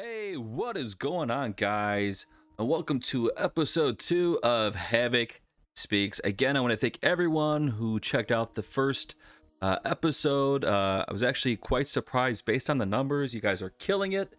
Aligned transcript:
Hey, 0.00 0.36
what 0.36 0.76
is 0.76 0.94
going 0.94 1.28
on, 1.28 1.54
guys? 1.56 2.26
And 2.56 2.68
welcome 2.68 3.00
to 3.00 3.32
episode 3.36 3.98
two 3.98 4.38
of 4.44 4.76
Havoc 4.76 5.40
Speaks. 5.74 6.20
Again, 6.22 6.56
I 6.56 6.60
want 6.60 6.70
to 6.70 6.76
thank 6.76 7.00
everyone 7.02 7.66
who 7.66 7.98
checked 7.98 8.30
out 8.30 8.54
the 8.54 8.62
first 8.62 9.16
uh, 9.60 9.78
episode. 9.84 10.64
Uh, 10.64 11.04
I 11.08 11.12
was 11.12 11.24
actually 11.24 11.56
quite 11.56 11.88
surprised 11.88 12.44
based 12.44 12.70
on 12.70 12.78
the 12.78 12.86
numbers. 12.86 13.34
You 13.34 13.40
guys 13.40 13.60
are 13.60 13.70
killing 13.70 14.12
it. 14.12 14.34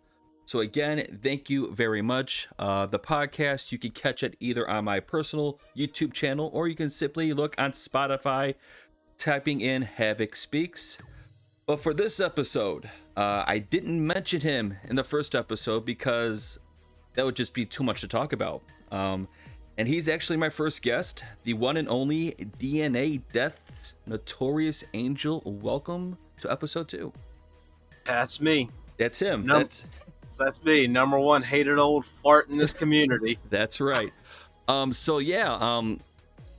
So, 0.45 0.59
again, 0.59 1.19
thank 1.21 1.49
you 1.49 1.73
very 1.73 2.01
much. 2.01 2.47
Uh, 2.57 2.85
the 2.85 2.99
podcast 2.99 3.73
you 3.73 3.77
can 3.77 3.91
catch 3.91 4.23
it 4.23 4.37
either 4.39 4.69
on 4.69 4.85
my 4.85 5.01
personal 5.01 5.59
YouTube 5.75 6.13
channel 6.13 6.49
or 6.53 6.69
you 6.69 6.75
can 6.75 6.89
simply 6.89 7.33
look 7.33 7.53
on 7.57 7.73
Spotify, 7.73 8.55
typing 9.17 9.59
in 9.59 9.81
Havoc 9.81 10.37
Speaks. 10.37 10.99
But 11.67 11.81
for 11.81 11.93
this 11.93 12.21
episode, 12.21 12.89
uh, 13.19 13.43
I 13.45 13.57
didn't 13.57 14.05
mention 14.05 14.39
him 14.39 14.77
in 14.87 14.95
the 14.95 15.03
first 15.03 15.35
episode 15.35 15.83
because 15.85 16.57
that 17.15 17.25
would 17.25 17.35
just 17.35 17.53
be 17.53 17.65
too 17.65 17.83
much 17.83 17.99
to 17.99 18.07
talk 18.07 18.31
about. 18.31 18.63
Um, 18.93 19.27
and 19.77 19.89
he's 19.89 20.07
actually 20.07 20.37
my 20.37 20.47
first 20.47 20.81
guest, 20.81 21.25
the 21.43 21.53
one 21.53 21.75
and 21.75 21.89
only 21.89 22.31
DNA 22.57 23.21
Death's 23.33 23.95
Notorious 24.05 24.85
Angel. 24.93 25.41
Welcome 25.43 26.17
to 26.39 26.49
episode 26.49 26.87
two. 26.87 27.11
That's 28.05 28.39
me. 28.39 28.69
That's 28.97 29.19
him. 29.19 29.45
Num- 29.45 29.63
That's 29.63 29.83
That's 30.37 30.63
me. 30.63 30.87
Number 30.87 31.19
one 31.19 31.43
hated 31.43 31.77
old 31.77 32.05
fart 32.05 32.47
in 32.47 32.57
this 32.57 32.71
community. 32.71 33.37
That's 33.49 33.81
right. 33.81 34.13
Um, 34.69 34.93
so 34.93 35.17
yeah, 35.17 35.55
um, 35.55 35.99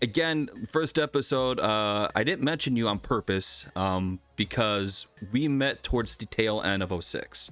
again, 0.03 0.51
first 0.69 0.99
episode, 0.99 1.59
uh, 1.59 2.09
I 2.15 2.23
didn't 2.23 2.43
mention 2.43 2.77
you 2.77 2.89
on 2.89 2.99
purpose, 2.99 3.67
um, 3.77 4.21
because 4.41 5.07
we 5.33 5.49
met 5.49 5.83
towards 5.83 6.17
the 6.17 6.25
tail 6.25 6.63
end 6.63 6.83
of 6.83 7.05
06. 7.05 7.51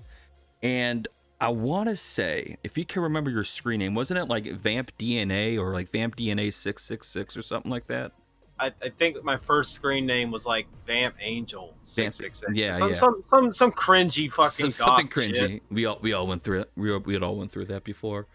And 0.62 1.06
I 1.38 1.50
want 1.50 1.90
to 1.90 1.96
say, 1.96 2.56
if 2.64 2.78
you 2.78 2.86
can 2.86 3.02
remember 3.02 3.30
your 3.30 3.44
screen 3.44 3.80
name, 3.80 3.94
wasn't 3.94 4.20
it 4.20 4.24
like 4.24 4.50
Vamp 4.52 4.96
DNA 4.96 5.58
or 5.58 5.74
like 5.74 5.92
Vamp 5.92 6.16
DNA 6.16 6.50
666 6.50 7.36
or 7.36 7.42
something 7.42 7.70
like 7.70 7.88
that? 7.88 8.12
I, 8.58 8.72
I 8.82 8.88
think 8.88 9.22
my 9.22 9.36
first 9.36 9.72
screen 9.72 10.06
name 10.06 10.30
was 10.30 10.46
like 10.46 10.66
Vamp 10.86 11.16
Angel 11.20 11.74
six 11.84 12.16
six 12.16 12.38
six. 12.38 12.52
yeah, 12.56 12.78
some, 12.78 12.90
yeah. 12.90 12.96
some 12.96 13.22
some 13.22 13.52
some 13.52 13.70
cringy 13.70 14.32
fucking 14.32 14.48
Some, 14.50 14.70
something 14.70 15.08
goth 15.08 15.24
shit. 15.24 15.34
cringy. 15.36 15.60
We 15.70 15.84
all 15.84 15.98
we 16.00 16.14
all 16.14 16.26
went 16.26 16.42
through 16.42 16.62
it. 16.62 16.70
We 16.74 16.90
all, 16.90 17.00
we 17.00 17.12
had 17.12 17.22
all 17.22 17.36
went 17.36 17.52
through 17.52 17.66
that 17.66 17.84
before. 17.84 18.26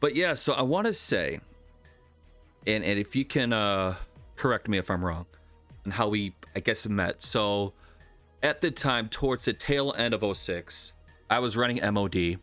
But 0.00 0.16
yeah, 0.16 0.32
so 0.32 0.54
I 0.54 0.62
want 0.62 0.86
to 0.86 0.94
say, 0.94 1.38
and 2.66 2.82
and 2.82 2.98
if 2.98 3.14
you 3.14 3.26
can 3.26 3.52
uh, 3.52 3.96
correct 4.36 4.68
me 4.68 4.78
if 4.78 4.90
I'm 4.90 5.04
wrong, 5.04 5.26
and 5.84 5.92
how 5.92 6.08
we 6.08 6.34
I 6.56 6.60
guess 6.60 6.84
met. 6.88 7.20
So 7.22 7.74
at 8.42 8.60
the 8.60 8.70
time, 8.70 9.08
towards 9.08 9.44
the 9.44 9.52
tail 9.52 9.94
end 9.96 10.14
of 10.14 10.36
06, 10.36 10.92
I 11.28 11.38
was 11.38 11.56
running 11.56 11.80
MOD. 11.92 12.38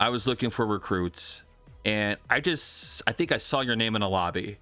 I 0.00 0.08
was 0.08 0.26
looking 0.26 0.50
for 0.50 0.66
recruits, 0.66 1.42
and 1.84 2.18
I 2.28 2.40
just 2.40 3.02
I 3.06 3.12
think 3.12 3.32
I 3.32 3.38
saw 3.38 3.60
your 3.60 3.76
name 3.76 3.94
in 3.94 4.02
a 4.02 4.08
lobby, 4.08 4.58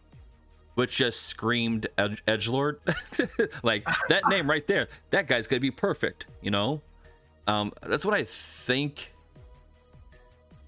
which 0.74 0.96
just 0.96 1.22
screamed 1.22 1.86
Edge 1.96 2.22
Edgelord. 2.26 2.76
like 3.62 3.86
that 4.08 4.28
name 4.28 4.48
right 4.48 4.66
there. 4.66 4.88
That 5.10 5.26
guy's 5.26 5.46
gonna 5.46 5.60
be 5.60 5.70
perfect. 5.70 6.26
You 6.42 6.50
know. 6.50 6.82
Um, 7.46 7.72
that's 7.82 8.04
what 8.04 8.14
I 8.14 8.24
think. 8.24 9.14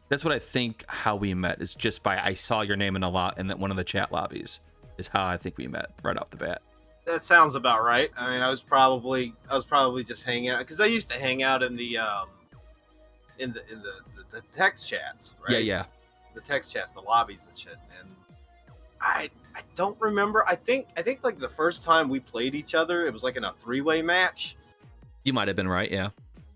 That's 0.08 0.24
what 0.24 0.32
I 0.32 0.38
think. 0.38 0.84
How 0.88 1.14
we 1.14 1.34
met 1.34 1.60
is 1.60 1.74
just 1.74 2.02
by 2.02 2.18
I 2.18 2.34
saw 2.34 2.62
your 2.62 2.76
name 2.76 2.96
in 2.96 3.02
a 3.02 3.10
lot 3.10 3.38
in 3.38 3.48
one 3.50 3.70
of 3.70 3.76
the 3.76 3.84
chat 3.84 4.10
lobbies. 4.10 4.60
Is 4.96 5.08
how 5.08 5.24
I 5.26 5.36
think 5.36 5.58
we 5.58 5.66
met 5.66 5.90
right 6.02 6.16
off 6.16 6.30
the 6.30 6.36
bat. 6.36 6.62
That 7.06 7.24
sounds 7.24 7.54
about 7.54 7.84
right. 7.84 8.10
I 8.16 8.30
mean, 8.30 8.40
I 8.40 8.48
was 8.48 8.62
probably 8.62 9.34
I 9.50 9.54
was 9.54 9.64
probably 9.64 10.04
just 10.04 10.22
hanging 10.22 10.50
out 10.50 10.60
because 10.60 10.80
I 10.80 10.86
used 10.86 11.08
to 11.10 11.18
hang 11.18 11.42
out 11.42 11.62
in 11.62 11.76
the 11.76 11.98
um 11.98 12.28
in 13.38 13.52
the 13.52 13.60
in 13.70 13.82
the, 13.82 13.92
the, 14.16 14.40
the 14.40 14.42
text 14.52 14.88
chats. 14.88 15.34
Right? 15.42 15.64
Yeah, 15.64 15.76
yeah. 15.78 15.84
the 16.34 16.40
text 16.40 16.72
chats, 16.72 16.92
the 16.92 17.00
lobbies 17.00 17.46
and 17.46 17.58
shit. 17.58 17.76
And 18.00 18.08
I 19.00 19.30
I 19.54 19.60
don't 19.74 20.00
remember. 20.00 20.44
I 20.46 20.54
think 20.54 20.88
I 20.96 21.02
think 21.02 21.20
like 21.22 21.38
the 21.38 21.48
first 21.48 21.82
time 21.82 22.08
we 22.08 22.20
played 22.20 22.54
each 22.54 22.74
other, 22.74 23.06
it 23.06 23.12
was 23.12 23.22
like 23.22 23.36
in 23.36 23.44
a 23.44 23.52
three 23.60 23.82
way 23.82 24.00
match. 24.00 24.56
You 25.24 25.32
might 25.32 25.48
have 25.48 25.56
been 25.56 25.68
right. 25.68 25.90
Yeah. 25.90 26.10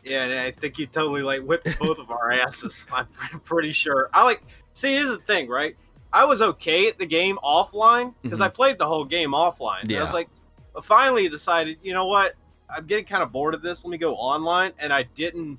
Yeah, 0.05 0.25
and 0.25 0.33
I 0.33 0.51
think 0.53 0.79
you 0.79 0.87
totally 0.87 1.23
like 1.23 1.43
whipped 1.43 1.79
both 1.79 1.99
of 1.99 2.11
our 2.11 2.33
asses. 2.33 2.87
I'm 2.93 3.07
pretty 3.45 3.73
sure. 3.73 4.09
I 4.15 4.25
like 4.25 4.43
see. 4.73 4.95
Here's 4.95 5.11
the 5.11 5.19
thing, 5.19 5.49
right? 5.49 5.77
I 6.11 6.25
was 6.25 6.41
okay 6.41 6.89
at 6.89 6.99
the 6.99 7.07
game 7.07 7.39
offline 7.45 8.15
because 8.23 8.41
I 8.41 8.49
played 8.49 8.79
the 8.79 8.87
whole 8.87 9.05
game 9.05 9.33
offline. 9.33 9.91
Yeah. 9.91 10.01
I 10.01 10.03
was 10.05 10.15
like, 10.15 10.31
I 10.77 10.81
finally 10.81 11.29
decided, 11.29 11.79
you 11.83 11.93
know 11.93 12.07
what? 12.07 12.35
I'm 12.71 12.87
getting 12.87 13.05
kind 13.05 13.23
of 13.23 13.33
bored 13.33 13.55
of 13.55 13.63
this. 13.63 13.85
Let 13.85 13.91
me 13.91 13.99
go 13.99 14.15
online, 14.15 14.73
and 14.79 14.93
I 14.93 15.05
didn't. 15.05 15.59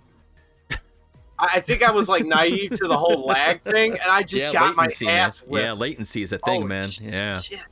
I 1.39 1.59
think 1.59 1.81
I 1.83 1.91
was 1.91 2.07
like 2.07 2.25
naive 2.25 2.71
to 2.71 2.87
the 2.87 2.97
whole 2.97 3.25
lag 3.25 3.63
thing, 3.63 3.93
and 3.93 4.09
I 4.09 4.21
just 4.21 4.43
yeah, 4.43 4.51
got 4.53 4.75
my 4.75 4.87
ass 5.07 5.41
whipped. 5.41 5.63
Yeah, 5.63 5.73
latency 5.73 6.21
is 6.21 6.33
a 6.33 6.37
thing, 6.37 6.61
Holy 6.61 6.67
man. 6.67 6.91
shit, 6.91 7.05
Yeah. 7.05 7.41
shit. 7.41 7.65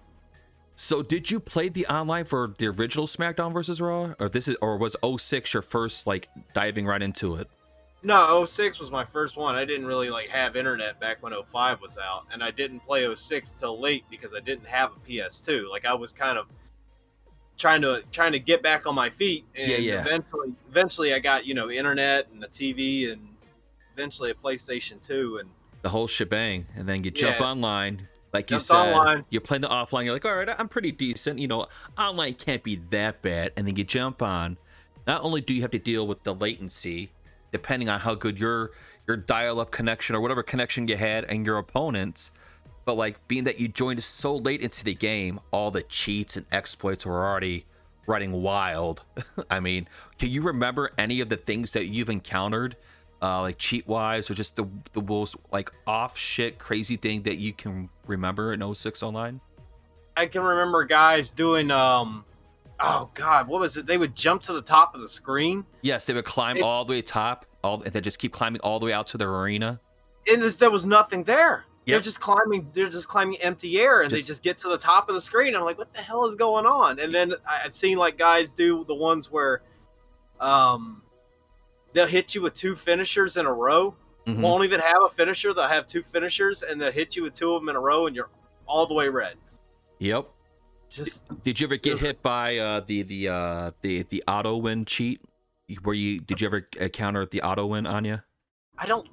So 0.79 1.01
did 1.01 1.31
you 1.31 1.39
play 1.39 1.69
the 1.69 1.87
online 1.87 2.25
for 2.25 2.53
the 2.59 2.67
original 2.67 3.07
SmackDown 3.07 3.51
versus 3.51 3.81
Raw, 3.81 4.13
or 4.19 4.29
this 4.29 4.47
is, 4.47 4.55
or 4.61 4.77
was 4.77 4.95
06 5.03 5.53
your 5.53 5.63
first 5.63 6.05
like 6.05 6.29
diving 6.53 6.85
right 6.85 7.01
into 7.01 7.35
it? 7.35 7.47
No, 8.03 8.45
06 8.45 8.79
was 8.79 8.91
my 8.91 9.03
first 9.03 9.37
one. 9.37 9.55
I 9.55 9.65
didn't 9.65 9.87
really 9.87 10.11
like 10.11 10.29
have 10.29 10.55
internet 10.55 10.99
back 10.99 11.21
when 11.23 11.33
05 11.33 11.81
was 11.81 11.97
out, 11.97 12.25
and 12.31 12.43
I 12.43 12.51
didn't 12.51 12.81
play 12.81 13.13
06 13.13 13.49
till 13.51 13.81
late 13.81 14.05
because 14.09 14.35
I 14.35 14.39
didn't 14.39 14.67
have 14.67 14.91
a 14.91 14.99
PS2. 15.09 15.69
Like 15.69 15.85
I 15.85 15.95
was 15.95 16.13
kind 16.13 16.37
of 16.37 16.47
trying 17.57 17.81
to 17.81 18.03
trying 18.11 18.31
to 18.33 18.39
get 18.39 18.61
back 18.63 18.85
on 18.85 18.95
my 18.95 19.09
feet, 19.09 19.45
and 19.55 19.69
Yeah, 19.71 19.77
yeah. 19.77 20.01
eventually, 20.01 20.53
eventually 20.69 21.13
I 21.13 21.19
got 21.19 21.45
you 21.45 21.53
know 21.53 21.69
internet 21.69 22.27
and 22.31 22.43
a 22.43 22.47
TV, 22.47 23.11
and 23.11 23.27
eventually 23.93 24.31
a 24.31 24.33
PlayStation 24.35 25.01
2, 25.01 25.37
and 25.39 25.49
The 25.81 25.89
whole 25.89 26.07
shebang, 26.07 26.65
and 26.75 26.87
then 26.87 27.03
you 27.03 27.11
jump 27.11 27.39
Yeah. 27.39 27.45
online. 27.51 28.07
Like 28.33 28.51
you 28.51 28.55
Jumped 28.57 28.67
said, 28.67 28.93
online. 28.93 29.25
you're 29.29 29.41
playing 29.41 29.61
the 29.61 29.69
offline. 29.69 30.03
You're 30.03 30.13
like, 30.13 30.25
all 30.25 30.35
right, 30.35 30.49
I'm 30.59 30.67
pretty 30.67 30.91
decent. 30.91 31.39
You 31.39 31.47
know, 31.47 31.67
online 31.97 32.33
can't 32.33 32.61
be 32.61 32.75
that 32.89 33.21
bad. 33.21 33.53
And 33.55 33.65
then 33.67 33.75
you 33.77 33.83
jump 33.85 34.21
on. 34.21 34.57
Not 35.07 35.23
only 35.23 35.39
do 35.39 35.53
you 35.53 35.61
have 35.61 35.71
to 35.71 35.79
deal 35.79 36.05
with 36.05 36.23
the 36.23 36.35
latency, 36.35 37.11
depending 37.53 37.87
on 37.89 38.01
how 38.01 38.15
good 38.15 38.37
your 38.37 38.71
your 39.07 39.15
dial-up 39.15 39.71
connection 39.71 40.15
or 40.15 40.19
whatever 40.19 40.43
connection 40.43 40.87
you 40.89 40.97
had 40.97 41.23
and 41.25 41.45
your 41.45 41.57
opponents, 41.57 42.29
but 42.87 42.95
like 42.95 43.27
being 43.27 43.43
that 43.43 43.59
you 43.59 43.67
joined 43.67 44.01
so 44.01 44.33
late 44.37 44.61
into 44.61 44.83
the 44.85 44.93
game, 44.95 45.41
all 45.51 45.71
the 45.71 45.81
cheats 45.83 46.37
and 46.37 46.45
exploits 46.53 47.05
were 47.05 47.23
already 47.27 47.65
running 48.07 48.31
wild. 48.31 49.03
I 49.51 49.59
mean, 49.59 49.89
can 50.17 50.29
you 50.29 50.41
remember 50.41 50.91
any 50.97 51.19
of 51.19 51.27
the 51.27 51.35
things 51.35 51.71
that 51.71 51.87
you've 51.87 52.07
encountered, 52.07 52.77
uh, 53.21 53.41
like 53.41 53.57
cheat 53.57 53.85
wise, 53.89 54.31
or 54.31 54.35
just 54.35 54.55
the 54.55 54.65
the 54.93 55.01
most 55.01 55.35
like 55.51 55.69
off 55.85 56.17
shit 56.17 56.59
crazy 56.59 56.95
thing 56.95 57.23
that 57.23 57.37
you 57.39 57.51
can 57.51 57.89
remember 58.07 58.53
in 58.53 58.61
06 58.73 59.03
online? 59.03 59.41
I 60.15 60.25
can 60.27 60.41
remember 60.41 60.85
guys 60.85 61.29
doing 61.29 61.69
um, 61.71 62.23
oh 62.79 63.09
god, 63.15 63.49
what 63.49 63.59
was 63.59 63.75
it? 63.75 63.85
They 63.85 63.97
would 63.97 64.15
jump 64.15 64.43
to 64.43 64.53
the 64.53 64.61
top 64.61 64.95
of 64.95 65.01
the 65.01 65.09
screen. 65.09 65.65
Yes, 65.81 66.05
they 66.05 66.13
would 66.13 66.23
climb 66.23 66.55
It- 66.55 66.63
all 66.63 66.85
the 66.85 66.91
way 66.91 67.01
top, 67.01 67.45
all 67.65 67.81
and 67.83 67.91
they 67.91 67.99
just 67.99 68.17
keep 68.17 68.31
climbing 68.31 68.61
all 68.61 68.79
the 68.79 68.85
way 68.85 68.93
out 68.93 69.07
to 69.07 69.17
their 69.17 69.29
arena. 69.29 69.81
and 70.31 70.41
there 70.43 70.71
was 70.71 70.85
nothing 70.85 71.25
there. 71.25 71.65
They're 71.93 72.01
just 72.01 72.19
climbing. 72.19 72.69
They're 72.73 72.89
just 72.89 73.07
climbing 73.07 73.37
empty 73.37 73.79
air, 73.79 74.01
and 74.01 74.09
Just- 74.09 74.23
they 74.23 74.27
just 74.27 74.43
get 74.43 74.57
to 74.59 74.69
the 74.69 74.77
top 74.77 75.07
of 75.09 75.15
the 75.15 75.21
screen. 75.21 75.55
I'm 75.55 75.63
like, 75.63 75.77
what 75.77 75.93
the 75.93 76.01
hell 76.01 76.25
is 76.25 76.35
going 76.35 76.65
on? 76.65 76.99
And 76.99 77.13
then 77.13 77.33
I've 77.49 77.73
seen 77.73 77.97
like 77.97 78.17
guys 78.17 78.51
do 78.51 78.83
the 78.85 78.93
ones 78.95 79.31
where, 79.31 79.61
um, 80.39 81.01
they'll 81.93 82.05
hit 82.07 82.35
you 82.35 82.41
with 82.41 82.53
two 82.53 82.75
finishers 82.75 83.37
in 83.37 83.45
a 83.45 83.53
row. 83.53 83.95
Mhm. 84.27 84.41
Won't 84.41 84.65
even 84.65 84.79
have 84.81 85.01
a 85.03 85.09
finisher. 85.09 85.53
They'll 85.53 85.67
have 85.69 85.87
two 85.87 86.03
finishers, 86.03 86.61
and 86.61 86.79
they'll 86.81 86.91
hit 86.91 87.15
you 87.15 87.23
with 87.23 87.33
two 87.33 87.53
of 87.53 87.61
them 87.61 87.69
in 87.69 87.75
a 87.77 87.79
row, 87.79 88.07
and 88.07 88.15
you're 88.15 88.29
all 88.67 88.85
the 88.85 88.93
way 88.93 89.07
red. 89.07 89.37
Yep. 89.99 90.27
Just 90.89 91.43
Did 91.43 91.59
you 91.59 91.67
ever 91.67 91.77
get 91.77 91.99
hit 91.99 92.21
by 92.21 92.57
uh, 92.57 92.81
the 92.81 93.03
the 93.03 93.29
uh, 93.29 93.71
the 93.81 94.03
the 94.03 94.23
auto 94.27 94.57
win 94.57 94.85
cheat? 94.85 95.21
Where 95.83 95.95
you 95.95 96.19
did 96.19 96.39
you 96.41 96.47
ever 96.47 96.67
encounter 96.79 97.25
the 97.25 97.41
auto 97.41 97.65
win 97.65 97.85
on 97.87 98.05
you? 98.05 98.19
I 98.77 98.85
don't, 98.85 99.07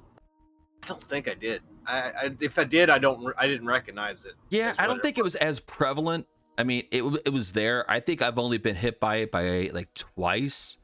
I 0.83 0.87
don't 0.87 1.03
think 1.03 1.27
I 1.27 1.33
did. 1.33 1.61
I, 1.87 1.97
I 1.97 2.35
if 2.41 2.57
I 2.57 2.63
did, 2.63 2.89
I 2.89 2.97
don't. 2.97 3.33
I 3.37 3.47
didn't 3.47 3.67
recognize 3.67 4.25
it. 4.25 4.33
Yeah, 4.49 4.73
I 4.77 4.87
don't 4.87 5.01
think 5.01 5.17
it 5.17 5.23
was 5.23 5.35
as 5.35 5.59
prevalent. 5.59 6.27
I 6.57 6.63
mean, 6.63 6.83
it 6.91 7.03
it 7.25 7.33
was 7.33 7.53
there. 7.53 7.89
I 7.89 7.99
think 7.99 8.21
I've 8.21 8.39
only 8.39 8.57
been 8.57 8.75
hit 8.75 8.99
by 8.99 9.17
it 9.17 9.31
by 9.31 9.69
like 9.73 9.93
twice, 9.93 10.77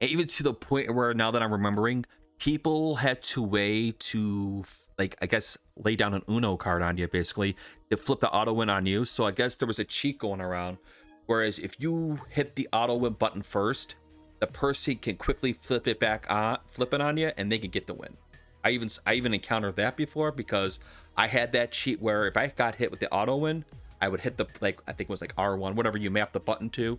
and 0.00 0.10
even 0.10 0.26
to 0.28 0.42
the 0.42 0.54
point 0.54 0.94
where 0.94 1.14
now 1.14 1.30
that 1.30 1.42
I'm 1.42 1.52
remembering, 1.52 2.04
people 2.38 2.96
had 2.96 3.22
to 3.22 3.42
way 3.42 3.92
to 3.92 4.64
like 4.98 5.16
I 5.20 5.26
guess 5.26 5.58
lay 5.76 5.96
down 5.96 6.14
an 6.14 6.22
Uno 6.28 6.56
card 6.56 6.82
on 6.82 6.96
you 6.96 7.08
basically 7.08 7.56
to 7.90 7.96
flip 7.96 8.20
the 8.20 8.30
auto 8.30 8.52
win 8.52 8.70
on 8.70 8.86
you. 8.86 9.04
So 9.04 9.26
I 9.26 9.30
guess 9.32 9.56
there 9.56 9.66
was 9.66 9.78
a 9.78 9.84
cheat 9.84 10.18
going 10.18 10.40
around. 10.40 10.78
Whereas 11.26 11.58
if 11.58 11.80
you 11.80 12.20
hit 12.28 12.54
the 12.54 12.68
auto 12.72 12.94
win 12.94 13.14
button 13.14 13.42
first, 13.42 13.96
the 14.38 14.46
person 14.46 14.96
can 14.96 15.16
quickly 15.16 15.52
flip 15.52 15.88
it 15.88 15.98
back 15.98 16.26
on, 16.30 16.58
flip 16.66 16.94
it 16.94 17.00
on 17.00 17.16
you, 17.16 17.32
and 17.36 17.50
they 17.50 17.58
can 17.58 17.70
get 17.70 17.86
the 17.86 17.94
win. 17.94 18.16
I 18.66 18.70
even 18.70 18.88
I 19.06 19.14
even 19.14 19.32
encountered 19.32 19.76
that 19.76 19.96
before 19.96 20.32
because 20.32 20.80
I 21.16 21.28
had 21.28 21.52
that 21.52 21.70
cheat 21.70 22.02
where 22.02 22.26
if 22.26 22.36
I 22.36 22.48
got 22.48 22.74
hit 22.74 22.90
with 22.90 22.98
the 22.98 23.08
auto 23.12 23.36
win, 23.36 23.64
I 24.00 24.08
would 24.08 24.20
hit 24.20 24.36
the 24.36 24.46
like 24.60 24.80
I 24.88 24.92
think 24.92 25.08
it 25.08 25.12
was 25.12 25.20
like 25.20 25.36
R1, 25.36 25.74
whatever 25.76 25.96
you 25.96 26.10
map 26.10 26.32
the 26.32 26.40
button 26.40 26.68
to, 26.70 26.98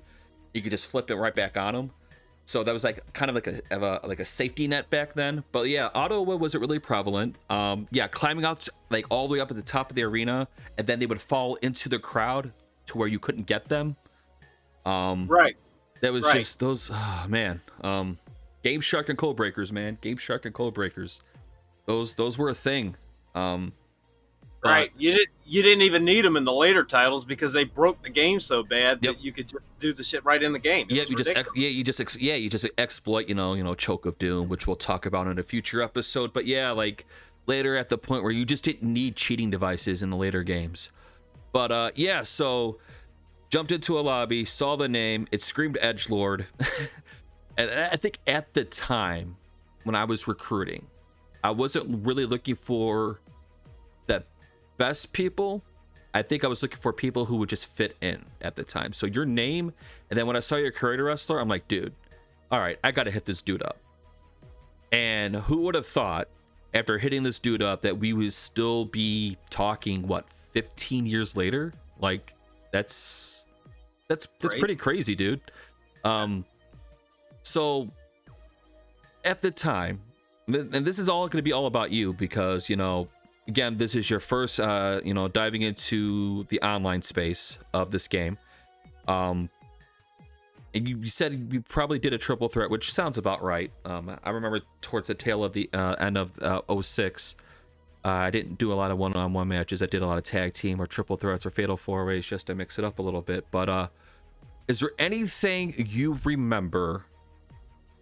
you 0.54 0.62
could 0.62 0.72
just 0.72 0.90
flip 0.90 1.12
it 1.12 1.16
right 1.16 1.36
back 1.36 1.58
on 1.58 1.74
them. 1.74 1.92
So 2.46 2.64
that 2.64 2.72
was 2.72 2.86
like 2.86 3.12
kind 3.12 3.28
of 3.28 3.36
like 3.36 3.48
a, 3.48 3.62
of 3.70 3.84
a 3.84 4.08
like 4.08 4.22
a 4.22 4.26
safety 4.26 4.66
net 4.70 4.90
back 4.90 5.14
then. 5.14 5.44
But 5.52 5.68
yeah, 5.68 5.88
auto 5.88 6.22
win 6.22 6.40
wasn't 6.40 6.62
really 6.62 6.80
prevalent. 6.80 7.36
Um, 7.50 7.86
yeah, 7.92 8.08
climbing 8.08 8.46
out 8.46 8.66
like 8.90 9.06
all 9.10 9.28
the 9.28 9.34
way 9.34 9.42
up 9.42 9.52
at 9.52 9.58
the 9.58 9.62
top 9.62 9.90
of 9.90 9.96
the 9.98 10.04
arena, 10.04 10.48
and 10.78 10.88
then 10.88 11.00
they 11.00 11.06
would 11.06 11.22
fall 11.22 11.56
into 11.56 11.90
the 11.90 12.00
crowd 12.00 12.54
to 12.86 12.98
where 12.98 13.10
you 13.10 13.20
couldn't 13.20 13.46
get 13.46 13.68
them. 13.68 13.98
Um, 14.86 15.28
Right. 15.28 15.58
that 16.00 16.14
was 16.14 16.24
right. 16.24 16.36
just 16.36 16.62
those. 16.62 16.90
Oh, 16.94 17.26
man, 17.28 17.60
um, 17.82 18.20
Game 18.64 18.80
Shark 18.80 19.10
and 19.10 19.18
Code 19.18 19.36
Breakers, 19.36 19.74
man. 19.74 19.98
Game 20.00 20.16
Shark 20.18 20.46
and 20.46 20.54
Code 20.54 20.74
Breakers. 20.74 21.22
Those 21.88 22.14
those 22.14 22.38
were 22.38 22.50
a 22.50 22.56
thing. 22.56 22.96
Um, 23.34 23.74
Right. 24.64 24.92
You 24.98 25.12
didn't 25.12 25.30
you 25.46 25.62
didn't 25.62 25.84
even 25.84 26.04
need 26.04 26.26
them 26.26 26.36
in 26.36 26.44
the 26.44 26.52
later 26.52 26.84
titles 26.84 27.24
because 27.24 27.54
they 27.54 27.64
broke 27.64 28.04
the 28.04 28.10
game 28.10 28.40
so 28.40 28.64
bad 28.64 29.00
Yep. 29.02 29.16
that 29.16 29.24
you 29.24 29.32
could 29.32 29.48
just 29.48 29.64
do 29.80 29.94
the 29.94 30.04
shit 30.04 30.26
right 30.26 30.42
in 30.42 30.52
the 30.52 30.60
game. 30.60 30.88
It 30.90 30.96
Yeah, 30.96 31.04
you 31.08 31.16
just 31.16 31.32
yeah 31.56 31.70
you 31.70 31.84
just 31.84 32.22
yeah 32.22 32.36
you 32.36 32.50
just 32.50 32.68
exploit 32.78 33.30
you 33.30 33.36
know 33.36 33.54
you 33.54 33.64
know 33.64 33.76
choke 33.76 34.06
of 34.06 34.18
doom, 34.18 34.50
which 34.50 34.68
we'll 34.68 34.76
talk 34.76 35.06
about 35.06 35.28
in 35.28 35.40
a 35.40 35.44
future 35.44 35.82
episode. 35.82 36.34
But 36.34 36.46
yeah, 36.46 36.72
like 36.72 37.06
later 37.46 37.78
at 37.78 37.90
the 37.90 37.98
point 37.98 38.24
where 38.24 38.32
you 38.32 38.46
just 38.46 38.64
didn't 38.64 38.92
need 38.92 39.16
cheating 39.16 39.50
devices 39.50 40.04
in 40.04 40.10
the 40.10 40.18
later 40.18 40.44
games. 40.44 40.92
But 41.54 41.72
uh 41.72 41.92
yeah, 41.96 42.24
so 42.24 42.80
jumped 43.50 43.72
into 43.72 43.98
a 43.98 44.02
lobby, 44.02 44.44
saw 44.44 44.76
the 44.76 44.90
name, 44.90 45.28
it 45.32 45.42
screamed 45.42 45.78
Edge 45.82 46.10
Lord, 46.10 46.48
and 47.58 47.72
I 47.72 47.96
think 47.96 48.20
at 48.28 48.54
the 48.54 48.66
time 48.66 49.38
when 49.84 49.96
I 49.96 50.04
was 50.04 50.28
recruiting, 50.28 50.88
I 51.48 51.52
wasn't 51.52 52.06
really 52.06 52.26
looking 52.26 52.56
for 52.56 53.22
the 54.08 54.22
best 54.76 55.14
people. 55.14 55.64
I 56.14 56.22
think 56.22 56.44
I 56.44 56.48
was 56.48 56.62
looking 56.62 56.80
for 56.80 56.92
people 56.92 57.24
who 57.24 57.38
would 57.38 57.48
just 57.48 57.68
fit 57.68 57.96
in 58.02 58.26
at 58.42 58.58
the 58.58 58.66
time. 58.66 58.92
So 58.92 59.08
your 59.08 59.24
name, 59.24 59.72
and 60.10 60.20
then 60.20 60.28
when 60.28 60.36
I 60.36 60.42
saw 60.42 60.58
your 60.58 60.72
creator 60.72 61.06
wrestler, 61.06 61.40
I'm 61.40 61.48
like, 61.48 61.70
dude, 61.70 61.94
all 62.52 62.60
right, 62.60 62.78
I 62.84 62.92
gotta 62.92 63.12
hit 63.12 63.24
this 63.24 63.42
dude 63.42 63.64
up. 63.64 63.78
And 64.92 65.38
who 65.38 65.62
would 65.62 65.76
have 65.76 65.86
thought 65.86 66.28
after 66.74 66.98
hitting 66.98 67.24
this 67.24 67.40
dude 67.40 67.64
up 67.64 67.82
that 67.84 67.98
we 67.98 68.12
would 68.12 68.34
still 68.34 68.84
be 68.84 69.38
talking 69.50 70.06
what 70.06 70.30
15 70.30 71.06
years 71.06 71.38
later? 71.38 71.72
Like 71.98 72.34
that's 72.74 73.46
that's 74.10 74.28
that's 74.42 74.54
Crazy. 74.54 74.60
pretty 74.60 74.76
crazy, 74.76 75.16
dude. 75.16 75.40
Um 76.04 76.44
so 77.42 77.90
at 79.24 79.42
the 79.42 79.52
time, 79.52 80.02
and 80.48 80.86
this 80.86 80.98
is 80.98 81.10
all 81.10 81.28
going 81.28 81.40
to 81.40 81.44
be 81.44 81.52
all 81.52 81.66
about 81.66 81.92
you 81.92 82.14
because 82.14 82.70
you 82.70 82.76
know 82.76 83.08
again 83.48 83.78
this 83.78 83.96
is 83.96 84.10
your 84.10 84.20
first 84.20 84.60
uh 84.60 85.02
you 85.04 85.14
know 85.14 85.28
diving 85.28 85.62
into 85.62 86.46
the 86.46 86.62
online 86.62 87.02
space 87.02 87.58
of 87.74 87.92
this 87.92 88.08
game. 88.08 88.38
Um 89.08 89.50
and 90.74 90.88
you, 90.88 90.98
you 90.98 91.08
said 91.08 91.50
you 91.52 91.62
probably 91.62 91.98
did 91.98 92.14
a 92.14 92.18
triple 92.18 92.50
threat 92.50 92.70
which 92.70 92.92
sounds 92.92 93.18
about 93.18 93.44
right. 93.44 93.72
Um 93.86 94.18
i 94.24 94.30
remember 94.30 94.62
towards 94.82 95.08
the 95.08 95.16
tail 95.16 95.44
of 95.44 95.54
the 95.54 95.70
uh, 95.74 95.96
end 96.00 96.18
of 96.18 96.32
uh, 96.42 96.62
06 96.82 97.36
uh, 98.06 98.10
i 98.10 98.30
didn't 98.30 98.58
do 98.58 98.72
a 98.72 98.76
lot 98.76 98.92
of 98.92 98.98
one-on-one 98.98 99.48
matches. 99.48 99.82
I 99.82 99.88
did 99.88 100.02
a 100.02 100.08
lot 100.08 100.18
of 100.18 100.24
tag 100.24 100.54
team 100.54 100.82
or 100.82 100.86
triple 100.86 101.18
threats 101.18 101.46
or 101.46 101.50
fatal 101.50 101.76
four 101.76 102.06
ways 102.06 102.26
just 102.26 102.48
to 102.48 102.56
mix 102.56 102.80
it 102.80 102.86
up 102.86 103.00
a 103.00 103.02
little 103.02 103.22
bit. 103.22 103.48
But 103.52 103.70
uh 103.70 103.88
is 104.68 104.80
there 104.82 104.92
anything 105.00 105.74
you 105.78 106.20
remember 106.24 107.06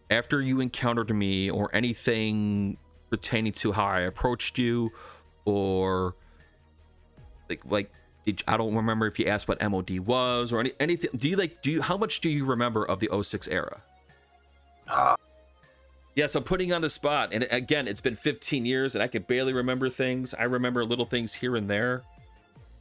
after 0.10 0.42
you 0.42 0.60
encountered 0.60 1.14
me 1.16 1.50
or 1.50 1.70
anything 1.74 2.78
pertaining 3.10 3.54
to 3.54 3.72
how 3.72 3.86
I 3.86 4.02
approached 4.02 4.58
you 4.58 4.92
or 5.46 6.16
like 7.50 7.62
like 7.66 7.92
did, 8.26 8.44
I 8.48 8.58
don't 8.58 8.74
remember 8.76 9.08
if 9.08 9.20
you 9.20 9.28
asked 9.28 9.48
what 9.48 9.62
MOD 9.62 10.00
was 10.00 10.52
or 10.52 10.60
any 10.60 10.74
anything 10.80 11.12
do 11.16 11.28
you 11.30 11.36
like 11.36 11.62
do 11.62 11.72
you 11.72 11.82
how 11.82 11.98
much 11.98 12.22
do 12.22 12.30
you 12.30 12.46
remember 12.46 12.84
of 12.84 13.00
the 13.00 13.10
06 13.22 13.48
era? 13.48 13.82
Ah. 14.88 15.16
Yes, 16.16 16.36
I'm 16.36 16.44
putting 16.44 16.72
on 16.72 16.82
the 16.82 16.90
spot 16.90 17.30
and 17.34 17.48
again 17.52 17.88
it's 17.88 18.02
been 18.02 18.16
15 18.16 18.66
years 18.66 18.96
and 18.96 19.04
I 19.04 19.08
can 19.08 19.24
barely 19.24 19.54
remember 19.54 19.90
things. 19.90 20.34
I 20.34 20.44
remember 20.44 20.86
little 20.86 21.06
things 21.06 21.34
here 21.34 21.56
and 21.56 21.70
there. 21.70 22.04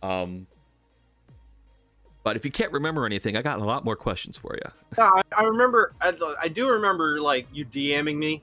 Um 0.02 0.46
but 2.24 2.36
if 2.36 2.44
you 2.44 2.50
can't 2.50 2.72
remember 2.72 3.04
anything, 3.04 3.36
I 3.36 3.42
got 3.42 3.60
a 3.60 3.64
lot 3.64 3.84
more 3.84 3.96
questions 3.96 4.36
for 4.36 4.56
you. 4.56 4.98
I, 4.98 5.20
I 5.36 5.44
remember. 5.44 5.92
I, 6.00 6.12
I 6.40 6.48
do 6.48 6.68
remember 6.68 7.20
like 7.20 7.46
you 7.52 7.66
DMing 7.66 8.16
me, 8.16 8.42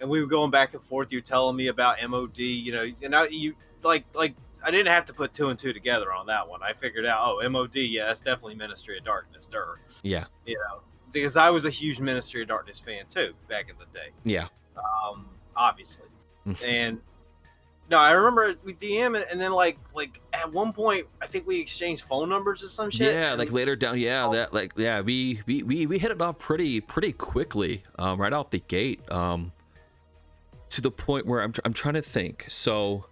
and 0.00 0.08
we 0.08 0.20
were 0.20 0.28
going 0.28 0.52
back 0.52 0.72
and 0.72 0.82
forth. 0.82 1.12
You 1.12 1.20
telling 1.20 1.56
me 1.56 1.66
about 1.66 1.96
MOD. 2.08 2.38
You 2.38 2.72
know, 2.72 2.86
and 3.02 3.14
I, 3.14 3.26
you 3.26 3.54
like 3.82 4.04
like 4.14 4.36
I 4.64 4.70
didn't 4.70 4.92
have 4.92 5.04
to 5.06 5.12
put 5.12 5.34
two 5.34 5.48
and 5.48 5.58
two 5.58 5.72
together 5.72 6.12
on 6.12 6.26
that 6.26 6.48
one. 6.48 6.62
I 6.62 6.72
figured 6.74 7.04
out. 7.04 7.20
Oh, 7.24 7.48
MOD. 7.50 7.74
Yeah, 7.74 8.06
that's 8.06 8.20
definitely 8.20 8.54
Ministry 8.54 8.96
of 8.96 9.04
Darkness. 9.04 9.46
Dur. 9.46 9.80
Yeah. 10.04 10.26
You 10.46 10.54
know, 10.54 10.82
because 11.10 11.36
I 11.36 11.50
was 11.50 11.64
a 11.64 11.70
huge 11.70 11.98
Ministry 11.98 12.42
of 12.42 12.48
Darkness 12.48 12.78
fan 12.78 13.04
too 13.08 13.34
back 13.48 13.68
in 13.68 13.74
the 13.78 13.86
day. 13.92 14.10
Yeah. 14.24 14.46
Um, 14.76 15.26
obviously, 15.56 16.06
and. 16.64 17.00
No, 17.90 17.98
I 17.98 18.12
remember 18.12 18.54
we 18.64 18.72
DM 18.74 19.18
it, 19.18 19.28
and 19.30 19.38
then 19.40 19.52
like 19.52 19.76
like 19.94 20.20
at 20.32 20.50
one 20.50 20.72
point, 20.72 21.06
I 21.20 21.26
think 21.26 21.46
we 21.46 21.60
exchanged 21.60 22.04
phone 22.04 22.28
numbers 22.28 22.62
or 22.62 22.68
some 22.68 22.88
shit. 22.90 23.12
Yeah, 23.12 23.34
like 23.34 23.52
later 23.52 23.76
down. 23.76 23.98
Yeah, 23.98 24.26
Oh. 24.26 24.32
that 24.32 24.54
like 24.54 24.72
yeah, 24.76 25.00
we 25.00 25.40
we 25.46 25.62
we, 25.62 25.86
we 25.86 25.98
hit 25.98 26.10
it 26.10 26.20
off 26.22 26.38
pretty 26.38 26.80
pretty 26.80 27.12
quickly, 27.12 27.82
um, 27.98 28.20
right 28.20 28.32
out 28.32 28.50
the 28.50 28.60
gate. 28.60 29.10
Um, 29.10 29.52
to 30.70 30.80
the 30.80 30.90
point 30.90 31.26
where 31.26 31.42
I'm 31.42 31.52
tr- 31.52 31.60
I'm 31.66 31.74
trying 31.74 31.94
to 31.94 32.02
think. 32.02 32.46
So, 32.48 33.04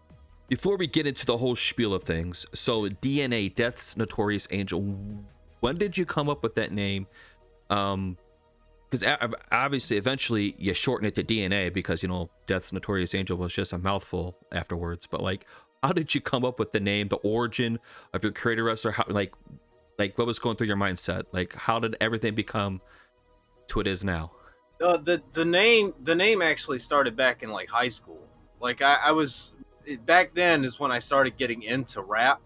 before 0.49 0.77
we 0.79 0.87
get 0.87 1.07
into 1.07 1.27
the 1.27 1.37
whole 1.37 1.57
spiel 1.57 1.93
of 1.93 2.05
things, 2.05 2.47
so 2.55 2.85
DNA, 2.89 3.55
Death's 3.55 3.99
Notorious 3.99 4.49
Angel. 4.51 4.81
When 5.61 5.77
did 5.77 5.99
you 5.99 6.07
come 6.07 6.31
up 6.31 6.43
with 6.43 6.55
that 6.55 6.73
name? 6.73 7.07
Um, 7.69 8.17
because 8.91 9.07
obviously, 9.53 9.97
eventually, 9.97 10.57
you 10.59 10.75
shorten 10.75 11.07
it 11.07 11.15
to 11.15 11.23
DNA 11.23 11.73
because 11.73 12.03
you 12.03 12.09
know 12.09 12.29
Death's 12.47 12.73
Notorious 12.73 13.15
Angel 13.15 13.37
was 13.37 13.53
just 13.53 13.73
a 13.73 13.79
mouthful 13.79 14.37
afterwards. 14.51 15.07
But 15.07 15.23
like, 15.23 15.47
how 15.83 15.93
did 15.93 16.15
you 16.15 16.21
come 16.21 16.45
up 16.45 16.59
with 16.59 16.73
the 16.73 16.81
name? 16.81 17.09
The 17.09 17.17
origin 17.17 17.79
of 18.13 18.25
your 18.25 18.33
creator 18.33 18.65
wrestler? 18.65 18.91
How 18.91 19.05
like, 19.09 19.33
like 19.99 20.19
what 20.19 20.27
was 20.27 20.41
going 20.41 20.57
through 20.57 20.67
your 20.67 20.77
mindset? 20.77 21.25
Like, 21.31 21.55
how 21.55 21.79
did 21.79 21.97
everything 22.01 22.35
become 22.35 22.81
to 23.69 23.81
it 23.81 23.87
is 23.87 24.03
now? 24.03 24.33
Uh, 24.85 24.97
the 24.97 25.23
the 25.33 25.45
name 25.45 25.95
the 26.03 26.15
name 26.15 26.43
actually 26.43 26.81
started 26.81 27.17
back 27.17 27.45
in 27.45 27.51
like 27.51 27.69
high 27.69 27.89
school. 27.89 28.27
Like 28.61 28.83
I, 28.83 28.95
I 28.97 29.13
was 29.13 29.53
it, 29.85 30.05
back 30.05 30.35
then 30.35 30.65
is 30.65 30.81
when 30.81 30.91
I 30.91 30.99
started 30.99 31.37
getting 31.37 31.63
into 31.63 32.03
rap. 32.03 32.41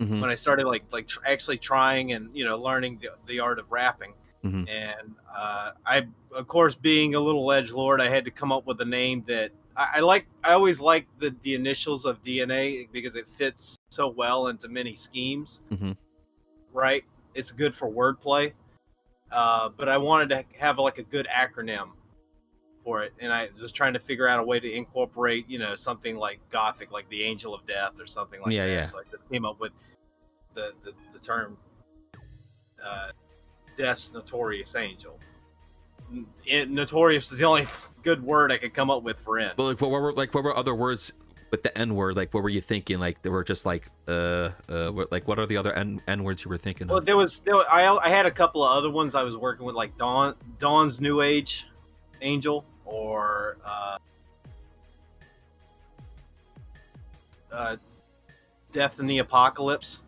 Mhm. 0.00 0.20
When 0.20 0.30
I 0.30 0.34
started 0.34 0.66
like 0.66 0.84
like 0.92 1.08
tr- 1.08 1.20
actually 1.26 1.58
trying 1.58 2.12
and 2.12 2.34
you 2.34 2.46
know 2.46 2.56
learning 2.56 3.00
the, 3.02 3.10
the 3.26 3.40
art 3.40 3.58
of 3.58 3.70
rapping. 3.70 4.14
Mhm. 4.44 4.68
And 4.68 5.14
uh, 5.36 5.72
I 5.84 6.06
of 6.34 6.46
course 6.46 6.74
being 6.74 7.14
a 7.14 7.20
little 7.20 7.50
edge 7.52 7.70
lord, 7.72 8.00
I 8.00 8.08
had 8.08 8.24
to 8.24 8.30
come 8.30 8.52
up 8.52 8.66
with 8.66 8.80
a 8.80 8.84
name 8.84 9.22
that 9.26 9.50
I, 9.76 9.96
I 9.96 10.00
like. 10.00 10.26
I 10.42 10.52
always 10.52 10.80
like 10.80 11.06
the 11.18 11.34
the 11.42 11.54
initials 11.54 12.04
of 12.04 12.22
DNA 12.22 12.88
because 12.90 13.16
it 13.16 13.28
fits 13.28 13.76
so 13.90 14.08
well 14.08 14.48
into 14.48 14.68
many 14.68 14.94
schemes. 14.94 15.60
Mm-hmm. 15.70 15.92
Right, 16.72 17.04
it's 17.34 17.50
good 17.50 17.74
for 17.74 17.88
wordplay. 17.90 18.52
Uh, 19.30 19.68
but 19.68 19.88
I 19.88 19.96
wanted 19.98 20.28
to 20.30 20.44
have 20.58 20.78
like 20.78 20.98
a 20.98 21.02
good 21.02 21.28
acronym 21.32 21.90
for 22.82 23.02
it, 23.02 23.12
and 23.20 23.32
I 23.32 23.50
was 23.60 23.72
trying 23.72 23.92
to 23.92 23.98
figure 24.00 24.26
out 24.26 24.40
a 24.40 24.42
way 24.42 24.58
to 24.58 24.72
incorporate, 24.72 25.48
you 25.48 25.58
know, 25.58 25.74
something 25.74 26.16
like 26.16 26.40
Gothic, 26.48 26.90
like 26.90 27.08
the 27.10 27.22
Angel 27.24 27.54
of 27.54 27.66
Death 27.66 28.00
or 28.00 28.06
something 28.06 28.40
like 28.40 28.52
Yeah, 28.54 28.66
that. 28.66 28.72
yeah. 28.72 28.86
So 28.86 28.98
I 28.98 29.02
just 29.10 29.28
came 29.30 29.44
up 29.44 29.60
with 29.60 29.72
the 30.54 30.72
the, 30.82 30.92
the 31.12 31.18
term 31.18 31.58
uh, 32.84 33.10
Death's 33.80 34.12
Notorious 34.12 34.76
Angel. 34.76 35.18
And 36.50 36.70
Notorious 36.72 37.32
is 37.32 37.38
the 37.38 37.46
only 37.46 37.66
good 38.02 38.22
word 38.22 38.52
I 38.52 38.58
could 38.58 38.74
come 38.74 38.90
up 38.90 39.02
with 39.02 39.18
for 39.18 39.38
it. 39.38 39.54
But 39.56 39.64
like, 39.64 39.80
what 39.80 39.90
were 39.90 40.12
like 40.12 40.34
what 40.34 40.44
were 40.44 40.54
other 40.54 40.74
words 40.74 41.12
with 41.50 41.62
the 41.62 41.76
N 41.78 41.94
word? 41.94 42.14
Like, 42.14 42.34
what 42.34 42.42
were 42.42 42.50
you 42.50 42.60
thinking? 42.60 42.98
Like, 43.00 43.22
they 43.22 43.30
were 43.30 43.42
just 43.42 43.64
like, 43.64 43.88
uh, 44.06 44.50
uh, 44.68 44.90
what, 44.90 45.10
like 45.10 45.26
what 45.26 45.38
are 45.38 45.46
the 45.46 45.56
other 45.56 45.72
N 45.72 46.02
N 46.08 46.24
words 46.24 46.44
you 46.44 46.50
were 46.50 46.58
thinking 46.58 46.88
Well, 46.88 46.98
of? 46.98 47.06
there 47.06 47.16
was 47.16 47.40
there, 47.40 47.56
I 47.72 47.96
I 47.96 48.08
had 48.10 48.26
a 48.26 48.30
couple 48.30 48.62
of 48.62 48.76
other 48.76 48.90
ones 48.90 49.14
I 49.14 49.22
was 49.22 49.36
working 49.36 49.64
with, 49.64 49.74
like 49.74 49.96
Dawn 49.96 50.34
Dawn's 50.58 51.00
New 51.00 51.22
Age 51.22 51.66
Angel 52.20 52.66
or 52.84 53.56
uh, 53.64 53.96
uh, 57.50 57.76
Death 58.72 59.00
in 59.00 59.06
the 59.06 59.18
Apocalypse. 59.18 60.02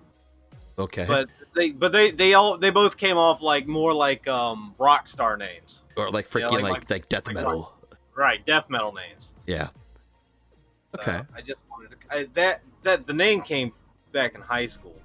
Okay, 0.79 1.05
But 1.07 1.29
they 1.55 1.71
but 1.71 1.93
they 1.93 2.11
they 2.11 2.35
all 2.35 2.57
they 2.57 2.71
both 2.71 2.97
came 2.97 3.19
off 3.19 3.43
like 3.43 3.67
more 3.67 3.93
like 3.93 4.27
um 4.27 4.75
rock 4.79 5.07
star 5.09 5.37
names, 5.37 5.83
or 5.97 6.09
like 6.11 6.27
freaking 6.27 6.51
like- 6.51 6.63
like, 6.63 6.73
like- 6.73 6.91
like 6.91 7.09
death 7.09 7.27
like 7.27 7.37
metal. 7.37 7.75
right? 8.17 8.45
Death 8.47 8.71
metal 8.71 8.93
names. 8.93 9.35
Yeah. 9.47 9.69
Okay. 10.99 11.13
Uh, 11.13 11.23
I 11.35 11.41
just 11.43 11.61
wanted 11.71 11.91
to 11.93 11.97
I, 12.11 12.25
that 12.35 12.63
that 12.83 13.07
the 13.07 13.13
name 13.13 13.43
came 13.43 13.73
back 14.13 14.35
in 14.35 14.41
high 14.41 14.67
school, 14.67 14.97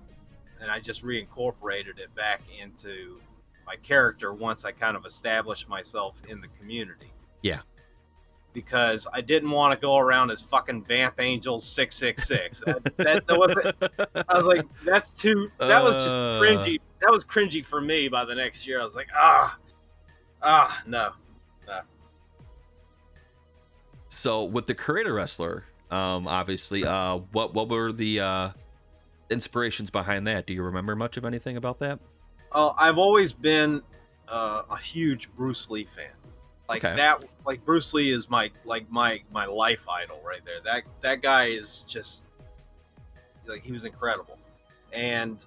and 0.62 0.70
I 0.72 0.80
just 0.80 1.04
reincorporated 1.04 2.00
it 2.00 2.14
back 2.16 2.42
into 2.62 3.20
my 3.66 3.76
character 3.78 4.34
once 4.34 4.64
I 4.66 4.72
kind 4.72 4.96
of 4.98 5.06
established 5.06 5.68
myself 5.70 6.22
in 6.28 6.40
the 6.42 6.48
community. 6.60 7.12
Yeah. 7.42 7.62
Because 8.58 9.06
I 9.14 9.22
didn't 9.22 9.52
want 9.52 9.80
to 9.80 9.80
go 9.80 9.98
around 9.98 10.32
as 10.32 10.42
fucking 10.42 10.84
Vamp 10.86 11.20
Angel 11.20 11.60
six 11.60 11.96
six 11.96 12.28
six. 12.28 12.64
That 12.98 13.24
wasn't. 13.30 13.76
I 14.28 14.36
was 14.36 14.48
like, 14.48 14.66
that's 14.84 15.14
too. 15.14 15.52
That 15.60 15.84
was 15.84 15.96
just 15.96 16.16
Uh. 16.16 16.42
cringy. 16.42 16.80
That 17.02 17.12
was 17.12 17.24
cringy 17.24 17.64
for 17.64 17.80
me. 17.80 18.08
By 18.08 18.26
the 18.26 18.34
next 18.34 18.66
year, 18.66 18.82
I 18.82 18.84
was 18.84 18.96
like, 18.96 19.10
ah. 19.16 19.60
Ah, 20.42 20.82
no. 20.88 21.12
So 24.08 24.46
with 24.46 24.66
the 24.66 24.74
creator 24.74 25.14
wrestler, 25.14 25.66
um, 25.92 26.28
obviously, 26.28 26.84
uh, 26.86 27.18
what 27.34 27.54
what 27.54 27.70
were 27.70 27.92
the 27.92 28.20
uh, 28.22 28.50
inspirations 29.30 29.90
behind 29.90 30.26
that? 30.28 30.48
Do 30.48 30.54
you 30.54 30.64
remember 30.64 30.96
much 30.96 31.18
of 31.18 31.26
anything 31.26 31.58
about 31.58 31.78
that? 31.80 32.00
Oh, 32.54 32.74
I've 32.78 32.98
always 32.98 33.34
been 33.34 33.82
uh, 34.28 34.64
a 34.72 34.78
huge 34.78 35.30
Bruce 35.36 35.70
Lee 35.70 35.84
fan. 35.86 36.10
Like 36.70 36.84
Okay. 36.84 36.96
that, 36.98 37.24
like 37.46 37.64
Bruce 37.66 37.94
Lee 37.94 38.12
is 38.12 38.30
my 38.30 38.52
like 38.66 38.90
my 38.92 39.22
my 39.32 39.46
life 39.46 39.88
idol 39.88 40.22
right 40.26 40.42
there. 40.46 40.60
That 40.66 40.84
that 41.02 41.22
guy 41.22 41.46
is 41.46 41.86
just 41.88 42.26
like 43.46 43.64
he 43.64 43.72
was 43.72 43.86
incredible, 43.86 44.38
and 44.92 45.44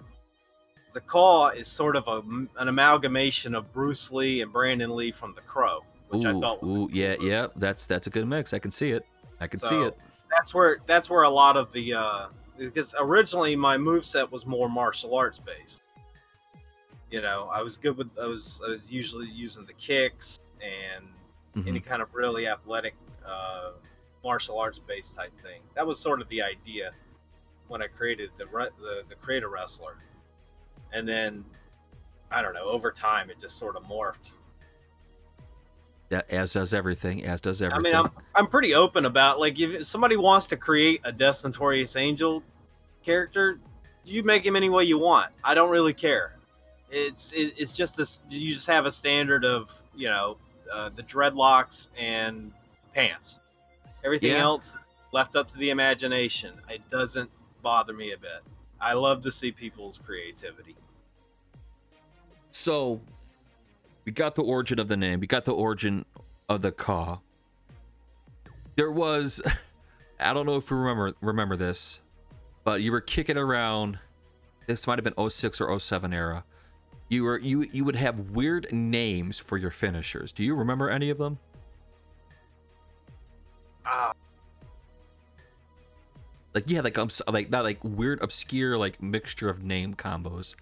the 0.93 1.01
Call 1.01 1.49
is 1.49 1.69
sort 1.69 1.95
of 1.95 2.09
a, 2.09 2.23
an 2.59 2.69
amalgamation 2.69 3.55
of 3.55 3.73
Bruce 3.73 4.11
Lee 4.11 4.41
and 4.41 4.53
Brandon 4.53 4.97
Lee 4.97 5.13
from 5.13 5.35
The 5.35 5.43
Crow, 5.43 5.85
which 6.09 6.25
I 6.25 6.33
thought 6.41 6.63
was 6.63 6.75
ooh, 6.75 6.89
yeah, 6.93 7.17
yeah, 7.21 7.47
that's 7.57 7.87
that's 7.87 8.07
a 8.07 8.11
good 8.11 8.27
mix. 8.27 8.55
I 8.55 8.59
can 8.59 8.71
see 8.71 8.91
it. 8.91 9.07
I 9.41 9.47
can 9.47 9.61
see 9.61 9.81
it. 9.83 9.97
that's 10.31 10.55
where 10.55 10.79
that's 10.87 11.11
where 11.11 11.23
a 11.25 11.31
lot 11.31 11.57
of 11.57 11.73
the 11.73 11.95
uh 11.95 12.27
because 12.59 12.95
originally 12.99 13.57
my 13.57 13.77
moveset 13.77 14.31
was 14.31 14.47
more 14.47 14.69
martial 14.69 15.15
arts 15.15 15.39
based. 15.39 15.83
You 17.11 17.21
know, 17.21 17.51
I 17.53 17.63
was 17.63 17.77
good 17.77 17.97
with 17.97 18.09
I 18.21 18.27
was 18.27 18.61
I 18.67 18.71
was 18.71 18.91
usually 18.91 19.29
using 19.29 19.67
the 19.67 19.73
kicks 19.75 20.39
and 20.63 21.09
Mhm. 21.57 21.67
any 21.69 21.81
kind 21.81 22.01
of 22.01 22.15
really 22.15 22.47
athletic 22.47 22.95
uh 23.27 23.73
martial 24.23 24.59
arts 24.59 24.79
based 24.79 25.15
type 25.15 25.33
thing. 25.43 25.63
That 25.75 25.87
was 25.87 25.99
sort 25.99 26.21
of 26.21 26.29
the 26.29 26.43
idea 26.43 26.93
when 27.69 27.83
I 27.83 27.87
created 27.87 28.31
the 28.37 28.45
the 28.79 29.05
the 29.09 29.15
creator 29.17 29.49
wrestler. 29.49 29.97
And 30.93 31.09
then 31.09 31.45
I 32.31 32.43
don't 32.43 32.55
know, 32.55 32.65
over 32.65 32.93
time 32.93 33.31
it 33.31 33.39
just 33.41 33.59
sort 33.59 33.77
of 33.77 33.83
morphed. 33.85 34.31
That, 36.11 36.29
as 36.31 36.53
does 36.53 36.75
everything. 36.75 37.25
As 37.25 37.41
does 37.41 37.63
everything. 37.63 37.95
I 37.95 38.03
mean, 38.03 38.07
I'm 38.07 38.23
I'm 38.35 38.47
pretty 38.49 38.75
open 38.75 39.07
about 39.07 39.39
like 39.39 39.59
if 39.59 39.87
somebody 39.87 40.17
wants 40.17 40.47
to 40.49 40.57
create 40.57 41.01
a 41.05 41.13
Death 41.13 41.45
Angel 41.97 42.43
character, 43.05 43.61
you 44.05 44.23
make 44.23 44.45
him 44.45 44.57
any 44.57 44.69
way 44.69 44.85
you 44.85 44.99
want. 44.99 45.33
I 45.45 45.55
don't 45.55 45.71
really 45.71 45.95
care. 45.95 46.37
It's 46.91 47.33
it, 47.33 47.55
it's 47.57 47.73
just 47.73 47.99
a 48.01 48.07
you 48.29 48.53
just 48.55 48.67
have 48.67 48.87
a 48.87 48.93
standard 48.93 49.45
of 49.45 49.71
you 49.95 50.09
know 50.09 50.37
uh, 50.73 50.91
the 50.95 51.03
dreadlocks 51.03 51.89
and 51.99 52.53
pants. 52.95 53.41
Everything 54.05 54.31
Yeah. 54.33 54.39
else 54.43 54.77
left 55.13 55.37
up 55.37 55.49
to 55.49 55.59
the 55.59 55.71
imagination. 55.71 56.55
It 56.69 56.89
doesn't 56.89 57.31
bother 57.63 57.93
me 57.93 58.13
a 58.13 58.19
bit. 58.19 58.43
I 58.81 58.95
love 58.95 59.23
to 59.23 59.33
see 59.33 59.53
people's 59.53 59.99
creativity. 59.99 60.77
So 62.51 63.01
we 64.05 64.13
got 64.13 64.35
the 64.35 64.43
origin 64.43 64.79
of 64.79 64.89
the 64.89 64.97
name. 64.97 65.21
We 65.21 65.27
got 65.27 65.45
the 65.45 65.55
origin 65.55 66.05
of 66.49 66.63
the 66.63 66.73
car. 66.73 67.21
There 68.77 68.91
was 68.91 69.41
I 70.21 70.33
don't 70.33 70.47
know 70.47 70.57
if 70.57 70.71
you 70.71 70.77
remember 70.77 71.15
remember 71.21 71.57
this, 71.57 72.01
but 72.65 72.81
you 72.83 72.93
were 72.93 73.01
kicking 73.01 73.37
around 73.37 73.99
this 74.67 74.87
might 74.87 74.99
have 74.99 75.05
been 75.05 75.29
06 75.31 75.61
or 75.61 75.79
07 75.79 76.13
era. 76.13 76.45
You 77.11 77.25
were 77.25 77.39
you 77.41 77.67
you 77.73 77.85
would 77.85 77.97
have 77.97 78.31
weird 78.31 78.69
names 78.73 79.41
for 79.41 79.59
your 79.59 79.73
finishers. 79.73 80.33
Do 80.33 80.45
you 80.45 80.55
remember 80.55 80.89
any 80.89 81.11
of 81.11 81.19
them? 81.19 81.39
Ah, 83.85 84.13
Like 86.55 86.65
yeah, 86.71 86.81
like 86.83 86.97
um, 86.99 87.09
like 87.29 87.51
not 87.51 87.65
like 87.65 87.83
weird 87.83 88.23
obscure 88.23 88.79
like 88.79 89.03
mixture 89.03 89.49
of 89.49 89.65
name 89.65 89.95
combos. 89.95 90.55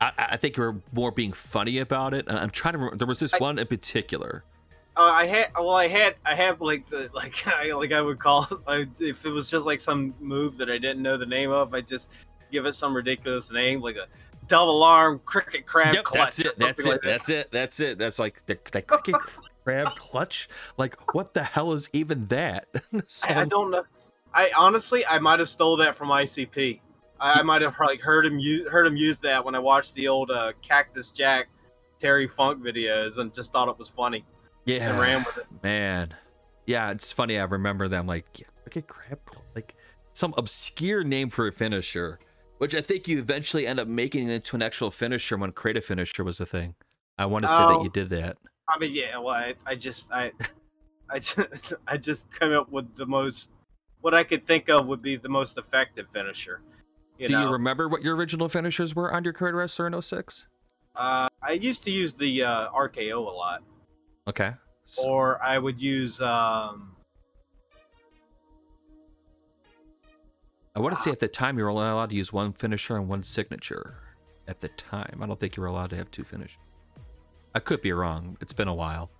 I, 0.00 0.12
I 0.16 0.26
I 0.30 0.36
think 0.36 0.56
you 0.56 0.62
were 0.62 0.76
more 0.92 1.10
being 1.10 1.32
funny 1.32 1.78
about 1.78 2.14
it. 2.14 2.26
I'm 2.28 2.50
trying 2.50 2.72
to 2.74 2.78
remember. 2.78 2.96
There 2.96 3.06
was 3.08 3.18
this 3.18 3.34
I- 3.34 3.38
one 3.38 3.58
in 3.58 3.66
particular. 3.66 4.44
Uh, 4.98 5.02
I 5.12 5.26
had 5.26 5.50
well, 5.54 5.72
I 5.72 5.88
had 5.88 6.14
I 6.24 6.34
have 6.36 6.60
like 6.60 6.86
the 6.86 7.10
like 7.12 7.34
I 7.46 7.72
like 7.72 7.90
I 7.90 8.00
would 8.00 8.20
call 8.20 8.46
I, 8.68 8.86
if 9.00 9.26
it 9.26 9.30
was 9.30 9.50
just 9.50 9.66
like 9.66 9.80
some 9.80 10.14
move 10.20 10.56
that 10.58 10.70
I 10.70 10.78
didn't 10.78 11.02
know 11.02 11.16
the 11.16 11.26
name 11.26 11.50
of, 11.50 11.74
I 11.74 11.80
just 11.80 12.12
give 12.52 12.66
it 12.66 12.72
some 12.74 12.94
ridiculous 12.94 13.50
name 13.50 13.80
like 13.80 13.96
a 13.96 14.06
double 14.48 14.82
arm 14.82 15.20
cricket 15.24 15.66
crab 15.66 15.94
Yep, 15.94 16.04
clutch. 16.04 16.18
that's 16.36 16.38
it. 16.40 16.56
That's 16.58 16.86
it. 16.86 16.88
like 16.88 17.02
that. 17.02 17.08
That's 17.08 17.28
it. 17.30 17.48
That's 17.52 17.80
it. 17.80 17.98
That's 17.98 18.18
like 18.18 18.44
the, 18.46 18.58
the 18.72 18.82
cricket 18.86 19.16
crab 19.64 19.96
clutch. 19.96 20.48
Like, 20.76 21.14
what 21.14 21.34
the 21.34 21.42
hell 21.42 21.72
is 21.72 21.88
even 21.92 22.26
that? 22.26 22.66
so, 23.06 23.28
I, 23.28 23.42
I 23.42 23.44
don't 23.44 23.70
know. 23.70 23.84
I 24.34 24.50
honestly 24.56 25.04
I 25.06 25.18
might 25.18 25.38
have 25.38 25.48
stole 25.48 25.76
that 25.78 25.96
from 25.96 26.08
ICP. 26.08 26.80
I, 27.18 27.40
I 27.40 27.42
might 27.42 27.62
have 27.62 27.74
like 27.80 28.00
heard 28.00 28.26
him 28.26 28.38
use 28.38 28.68
heard 28.70 28.86
him 28.86 28.96
use 28.96 29.18
that 29.20 29.44
when 29.44 29.54
I 29.54 29.58
watched 29.58 29.94
the 29.94 30.08
old 30.08 30.30
uh, 30.30 30.52
Cactus 30.62 31.10
Jack 31.10 31.48
Terry 32.00 32.28
Funk 32.28 32.62
videos 32.62 33.16
and 33.18 33.34
just 33.34 33.52
thought 33.52 33.68
it 33.68 33.78
was 33.78 33.88
funny 33.88 34.18
and 34.66 34.76
yeah, 34.76 35.00
ran 35.00 35.24
with 35.24 35.38
it. 35.38 35.46
man. 35.62 36.14
Yeah, 36.66 36.90
it's 36.90 37.12
funny. 37.12 37.38
I 37.38 37.44
remember 37.44 37.88
them 37.88 38.06
like 38.06 38.26
yeah, 38.38 38.46
cricket 38.64 38.88
crab 38.88 39.20
like 39.54 39.74
some 40.12 40.34
obscure 40.36 41.02
name 41.04 41.30
for 41.30 41.46
a 41.46 41.52
finisher, 41.52 42.18
which 42.58 42.74
I 42.74 42.80
think 42.80 43.06
you 43.08 43.18
eventually 43.18 43.66
end 43.66 43.78
up 43.80 43.88
making 43.88 44.28
it 44.28 44.32
into 44.34 44.56
an 44.56 44.62
actual 44.62 44.90
finisher 44.90 45.36
when 45.36 45.52
creative 45.52 45.84
finisher 45.84 46.24
was 46.24 46.40
a 46.40 46.46
thing. 46.46 46.74
I 47.18 47.26
want 47.26 47.44
to 47.44 47.48
say 47.48 47.56
that 47.58 47.68
Oh. 47.76 47.82
you 47.84 47.90
did 47.90 48.10
that. 48.10 48.36
I 48.68 48.78
mean, 48.78 48.92
yeah. 48.92 49.18
Well, 49.18 49.34
I, 49.34 49.54
I 49.64 49.74
just, 49.74 50.10
I, 50.12 50.32
I 51.10 51.18
just, 51.18 51.38
I 51.86 51.96
just 51.96 52.30
come 52.30 52.52
up 52.52 52.70
with 52.70 52.94
the 52.96 53.06
most, 53.06 53.50
what 54.00 54.14
I 54.14 54.24
could 54.24 54.46
think 54.46 54.68
of 54.68 54.86
would 54.86 55.02
be 55.02 55.16
the 55.16 55.28
most 55.28 55.56
effective 55.58 56.06
finisher. 56.12 56.60
You 57.18 57.28
Do 57.28 57.34
know, 57.34 57.42
you 57.44 57.48
remember 57.52 57.88
what 57.88 58.02
your 58.02 58.14
original 58.16 58.48
finishers 58.48 58.94
were 58.94 59.12
on 59.12 59.24
your 59.24 59.32
career 59.32 59.54
wrestler 59.54 59.86
in 59.86 60.00
06? 60.00 60.46
uh, 60.96 61.28
I 61.42 61.52
used 61.52 61.84
to 61.84 61.90
use 61.90 62.14
the 62.14 62.42
uh, 62.42 62.68
RKO 62.70 63.18
a 63.18 63.30
lot, 63.30 63.62
Okay. 64.28 64.52
So, 64.86 65.08
or 65.08 65.42
I 65.42 65.58
would 65.58 65.80
use, 65.80 66.20
um, 66.20 66.95
I 70.76 70.78
want 70.78 70.94
to 70.94 71.00
say 71.00 71.10
at 71.10 71.20
the 71.20 71.28
time 71.28 71.56
you 71.56 71.64
were 71.64 71.70
only 71.70 71.86
allowed 71.86 72.10
to 72.10 72.16
use 72.16 72.34
one 72.34 72.52
finisher 72.52 72.96
and 72.96 73.08
one 73.08 73.22
signature. 73.22 73.96
At 74.46 74.60
the 74.60 74.68
time, 74.68 75.20
I 75.22 75.26
don't 75.26 75.40
think 75.40 75.56
you 75.56 75.62
were 75.62 75.68
allowed 75.68 75.88
to 75.90 75.96
have 75.96 76.10
two 76.10 76.22
finishes. 76.22 76.58
I 77.54 77.60
could 77.60 77.80
be 77.80 77.92
wrong. 77.92 78.36
It's 78.42 78.52
been 78.52 78.68
a 78.68 78.74
while. 78.74 79.10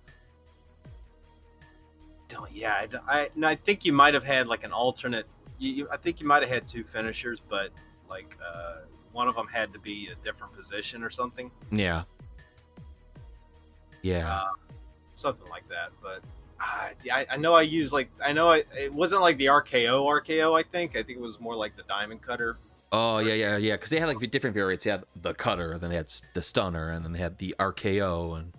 don't, 2.29 2.51
yeah, 2.51 2.85
I, 3.07 3.21
I, 3.21 3.29
no, 3.35 3.47
I 3.47 3.55
think 3.55 3.85
you 3.85 3.91
might 3.91 4.13
have 4.13 4.23
had 4.23 4.47
like 4.47 4.63
an 4.63 4.71
alternate. 4.71 5.25
You, 5.57 5.71
you, 5.71 5.87
I 5.91 5.97
think 5.97 6.21
you 6.21 6.27
might 6.27 6.43
have 6.43 6.51
had 6.51 6.67
two 6.67 6.83
finishers, 6.83 7.41
but 7.49 7.71
like 8.07 8.37
uh, 8.47 8.81
one 9.11 9.27
of 9.27 9.35
them 9.35 9.47
had 9.47 9.73
to 9.73 9.79
be 9.79 10.09
a 10.11 10.23
different 10.23 10.53
position 10.53 11.03
or 11.03 11.09
something, 11.09 11.49
Yeah. 11.71 12.03
Yeah. 14.03 14.31
uh, 14.31 14.49
something 15.15 15.47
like 15.49 15.67
that. 15.69 15.89
But 16.03 16.21
I, 16.59 17.25
I 17.29 17.37
know 17.37 17.53
I 17.53 17.61
used 17.61 17.93
like 17.93 18.09
I 18.23 18.33
know 18.33 18.49
I, 18.49 18.63
it 18.77 18.93
wasn't 18.93 19.21
like 19.21 19.37
the 19.37 19.45
RKO 19.45 20.05
RKO. 20.05 20.57
I 20.59 20.63
think 20.63 20.91
I 20.95 21.03
think 21.03 21.19
it 21.19 21.21
was 21.21 21.39
more 21.39 21.55
like 21.55 21.75
the 21.75 21.83
Diamond 21.83 22.21
Cutter. 22.21 22.57
oh 22.91 23.19
yeah, 23.19 23.33
yeah, 23.33 23.57
yeah. 23.57 23.73
Because 23.73 23.89
they 23.89 23.99
had 23.99 24.07
like 24.07 24.31
different 24.31 24.53
variants. 24.55 24.83
They 24.83 24.91
had 24.91 25.03
the 25.15 25.33
cutter, 25.33 25.77
then 25.77 25.89
they 25.89 25.95
had 25.97 26.11
the 26.33 26.41
stunner, 26.41 26.91
and 26.91 27.03
then 27.05 27.13
they 27.13 27.19
had 27.19 27.37
the 27.37 27.55
RKO, 27.59 28.39
and 28.39 28.53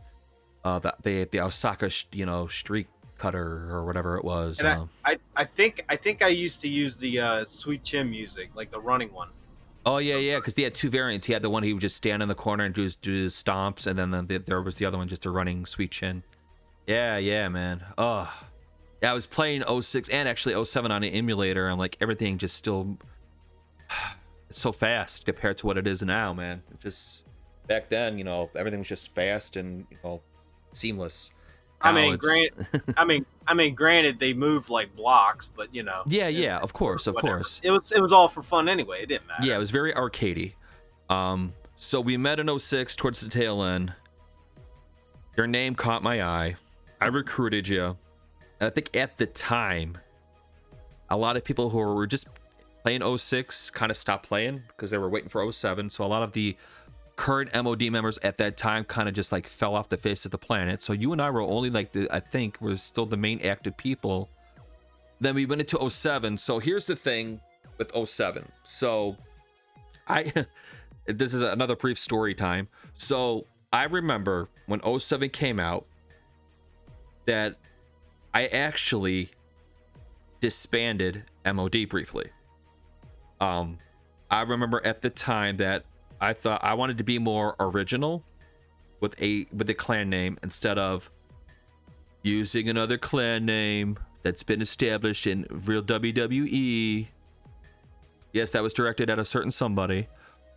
uh, 0.65 0.79
the, 0.79 0.95
they 1.03 1.21
had 1.21 1.31
the 1.31 1.41
Osaka, 1.41 1.91
sh- 1.91 2.07
you 2.13 2.27
know, 2.27 2.47
streak 2.47 2.87
cutter 3.19 3.69
or 3.71 3.85
whatever 3.85 4.17
it 4.17 4.25
was. 4.25 4.61
And 4.61 4.69
um, 4.69 4.91
I, 5.05 5.19
I 5.37 5.45
think 5.45 5.85
I 5.89 5.97
think 5.97 6.23
I 6.23 6.29
used 6.29 6.61
to 6.63 6.69
use 6.69 6.97
the 6.97 7.21
uh, 7.21 7.45
Sweet 7.47 7.83
Chin 7.83 8.09
music, 8.09 8.51
like 8.55 8.71
the 8.71 8.81
running 8.81 9.13
one. 9.13 9.31
Oh 9.87 9.99
yeah, 9.99 10.17
yeah, 10.17 10.37
because 10.37 10.55
they 10.55 10.63
had 10.63 10.75
two 10.75 10.91
variants. 10.91 11.27
He 11.27 11.33
had 11.33 11.43
the 11.43 11.51
one 11.51 11.63
he 11.63 11.73
would 11.73 11.81
just 11.81 11.97
stand 11.97 12.23
in 12.23 12.29
the 12.29 12.35
corner 12.35 12.65
and 12.65 12.75
do 12.75 12.83
his, 12.83 12.97
do 12.97 13.13
his 13.25 13.35
stomps, 13.35 13.87
and 13.87 13.99
then 13.99 14.27
the, 14.27 14.39
there 14.39 14.61
was 14.61 14.77
the 14.77 14.85
other 14.85 14.99
one 14.99 15.09
just 15.09 15.25
a 15.25 15.31
running 15.31 15.67
sweet 15.67 15.91
chin. 15.91 16.23
Yeah, 16.89 17.19
yeah, 17.19 17.49
man. 17.49 17.85
Oh, 17.97 18.33
yeah. 19.03 19.11
I 19.13 19.15
was 19.15 19.27
playing 19.27 19.63
06 19.81 20.09
and 20.09 20.29
actually 20.29 20.65
07 20.65 20.91
on 20.91 21.05
an 21.05 21.13
emulator, 21.13 21.69
and 21.69 21.79
like 21.79 21.97
everything 22.01 22.39
just 22.39 22.57
still 22.57 22.99
it's 24.49 24.59
so 24.61 24.73
fast 24.73 25.27
compared 25.27 25.59
to 25.59 25.67
what 25.67 25.77
it 25.79 25.87
is 25.87 26.03
now, 26.03 26.33
man. 26.33 26.63
It 26.73 26.81
just 26.81 27.25
back 27.67 27.89
then, 27.91 28.17
you 28.19 28.25
know, 28.25 28.51
everything 28.57 28.81
was 28.81 28.89
just 28.89 29.13
fast 29.15 29.57
and 29.57 29.87
you 29.91 29.99
know 30.03 30.23
seamless. 30.73 31.31
I 31.81 31.93
mean, 31.93 32.17
grant, 32.17 32.53
I 32.97 33.05
mean, 33.05 33.25
I 33.47 33.55
mean, 33.55 33.75
granted, 33.77 34.19
they 34.19 34.33
moved 34.33 34.69
like 34.69 34.97
blocks, 34.97 35.47
but 35.47 35.73
you 35.73 35.83
know. 35.85 36.03
yeah, 36.07 36.27
it- 36.27 36.35
yeah, 36.37 36.59
of 36.59 36.73
course, 36.73 37.07
of 37.07 37.15
whatever. 37.15 37.37
course. 37.37 37.61
It 37.63 37.71
was 37.71 37.93
it 37.93 38.01
was 38.01 38.13
all 38.13 38.29
for 38.29 38.43
fun 38.43 38.69
anyway. 38.69 39.03
It 39.03 39.07
didn't 39.11 39.29
matter. 39.29 39.47
Yeah, 39.47 39.57
it 39.57 39.59
was 39.59 39.71
very 39.71 39.93
arcadey. 39.93 40.55
Um, 41.11 41.53
so 41.77 42.01
we 42.01 42.17
met 42.17 42.41
in 42.41 42.59
06 42.59 42.97
towards 42.97 43.21
the 43.21 43.29
tail 43.29 43.63
end. 43.63 43.93
Your 45.37 45.47
name 45.47 45.75
caught 45.77 46.03
my 46.03 46.21
eye. 46.23 46.57
I 47.01 47.07
recruited 47.07 47.69
you. 47.69 47.97
And 48.61 48.67
I 48.67 48.71
think 48.71 48.97
at 48.97 49.17
the 49.17 49.27
time, 49.27 49.99
a 51.11 51.17
lot 51.17 51.37
of 51.37 51.45
people 51.45 51.71
who 51.71 51.79
were 51.79 52.07
just 52.07 52.29
playing 52.83 53.19
06 53.19 53.71
kind 53.71 53.91
of 53.91 53.97
stopped 53.97 54.27
playing 54.27 54.63
because 54.69 54.91
they 54.91 54.99
were 54.99 55.09
waiting 55.09 55.29
for 55.29 55.51
07. 55.51 55.91
So 55.91 56.05
a 56.05 56.07
lot 56.07 56.23
of 56.23 56.33
the 56.33 56.57
current 57.17 57.51
MOD 57.53 57.91
members 57.91 58.19
at 58.23 58.39
that 58.39 58.57
time 58.57 58.85
kind 58.85 59.09
of 59.09 59.15
just 59.15 59.33
like 59.33 59.47
fell 59.47 59.75
off 59.75 59.89
the 59.89 59.97
face 59.97 60.25
of 60.25 60.31
the 60.31 60.39
planet. 60.39 60.83
So 60.83 60.93
you 60.93 61.13
and 61.13 61.21
I 61.21 61.31
were 61.31 61.43
only 61.43 61.71
like 61.71 61.93
the, 61.93 62.09
I 62.11 62.21
think, 62.21 62.59
we 62.61 62.71
were 62.71 62.77
still 62.77 63.07
the 63.07 63.17
main 63.17 63.41
active 63.43 63.77
people. 63.77 64.29
Then 65.21 65.35
we 65.35 65.47
went 65.47 65.61
into 65.61 65.91
07. 65.91 66.39
So 66.39 66.59
here's 66.59 66.87
the 66.87 66.97
thing 66.97 67.41
with 67.77 67.93
07. 68.09 68.51
So 68.65 69.17
I 70.07 70.33
this 71.07 71.35
is 71.35 71.41
another 71.41 71.75
brief 71.75 71.99
story 71.99 72.35
time. 72.35 72.69
So 72.95 73.47
I 73.73 73.85
remember 73.85 74.49
when 74.67 74.81
07 74.99 75.31
came 75.31 75.59
out 75.59 75.87
that 77.29 77.57
I 78.33 78.47
actually 78.47 79.31
disbanded 80.41 81.25
MOD 81.45 81.87
briefly. 81.91 82.31
Um, 83.39 83.79
I 84.31 84.41
remember 84.43 84.85
at 84.85 85.03
the 85.03 85.11
time 85.11 85.59
that 85.59 85.85
I 86.21 86.33
thought 86.33 86.65
I 86.65 86.73
wanted 86.73 86.97
to 86.99 87.05
be 87.05 87.19
more 87.19 87.55
original 87.61 88.25
with 89.01 89.21
a 89.21 89.47
with 89.53 89.69
a 89.69 89.75
clan 89.75 90.09
name 90.09 90.39
instead 90.43 90.79
of 90.79 91.11
using 92.23 92.69
another 92.69 92.97
clan 92.97 93.45
name 93.45 93.99
that's 94.23 94.43
been 94.43 94.63
established 94.63 95.27
in 95.27 95.47
real 95.51 95.83
WWE. 95.83 97.09
Yes, 98.33 98.53
that 98.53 98.63
was 98.63 98.73
directed 98.73 99.11
at 99.11 99.19
a 99.19 99.25
certain 99.25 99.51
somebody, 99.51 100.09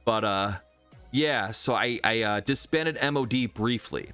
but 0.05 0.23
uh, 0.23 0.53
yeah. 1.11 1.51
So 1.51 1.75
I 1.75 1.99
I 2.01 2.21
uh, 2.21 2.39
disbanded 2.39 2.97
MOD 3.11 3.53
briefly, 3.53 4.13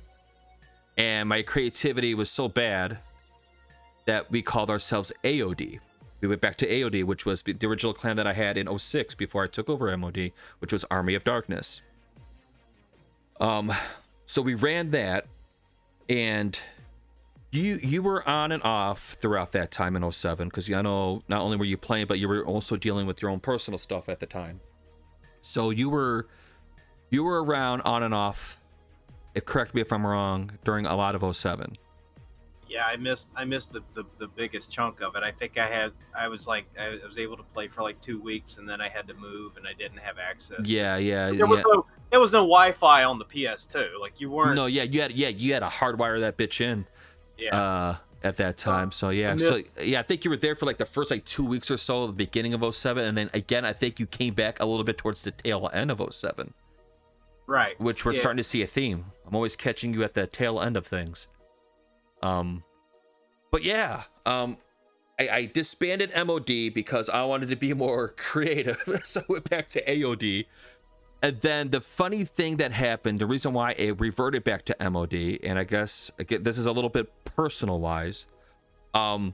and 0.97 1.29
my 1.29 1.41
creativity 1.41 2.13
was 2.13 2.29
so 2.29 2.47
bad 2.47 2.99
that 4.05 4.31
we 4.31 4.41
called 4.41 4.69
ourselves 4.69 5.11
AOD. 5.23 5.79
We 6.21 6.27
went 6.27 6.41
back 6.41 6.55
to 6.57 6.67
AOD, 6.67 7.03
which 7.03 7.25
was 7.25 7.43
the 7.43 7.67
original 7.67 7.93
clan 7.93 8.15
that 8.15 8.25
I 8.25 8.33
had 8.33 8.57
in 8.57 8.75
06 8.77 9.13
before 9.15 9.43
I 9.43 9.47
took 9.47 9.69
over 9.69 9.95
MOD, 9.95 10.31
which 10.59 10.73
was 10.73 10.83
Army 10.85 11.13
of 11.13 11.23
Darkness. 11.23 11.81
Um, 13.39 13.71
so 14.25 14.41
we 14.41 14.55
ran 14.55 14.89
that, 14.91 15.27
and 16.09 16.59
you 17.51 17.77
you 17.81 18.01
were 18.01 18.27
on 18.27 18.51
and 18.51 18.63
off 18.63 19.15
throughout 19.21 19.51
that 19.51 19.71
time 19.71 19.95
in 19.95 20.11
07 20.11 20.47
because 20.47 20.71
I 20.71 20.81
know 20.81 21.23
not 21.27 21.41
only 21.41 21.57
were 21.57 21.65
you 21.65 21.77
playing, 21.77 22.07
but 22.07 22.17
you 22.17 22.27
were 22.27 22.45
also 22.45 22.75
dealing 22.77 23.05
with 23.05 23.21
your 23.21 23.29
own 23.29 23.39
personal 23.39 23.77
stuff 23.77 24.09
at 24.09 24.19
the 24.19 24.25
time. 24.25 24.59
So 25.41 25.69
you 25.69 25.89
were 25.89 26.27
you 27.09 27.23
were 27.23 27.43
around 27.43 27.81
on 27.81 28.03
and 28.03 28.13
off. 28.13 28.61
Correct 29.45 29.73
me 29.73 29.81
if 29.81 29.91
I'm 29.91 30.05
wrong 30.05 30.51
during 30.63 30.85
a 30.85 30.95
lot 30.95 31.15
of 31.15 31.35
07 31.35 31.77
yeah, 32.69 32.85
I 32.85 32.95
missed 32.97 33.29
I 33.35 33.45
missed 33.45 33.71
the, 33.71 33.81
the, 33.93 34.03
the, 34.17 34.27
biggest 34.27 34.71
chunk 34.71 35.01
of 35.01 35.15
it. 35.15 35.23
I 35.23 35.31
think 35.31 35.57
I 35.57 35.67
had 35.67 35.93
I 36.15 36.27
was 36.27 36.47
like 36.47 36.65
I 36.79 36.99
was 37.05 37.17
able 37.17 37.37
to 37.37 37.43
play 37.43 37.67
for 37.67 37.81
like 37.81 37.99
two 37.99 38.21
weeks 38.21 38.57
and 38.57 38.67
then 38.67 38.81
I 38.81 38.89
had 38.89 39.07
to 39.07 39.13
move 39.13 39.57
and 39.57 39.67
I 39.67 39.73
didn't 39.73 39.99
have 39.99 40.17
access. 40.19 40.67
Yeah, 40.67 40.97
yeah. 40.97 41.31
There 41.31 41.47
was 41.47 41.59
yeah. 41.59 41.63
no 41.73 41.85
there 42.11 42.19
was 42.19 42.31
no 42.33 42.41
Wi-Fi 42.41 43.03
on 43.03 43.19
the 43.19 43.25
PS2. 43.25 43.99
Like 43.99 44.19
you 44.19 44.29
weren't. 44.29 44.55
No, 44.55 44.65
yeah, 44.65 44.83
you 44.83 45.01
had 45.01 45.11
yeah 45.11 45.29
you 45.29 45.53
had 45.53 45.59
to 45.59 45.67
hardwire 45.67 46.19
that 46.19 46.37
bitch 46.37 46.61
in. 46.61 46.85
Yeah. 47.37 47.59
Uh, 47.59 47.95
at 48.23 48.37
that 48.37 48.57
time, 48.57 48.91
so 48.91 49.09
yeah, 49.09 49.37
so 49.37 49.61
yeah, 49.79 49.99
I 49.99 50.03
think 50.03 50.25
you 50.25 50.31
were 50.31 50.37
there 50.37 50.55
for 50.55 50.65
like 50.65 50.79
the 50.79 50.87
first 50.87 51.11
like 51.11 51.23
two 51.23 51.45
weeks 51.45 51.69
or 51.69 51.77
so, 51.77 52.01
of 52.01 52.09
the 52.09 52.13
beginning 52.13 52.55
of 52.55 52.75
07, 52.75 53.05
and 53.05 53.15
then 53.15 53.29
again, 53.31 53.63
I 53.63 53.73
think 53.73 53.99
you 53.99 54.07
came 54.07 54.33
back 54.33 54.59
a 54.59 54.65
little 54.65 54.83
bit 54.83 54.97
towards 54.97 55.23
the 55.23 55.29
tail 55.29 55.69
end 55.71 55.91
of 55.91 56.01
07. 56.11 56.51
Right. 57.47 57.79
Which 57.79 58.05
we're 58.05 58.13
yeah. 58.13 58.19
starting 58.19 58.37
to 58.37 58.43
see 58.43 58.61
a 58.61 58.67
theme. 58.67 59.05
I'm 59.25 59.35
always 59.35 59.55
catching 59.55 59.93
you 59.93 60.03
at 60.03 60.13
the 60.13 60.27
tail 60.27 60.61
end 60.61 60.77
of 60.77 60.85
things. 60.85 61.27
Um, 62.21 62.63
but 63.51 63.63
yeah, 63.63 64.03
um, 64.25 64.57
I, 65.19 65.29
I, 65.29 65.45
disbanded 65.45 66.11
MOD 66.15 66.73
because 66.73 67.09
I 67.09 67.23
wanted 67.23 67.49
to 67.49 67.55
be 67.55 67.73
more 67.73 68.09
creative, 68.17 68.77
so 69.03 69.21
I 69.21 69.25
went 69.29 69.49
back 69.49 69.69
to 69.69 69.83
AOD. 69.83 70.45
And 71.23 71.39
then 71.41 71.69
the 71.71 71.81
funny 71.81 72.25
thing 72.25 72.57
that 72.57 72.71
happened, 72.71 73.19
the 73.19 73.25
reason 73.25 73.53
why 73.53 73.71
it 73.71 73.99
reverted 73.99 74.43
back 74.43 74.65
to 74.65 74.89
MOD, 74.89 75.13
and 75.43 75.57
I 75.57 75.63
guess 75.63 76.11
again, 76.19 76.43
this 76.43 76.57
is 76.57 76.65
a 76.65 76.71
little 76.71 76.89
bit 76.89 77.11
personal 77.25 77.79
wise. 77.79 78.25
Um, 78.93 79.33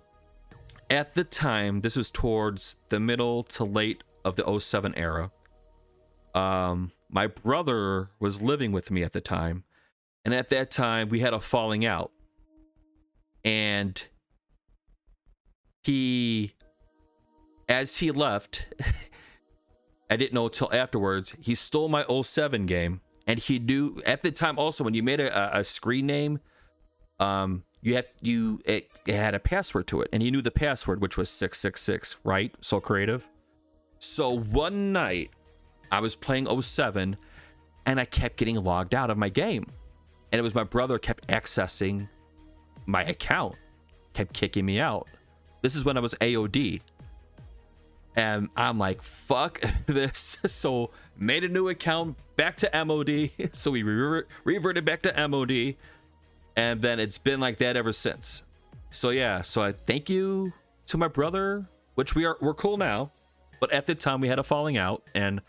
at 0.90 1.14
the 1.14 1.24
time, 1.24 1.82
this 1.82 1.96
was 1.96 2.10
towards 2.12 2.78
the 2.90 3.00
middle 3.00 3.44
to 3.44 3.64
late 3.64 4.04
of 4.24 4.36
the 4.36 4.60
07 4.60 4.94
era. 4.96 5.32
Um, 6.34 6.92
my 7.10 7.28
brother 7.28 8.10
was 8.20 8.42
living 8.42 8.72
with 8.72 8.90
me 8.90 9.04
at 9.04 9.14
the 9.14 9.22
time, 9.22 9.64
and 10.26 10.34
at 10.34 10.50
that 10.50 10.72
time 10.72 11.10
we 11.10 11.20
had 11.20 11.34
a 11.34 11.40
falling 11.40 11.86
out. 11.86 12.12
And 13.46 14.08
he 15.84 16.54
as 17.68 17.98
he 17.98 18.12
left 18.12 18.66
i 20.10 20.16
didn't 20.16 20.34
know 20.34 20.46
until 20.46 20.74
afterwards 20.74 21.36
he 21.40 21.56
stole 21.56 21.90
my 21.90 22.04
07 22.04 22.66
game. 22.66 23.02
And 23.26 23.40
he 23.40 23.58
knew 23.58 24.02
at 24.06 24.22
the 24.22 24.32
time 24.32 24.60
also 24.60 24.84
when 24.84 24.94
you 24.94 25.02
made 25.02 25.22
a, 25.22 25.60
a 25.60 25.64
screen 25.64 26.06
name 26.06 26.40
um 27.20 27.64
you 27.82 27.96
had 27.96 28.06
you 28.22 28.60
it, 28.66 28.90
it 29.06 29.16
had 29.16 29.36
a 29.36 29.40
password 29.40 29.88
to 29.88 30.02
it. 30.02 30.10
And 30.14 30.22
he 30.22 30.32
knew 30.32 30.42
the 30.42 30.52
password 30.52 31.02
which 31.02 31.18
was 31.18 31.30
666 31.30 32.22
right? 32.24 32.54
So 32.62 32.80
creative. 32.80 33.30
So 34.00 34.38
one 34.38 34.92
night 34.92 35.32
i 35.94 36.00
was 36.00 36.16
playing 36.16 36.48
07 36.62 37.18
and 37.86 38.00
i 38.00 38.06
kept 38.06 38.38
getting 38.38 38.62
logged 38.64 38.94
out 38.96 39.10
of 39.10 39.18
my 39.18 39.30
game 39.30 39.66
and 40.32 40.40
it 40.40 40.44
was 40.44 40.56
my 40.56 40.64
brother 40.64 40.98
kept 40.98 41.28
accessing 41.28 42.08
my 42.86 43.04
account 43.04 43.56
kept 44.14 44.34
kicking 44.34 44.66
me 44.66 44.80
out. 44.80 45.10
This 45.62 45.76
is 45.76 45.84
when 45.84 45.98
I 45.98 46.00
was 46.00 46.14
AOD. 46.16 46.82
And 48.16 48.50
I'm 48.56 48.78
like, 48.78 49.02
fuck 49.02 49.62
this. 49.88 50.38
So 50.48 50.92
made 51.18 51.44
a 51.44 51.48
new 51.48 51.70
account 51.70 52.18
back 52.36 52.58
to 52.58 52.86
MOD. 52.86 53.32
So 53.54 53.72
we 53.72 53.84
re- 53.84 54.24
reverted 54.44 54.86
back 54.86 55.02
to 55.04 55.28
MOD. 55.28 55.76
And 56.56 56.82
then 56.82 57.00
it's 57.00 57.18
been 57.18 57.40
like 57.40 57.58
that 57.58 57.76
ever 57.76 57.92
since. 57.92 58.44
So 58.92 59.10
yeah, 59.10 59.42
so 59.42 59.64
I 59.64 59.72
thank 59.72 60.10
you 60.10 60.54
to 60.88 60.98
my 60.98 61.08
brother, 61.08 61.68
which 61.96 62.14
we 62.14 62.26
are 62.26 62.38
we're 62.40 62.54
cool 62.54 62.78
now. 62.78 63.12
But 63.60 63.72
at 63.72 63.88
the 63.88 63.96
time 63.96 64.22
we 64.22 64.28
had 64.28 64.38
a 64.38 64.44
falling 64.44 64.78
out 64.78 65.04
and 65.16 65.42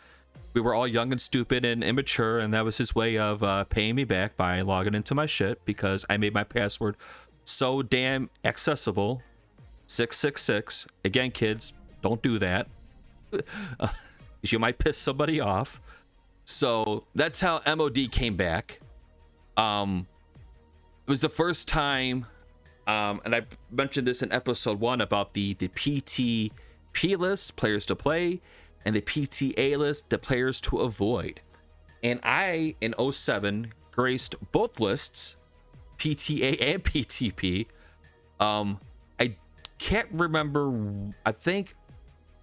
we 0.55 0.61
were 0.61 0.73
all 0.73 0.87
young 0.87 1.11
and 1.11 1.21
stupid 1.21 1.65
and 1.65 1.83
immature, 1.83 2.39
and 2.39 2.55
that 2.55 2.65
was 2.65 2.79
his 2.79 2.95
way 2.95 3.19
of 3.19 3.43
uh, 3.43 3.65
paying 3.65 3.97
me 3.97 4.05
back 4.05 4.37
by 4.37 4.61
logging 4.61 4.95
into 4.95 5.15
my 5.15 5.27
shit 5.27 5.65
because 5.65 6.07
I 6.09 6.17
made 6.17 6.33
my 6.33 6.45
password 6.45 6.97
so 7.45 7.83
damn 7.83 8.31
accessible. 8.45 9.21
666. 9.87 10.87
Again, 11.05 11.31
kids, 11.33 11.75
don't 12.03 12.23
do 12.23 12.39
that. 12.39 12.69
you 14.43 14.59
might 14.59 14.79
piss 14.79 14.97
somebody 14.97 15.41
off. 15.41 15.83
So 16.45 17.05
that's 17.15 17.41
how 17.41 17.61
MOD 17.67 18.11
came 18.13 18.37
back. 18.37 18.81
Um, 19.57 20.07
it 21.07 21.11
was 21.11 21.21
the 21.21 21.29
first 21.29 21.69
time, 21.69 22.27
um, 22.87 23.21
and 23.25 23.35
I 23.35 23.43
mentioned 23.71 24.07
this 24.07 24.23
in 24.23 24.33
episode 24.33 24.81
one 24.81 25.01
about 25.01 25.35
the 25.35 25.55
the 25.55 25.69
PT 25.69 26.53
list, 27.19 27.57
players 27.57 27.87
to 27.87 27.97
play, 27.97 28.41
and 28.85 28.95
the 28.95 29.01
PTA 29.01 29.77
list, 29.77 30.11
the 30.11 30.19
players 30.19 30.61
to 30.63 30.79
avoid. 30.79 31.41
And 32.03 32.21
I, 32.23 32.77
in 32.81 32.95
07, 33.11 33.73
graced 33.91 34.35
both 34.53 34.81
lists 34.81 35.37
PTA 35.99 36.61
and 36.61 36.85
PTP. 36.85 37.67
Um, 38.41 38.81
I 39.19 39.37
can't 39.79 40.09
remember. 40.13 41.15
I 41.25 41.33
think 41.33 41.75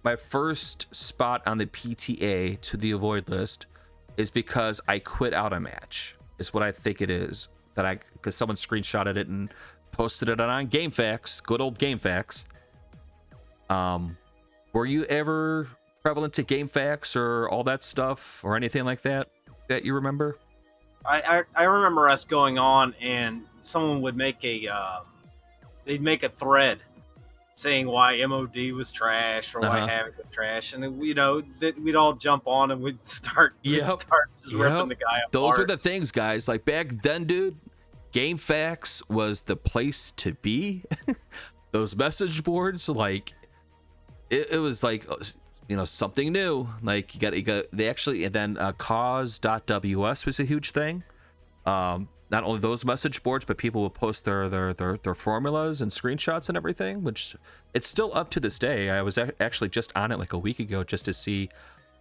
my 0.02 0.16
first 0.16 0.92
spot 0.94 1.42
on 1.46 1.58
the 1.58 1.66
PTA 1.66 2.60
to 2.60 2.76
the 2.76 2.90
avoid 2.92 3.28
list 3.28 3.66
is 4.16 4.30
because 4.30 4.80
I 4.88 4.98
quit 4.98 5.32
out 5.32 5.52
a 5.52 5.60
match. 5.60 6.16
Is 6.38 6.52
what 6.52 6.62
I 6.62 6.72
think 6.72 7.00
it 7.00 7.10
is. 7.10 7.48
That 7.74 7.86
I 7.86 8.00
because 8.14 8.34
someone 8.34 8.56
screenshotted 8.56 9.16
it 9.16 9.28
and 9.28 9.52
posted 9.92 10.28
it 10.28 10.40
on 10.40 10.68
GameFAQs. 10.68 11.42
Good 11.42 11.60
old 11.60 11.78
GameFAQs. 11.78 12.44
Um, 13.70 14.16
were 14.72 14.86
you 14.86 15.04
ever 15.04 15.68
prevalent 16.02 16.34
to 16.34 16.42
GameFAQs 16.42 17.16
or 17.16 17.48
all 17.48 17.64
that 17.64 17.82
stuff 17.82 18.44
or 18.44 18.56
anything 18.56 18.84
like 18.84 19.02
that 19.02 19.28
that 19.68 19.84
you 19.84 19.94
remember? 19.94 20.38
I, 21.04 21.20
I, 21.20 21.62
I 21.62 21.64
remember 21.64 22.08
us 22.08 22.24
going 22.24 22.58
on 22.58 22.94
and 23.00 23.42
someone 23.60 24.02
would 24.02 24.16
make 24.16 24.44
a 24.44 24.68
uh, 24.68 25.00
they'd 25.84 26.02
make 26.02 26.22
a 26.22 26.28
thread 26.28 26.78
saying 27.54 27.86
why 27.86 28.24
MOD 28.26 28.72
was 28.72 28.90
trash 28.90 29.54
or 29.54 29.64
uh-huh. 29.64 29.78
why 29.78 29.88
Havoc 29.88 30.18
was 30.18 30.28
trash, 30.30 30.72
and 30.72 31.02
you 31.04 31.14
know 31.14 31.42
that 31.60 31.80
we'd 31.80 31.96
all 31.96 32.14
jump 32.14 32.44
on 32.46 32.70
and 32.70 32.82
we'd 32.82 33.04
start, 33.04 33.54
yep. 33.62 33.88
we'd 33.88 34.00
start 34.00 34.30
just 34.42 34.52
yep. 34.52 34.60
ripping 34.60 34.88
the 34.88 34.94
guy 34.94 35.18
apart. 35.18 35.32
Those 35.32 35.58
were 35.58 35.66
the 35.66 35.76
things, 35.76 36.10
guys. 36.10 36.48
Like 36.48 36.64
back 36.64 36.88
then, 37.02 37.24
dude, 37.24 37.56
GameFAQs 38.12 39.08
was 39.08 39.42
the 39.42 39.56
place 39.56 40.12
to 40.12 40.34
be. 40.34 40.84
Those 41.72 41.96
message 41.96 42.44
boards, 42.44 42.88
like 42.88 43.32
it, 44.28 44.48
it 44.50 44.58
was 44.58 44.82
like 44.82 45.08
uh, 45.08 45.16
you 45.68 45.76
know 45.76 45.84
something 45.84 46.32
new. 46.32 46.68
Like 46.82 47.14
you 47.14 47.20
got 47.20 47.36
you 47.36 47.42
got 47.42 47.64
they 47.72 47.88
actually 47.88 48.24
and 48.24 48.34
then 48.34 48.58
uh, 48.58 48.72
caws.ws 48.72 50.26
was 50.26 50.40
a 50.40 50.44
huge 50.44 50.70
thing. 50.72 51.04
Um 51.66 52.08
not 52.30 52.44
only 52.44 52.60
those 52.60 52.84
message 52.84 53.22
boards 53.22 53.44
but 53.44 53.58
people 53.58 53.82
will 53.82 53.90
post 53.90 54.24
their 54.24 54.48
their 54.48 54.72
their, 54.74 54.96
their 54.96 55.14
formulas 55.14 55.80
and 55.80 55.90
screenshots 55.90 56.48
and 56.48 56.56
everything 56.56 57.02
which 57.02 57.36
it's 57.74 57.86
still 57.86 58.10
up 58.14 58.30
to 58.30 58.40
this 58.40 58.58
day. 58.58 58.90
I 58.90 59.02
was 59.02 59.18
a- 59.18 59.40
actually 59.40 59.68
just 59.68 59.92
on 59.96 60.12
it 60.12 60.18
like 60.18 60.32
a 60.32 60.38
week 60.38 60.58
ago 60.58 60.82
just 60.82 61.04
to 61.04 61.12
see 61.12 61.48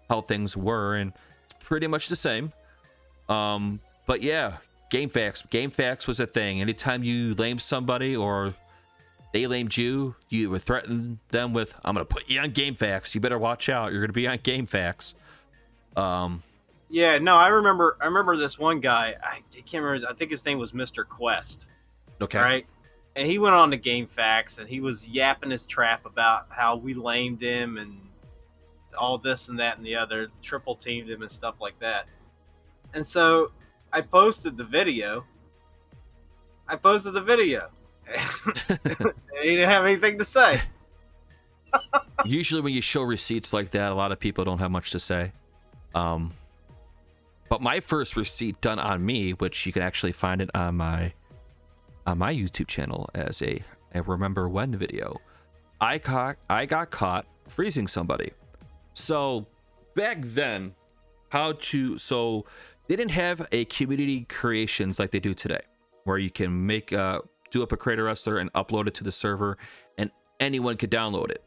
how 0.09 0.21
things 0.21 0.57
were 0.57 0.95
and 0.95 1.13
it's 1.45 1.65
pretty 1.65 1.87
much 1.87 2.07
the 2.09 2.15
same. 2.15 2.53
Um 3.29 3.79
but 4.05 4.21
yeah 4.21 4.57
GameFAQs 4.91 5.49
game 5.49 5.71
facts 5.71 6.05
was 6.05 6.19
a 6.19 6.25
thing. 6.27 6.59
Anytime 6.59 7.03
you 7.03 7.33
lame 7.35 7.59
somebody 7.59 8.15
or 8.15 8.55
they 9.31 9.47
lamed 9.47 9.77
you, 9.77 10.15
you 10.29 10.49
would 10.49 10.61
threaten 10.61 11.19
them 11.29 11.53
with, 11.53 11.73
I'm 11.83 11.95
going 11.95 12.05
to 12.05 12.13
put 12.13 12.29
you 12.29 12.39
on 12.39 12.51
GameFAQs. 12.51 13.15
You 13.15 13.21
better 13.21 13.39
watch 13.39 13.69
out. 13.69 13.91
You're 13.91 14.01
going 14.01 14.09
to 14.09 14.13
be 14.13 14.27
on 14.27 14.37
GameFAQs. 14.39 15.15
Um, 15.95 16.43
Yeah, 16.89 17.17
no, 17.17 17.35
I 17.35 17.47
remember. 17.47 17.97
I 18.01 18.05
remember 18.05 18.35
this 18.35 18.59
one 18.59 18.81
guy. 18.81 19.15
I, 19.23 19.35
I 19.35 19.61
can't 19.61 19.83
remember. 19.83 19.93
His, 19.93 20.03
I 20.03 20.13
think 20.13 20.31
his 20.31 20.43
name 20.45 20.59
was 20.59 20.73
Mr. 20.73 21.07
Quest. 21.07 21.65
Okay. 22.21 22.39
Right. 22.39 22.65
And 23.15 23.25
he 23.25 23.39
went 23.39 23.55
on 23.55 23.71
to 23.71 23.77
GameFAQs 23.77 24.59
and 24.59 24.69
he 24.69 24.79
was 24.79 25.07
yapping 25.07 25.51
his 25.51 25.65
trap 25.65 26.05
about 26.05 26.47
how 26.49 26.75
we 26.75 26.93
lamed 26.93 27.41
him 27.41 27.77
and 27.77 27.97
all 28.97 29.17
this 29.17 29.49
and 29.49 29.59
that 29.59 29.77
and 29.77 29.85
the 29.85 29.95
other, 29.95 30.29
triple 30.41 30.75
teamed 30.75 31.09
him 31.09 31.21
and 31.21 31.31
stuff 31.31 31.55
like 31.59 31.77
that. 31.79 32.05
And 32.93 33.05
so 33.05 33.51
I 33.93 34.01
posted 34.01 34.57
the 34.57 34.63
video. 34.63 35.25
I 36.67 36.75
posted 36.75 37.13
the 37.13 37.21
video. 37.21 37.69
he 39.43 39.49
didn't 39.49 39.69
have 39.69 39.85
anything 39.85 40.17
to 40.17 40.25
say. 40.25 40.61
Usually, 42.25 42.61
when 42.61 42.73
you 42.73 42.81
show 42.81 43.01
receipts 43.01 43.53
like 43.53 43.71
that, 43.71 43.91
a 43.91 43.95
lot 43.95 44.11
of 44.11 44.19
people 44.19 44.43
don't 44.43 44.59
have 44.59 44.71
much 44.71 44.91
to 44.91 44.99
say. 44.99 45.31
Um, 45.95 46.33
but 47.49 47.61
my 47.61 47.79
first 47.79 48.15
receipt 48.15 48.61
done 48.61 48.79
on 48.79 49.05
me, 49.05 49.31
which 49.31 49.65
you 49.65 49.73
can 49.73 49.81
actually 49.81 50.13
find 50.13 50.41
it 50.41 50.49
on 50.55 50.77
my 50.77 51.13
on 52.07 52.17
my 52.17 52.33
YouTube 52.33 52.67
channel 52.67 53.09
as 53.13 53.41
a, 53.41 53.61
a 53.93 54.01
remember 54.01 54.49
when 54.49 54.75
video, 54.75 55.19
I 55.79 55.99
caught 55.99 56.37
I 56.49 56.65
got 56.65 56.91
caught 56.91 57.25
freezing 57.47 57.87
somebody. 57.87 58.31
So 58.93 59.47
back 59.95 60.19
then, 60.21 60.75
how 61.29 61.53
to 61.53 61.97
so 61.97 62.45
they 62.87 62.95
didn't 62.95 63.11
have 63.11 63.47
a 63.51 63.65
community 63.65 64.25
creations 64.29 64.99
like 64.99 65.11
they 65.11 65.19
do 65.19 65.33
today, 65.33 65.61
where 66.03 66.17
you 66.17 66.29
can 66.29 66.65
make 66.65 66.93
uh, 66.93 67.21
do 67.51 67.61
up 67.61 67.71
a 67.71 67.77
creator 67.77 68.05
wrestler 68.05 68.37
and 68.37 68.51
upload 68.53 68.87
it 68.87 68.93
to 68.95 69.03
the 69.03 69.11
server, 69.11 69.57
and 69.97 70.09
anyone 70.39 70.77
could 70.77 70.91
download 70.91 71.29
it 71.29 71.43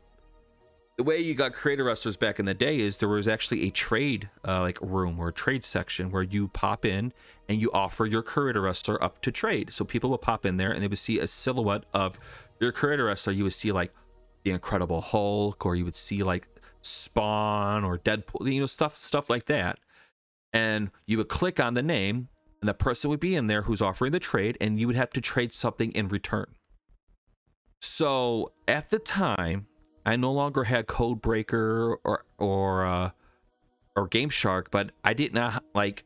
the 0.96 1.02
way 1.02 1.18
you 1.18 1.34
got 1.34 1.52
creator 1.52 1.84
wrestlers 1.84 2.16
back 2.16 2.38
in 2.38 2.46
the 2.46 2.54
day 2.54 2.78
is 2.78 2.98
there 2.98 3.08
was 3.08 3.26
actually 3.26 3.66
a 3.66 3.70
trade 3.70 4.30
uh, 4.46 4.60
like 4.60 4.78
room 4.80 5.18
or 5.18 5.28
a 5.28 5.32
trade 5.32 5.64
section 5.64 6.10
where 6.10 6.22
you 6.22 6.46
pop 6.48 6.84
in 6.84 7.12
and 7.48 7.60
you 7.60 7.70
offer 7.72 8.06
your 8.06 8.22
creator 8.22 8.60
wrestler 8.60 9.02
up 9.02 9.20
to 9.22 9.32
trade. 9.32 9.72
So 9.72 9.84
people 9.84 10.10
would 10.10 10.20
pop 10.20 10.46
in 10.46 10.56
there 10.56 10.70
and 10.70 10.82
they 10.82 10.88
would 10.88 10.98
see 10.98 11.18
a 11.18 11.26
silhouette 11.26 11.84
of 11.92 12.18
your 12.60 12.70
creator 12.70 13.06
wrestler. 13.06 13.32
You 13.32 13.44
would 13.44 13.52
see 13.52 13.72
like 13.72 13.92
the 14.44 14.52
Incredible 14.52 15.00
Hulk, 15.00 15.66
or 15.66 15.74
you 15.74 15.84
would 15.84 15.96
see 15.96 16.22
like 16.22 16.48
Spawn 16.80 17.82
or 17.82 17.98
Deadpool, 17.98 18.52
you 18.52 18.60
know, 18.60 18.66
stuff 18.66 18.94
stuff 18.94 19.28
like 19.28 19.46
that. 19.46 19.80
And 20.52 20.90
you 21.06 21.18
would 21.18 21.28
click 21.28 21.58
on 21.58 21.74
the 21.74 21.82
name, 21.82 22.28
and 22.64 22.68
the 22.70 22.72
person 22.72 23.10
would 23.10 23.20
be 23.20 23.36
in 23.36 23.46
there 23.46 23.60
who's 23.60 23.82
offering 23.82 24.12
the 24.12 24.18
trade, 24.18 24.56
and 24.58 24.80
you 24.80 24.86
would 24.86 24.96
have 24.96 25.10
to 25.10 25.20
trade 25.20 25.52
something 25.52 25.92
in 25.92 26.08
return. 26.08 26.46
So 27.82 28.54
at 28.66 28.88
the 28.88 28.98
time, 28.98 29.66
I 30.06 30.16
no 30.16 30.32
longer 30.32 30.64
had 30.64 30.86
Codebreaker 30.86 31.96
or 32.02 32.24
or 32.38 32.86
uh, 32.86 33.10
or 33.94 34.08
Game 34.08 34.30
Shark, 34.30 34.70
but 34.70 34.92
I 35.04 35.12
didn't 35.12 35.60
like 35.74 36.04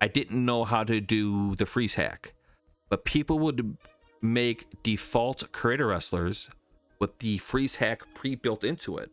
I 0.00 0.08
didn't 0.08 0.42
know 0.42 0.64
how 0.64 0.82
to 0.82 0.98
do 0.98 1.56
the 1.56 1.66
freeze 1.66 1.96
hack. 1.96 2.32
But 2.88 3.04
people 3.04 3.38
would 3.40 3.76
make 4.22 4.82
default 4.82 5.52
creator 5.52 5.88
wrestlers 5.88 6.48
with 7.00 7.18
the 7.18 7.36
freeze 7.36 7.74
hack 7.74 8.02
pre-built 8.14 8.64
into 8.64 8.96
it. 8.96 9.10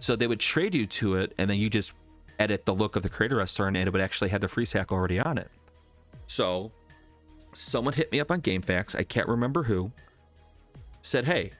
So 0.00 0.16
they 0.16 0.26
would 0.26 0.40
trade 0.40 0.74
you 0.74 0.86
to 0.86 1.16
it, 1.16 1.34
and 1.36 1.50
then 1.50 1.58
you 1.58 1.68
just 1.68 1.92
edit 2.38 2.64
the 2.64 2.74
look 2.74 2.96
of 2.96 3.02
the 3.02 3.10
creator 3.10 3.36
wrestler, 3.36 3.68
and 3.68 3.76
it 3.76 3.92
would 3.92 4.00
actually 4.00 4.30
have 4.30 4.40
the 4.40 4.48
freeze 4.48 4.72
hack 4.72 4.90
already 4.90 5.20
on 5.20 5.36
it. 5.36 5.50
So 6.26 6.72
someone 7.52 7.94
hit 7.94 8.10
me 8.12 8.20
up 8.20 8.30
on 8.30 8.40
GameFAQs, 8.40 8.96
I 8.98 9.04
can't 9.04 9.28
remember 9.28 9.64
who, 9.64 9.92
said, 11.02 11.26
"Hey, 11.26 11.52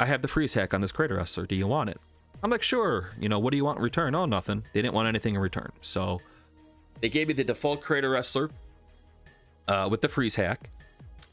I 0.00 0.06
have 0.06 0.22
the 0.22 0.28
freeze 0.28 0.54
hack 0.54 0.72
on 0.72 0.80
this 0.80 0.92
creator 0.92 1.16
wrestler. 1.16 1.44
Do 1.44 1.54
you 1.54 1.66
want 1.66 1.90
it? 1.90 2.00
I'm 2.42 2.50
like, 2.50 2.62
sure. 2.62 3.10
You 3.20 3.28
know, 3.28 3.38
what 3.38 3.50
do 3.50 3.58
you 3.58 3.66
want 3.66 3.78
in 3.78 3.84
return? 3.84 4.14
Oh, 4.14 4.24
nothing. 4.24 4.64
They 4.72 4.80
didn't 4.80 4.94
want 4.94 5.08
anything 5.08 5.34
in 5.34 5.40
return. 5.42 5.70
So 5.82 6.20
they 7.02 7.10
gave 7.10 7.28
me 7.28 7.34
the 7.34 7.44
default 7.44 7.82
creator 7.82 8.08
wrestler 8.08 8.50
uh, 9.68 9.88
with 9.90 10.00
the 10.00 10.08
freeze 10.08 10.34
hack. 10.34 10.70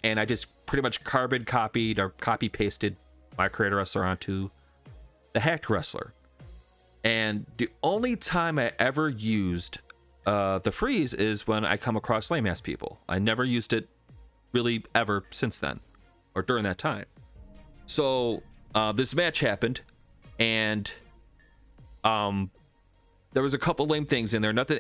And 0.04 0.20
I 0.20 0.26
just 0.26 0.48
pretty 0.66 0.82
much 0.82 1.02
carbon 1.06 1.46
copied 1.46 1.98
or 1.98 2.10
copy 2.10 2.50
pasted 2.50 2.98
my 3.38 3.48
creator 3.48 3.78
wrestler 3.78 4.04
onto 4.04 4.50
the 5.32 5.40
hacked 5.40 5.70
wrestler. 5.70 6.14
And 7.06 7.46
the 7.56 7.70
only 7.84 8.18
time 8.18 8.60
I 8.60 8.74
ever 8.80 9.08
used 9.08 9.78
uh, 10.28 10.60
the 10.60 10.74
freeze 10.74 11.14
is 11.14 11.48
when 11.48 11.64
I 11.64 11.78
come 11.78 11.96
across 11.96 12.30
lame 12.30 12.46
ass 12.46 12.60
people. 12.60 13.00
I 13.08 13.18
never 13.18 13.46
used 13.46 13.72
it 13.72 13.88
really 14.52 14.84
ever 14.94 15.24
since 15.30 15.58
then 15.58 15.80
or 16.36 16.42
during 16.42 16.66
that 16.66 16.78
time. 16.78 17.06
So 17.86 18.44
uh, 18.76 18.92
this 18.92 19.16
match 19.16 19.40
happened, 19.40 19.80
and 20.38 20.92
um, 22.04 22.52
there 23.32 23.42
was 23.42 23.54
a 23.54 23.58
couple 23.58 23.88
lame 23.88 24.06
things 24.06 24.34
in 24.34 24.42
there. 24.42 24.52
Nothing, 24.52 24.80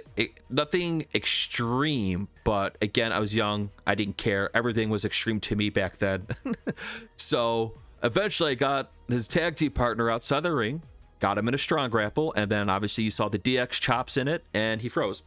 nothing 0.50 1.06
extreme. 1.16 2.28
But 2.44 2.78
again, 2.82 3.14
I 3.14 3.20
was 3.20 3.34
young. 3.34 3.70
I 3.88 3.96
didn't 3.96 4.18
care. 4.18 4.50
Everything 4.54 4.90
was 4.90 5.06
extreme 5.06 5.40
to 5.40 5.56
me 5.56 5.70
back 5.70 6.00
then. 6.00 6.28
so 7.16 7.74
eventually, 8.04 8.52
I 8.52 8.56
got 8.56 8.92
his 9.08 9.30
tag 9.30 9.56
team 9.56 9.72
partner 9.72 10.12
outside 10.12 10.42
the 10.42 10.52
ring, 10.52 10.82
got 11.22 11.38
him 11.38 11.48
in 11.48 11.54
a 11.54 11.58
strong 11.58 11.90
grapple, 11.90 12.34
and 12.36 12.52
then 12.52 12.70
obviously 12.70 13.06
you 13.06 13.12
saw 13.12 13.30
the 13.30 13.40
DX 13.40 13.70
chops 13.80 14.18
in 14.18 14.28
it, 14.28 14.44
and 14.54 14.82
he 14.82 14.90
froze. 14.90 15.24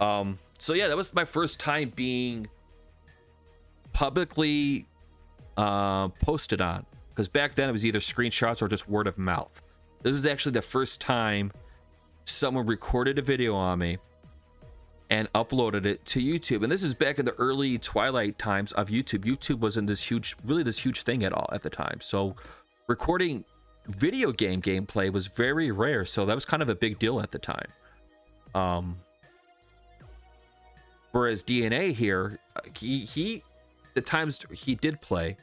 Um. 0.00 0.38
So 0.58 0.72
yeah, 0.72 0.88
that 0.88 0.96
was 0.96 1.12
my 1.14 1.24
first 1.24 1.60
time 1.60 1.92
being 1.94 2.48
publicly 3.92 4.86
uh, 5.56 6.08
posted 6.08 6.60
on 6.60 6.84
because 7.10 7.28
back 7.28 7.54
then 7.54 7.68
it 7.68 7.72
was 7.72 7.86
either 7.86 7.98
screenshots 7.98 8.60
or 8.60 8.68
just 8.68 8.88
word 8.88 9.06
of 9.06 9.16
mouth. 9.18 9.62
This 10.02 10.12
was 10.12 10.26
actually 10.26 10.52
the 10.52 10.62
first 10.62 11.00
time 11.00 11.50
someone 12.24 12.66
recorded 12.66 13.18
a 13.18 13.22
video 13.22 13.54
on 13.54 13.78
me 13.78 13.98
and 15.08 15.32
uploaded 15.32 15.86
it 15.86 16.04
to 16.04 16.20
YouTube. 16.20 16.62
And 16.62 16.70
this 16.70 16.82
is 16.82 16.94
back 16.94 17.18
in 17.18 17.24
the 17.24 17.32
early 17.34 17.78
twilight 17.78 18.38
times 18.38 18.72
of 18.72 18.88
YouTube. 18.88 19.20
YouTube 19.20 19.60
wasn't 19.60 19.86
this 19.86 20.02
huge, 20.02 20.36
really 20.44 20.62
this 20.62 20.78
huge 20.78 21.02
thing 21.02 21.24
at 21.24 21.32
all 21.32 21.48
at 21.52 21.62
the 21.62 21.70
time. 21.70 22.00
So 22.00 22.36
recording 22.88 23.44
video 23.86 24.32
game 24.32 24.60
gameplay 24.60 25.12
was 25.12 25.28
very 25.28 25.70
rare. 25.70 26.04
So 26.04 26.26
that 26.26 26.34
was 26.34 26.44
kind 26.44 26.62
of 26.62 26.68
a 26.68 26.74
big 26.74 26.98
deal 26.98 27.20
at 27.20 27.30
the 27.30 27.38
time. 27.38 27.68
Um, 28.54 28.98
whereas 31.16 31.42
DNA 31.42 31.92
here, 31.92 32.38
he 32.74 33.00
he, 33.00 33.42
the 33.94 34.00
times 34.00 34.44
he 34.52 34.74
did 34.74 35.00
play, 35.00 35.36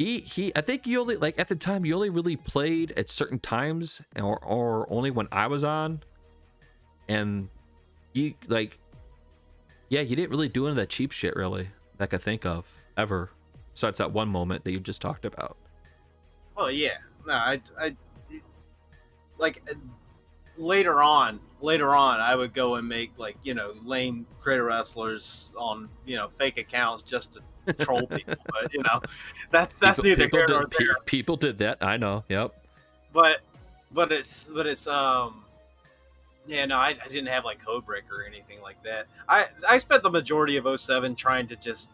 he 0.00 0.20
he 0.20 0.50
i 0.56 0.62
think 0.62 0.86
you 0.86 0.98
only 0.98 1.16
like 1.16 1.38
at 1.38 1.48
the 1.48 1.54
time 1.54 1.84
you 1.84 1.94
only 1.94 2.08
really 2.08 2.34
played 2.34 2.90
at 2.92 3.10
certain 3.10 3.38
times 3.38 4.00
or 4.16 4.38
or 4.38 4.90
only 4.90 5.10
when 5.10 5.28
i 5.30 5.46
was 5.46 5.62
on. 5.62 6.00
And 7.06 7.50
you 8.14 8.32
like 8.46 8.78
yeah 9.90 10.00
you 10.00 10.16
didn't 10.16 10.30
really 10.30 10.48
do 10.48 10.64
any 10.64 10.70
of 10.70 10.76
that 10.76 10.88
cheap 10.88 11.12
shit 11.12 11.36
really 11.36 11.68
that 11.98 12.04
i 12.04 12.06
could 12.06 12.22
think 12.22 12.46
of 12.46 12.82
ever 12.96 13.30
besides 13.74 13.98
that 13.98 14.12
one 14.12 14.28
moment 14.28 14.64
that 14.64 14.72
you 14.72 14.80
just 14.80 15.02
talked 15.02 15.26
about. 15.26 15.58
Oh 16.56 16.68
yeah. 16.68 16.96
No 17.26 17.34
i 17.34 17.60
i 17.78 17.94
like 19.36 19.62
later 20.56 21.02
on 21.02 21.40
later 21.60 21.94
on 21.94 22.20
i 22.20 22.34
would 22.34 22.54
go 22.54 22.76
and 22.76 22.88
make 22.88 23.12
like 23.18 23.36
you 23.42 23.54
know 23.54 23.74
lame 23.84 24.26
creator 24.40 24.64
wrestlers 24.64 25.54
on 25.56 25.88
you 26.06 26.16
know 26.16 26.28
fake 26.28 26.58
accounts 26.58 27.02
just 27.02 27.34
to 27.34 27.40
troll 27.74 28.06
people. 28.06 28.34
But 28.52 28.72
you 28.72 28.82
know, 28.82 29.00
that's 29.50 29.78
that's 29.78 29.98
people, 29.98 30.10
neither 30.10 30.28
people 30.28 30.44
nor 30.48 30.66
there. 30.78 30.96
People 31.04 31.36
did 31.36 31.58
that. 31.58 31.78
I 31.80 31.96
know. 31.96 32.24
Yep. 32.28 32.54
But 33.12 33.40
but 33.92 34.12
it's 34.12 34.48
but 34.52 34.66
it's 34.66 34.86
um 34.86 35.44
yeah 36.46 36.64
no 36.66 36.76
I, 36.76 36.88
I 36.88 37.08
didn't 37.08 37.26
have 37.26 37.44
like 37.44 37.64
Codebreaker 37.64 38.12
or 38.12 38.24
anything 38.26 38.60
like 38.60 38.82
that. 38.84 39.06
I 39.28 39.48
I 39.68 39.78
spent 39.78 40.02
the 40.02 40.10
majority 40.10 40.56
of 40.56 40.80
07 40.80 41.14
trying 41.14 41.48
to 41.48 41.56
just 41.56 41.90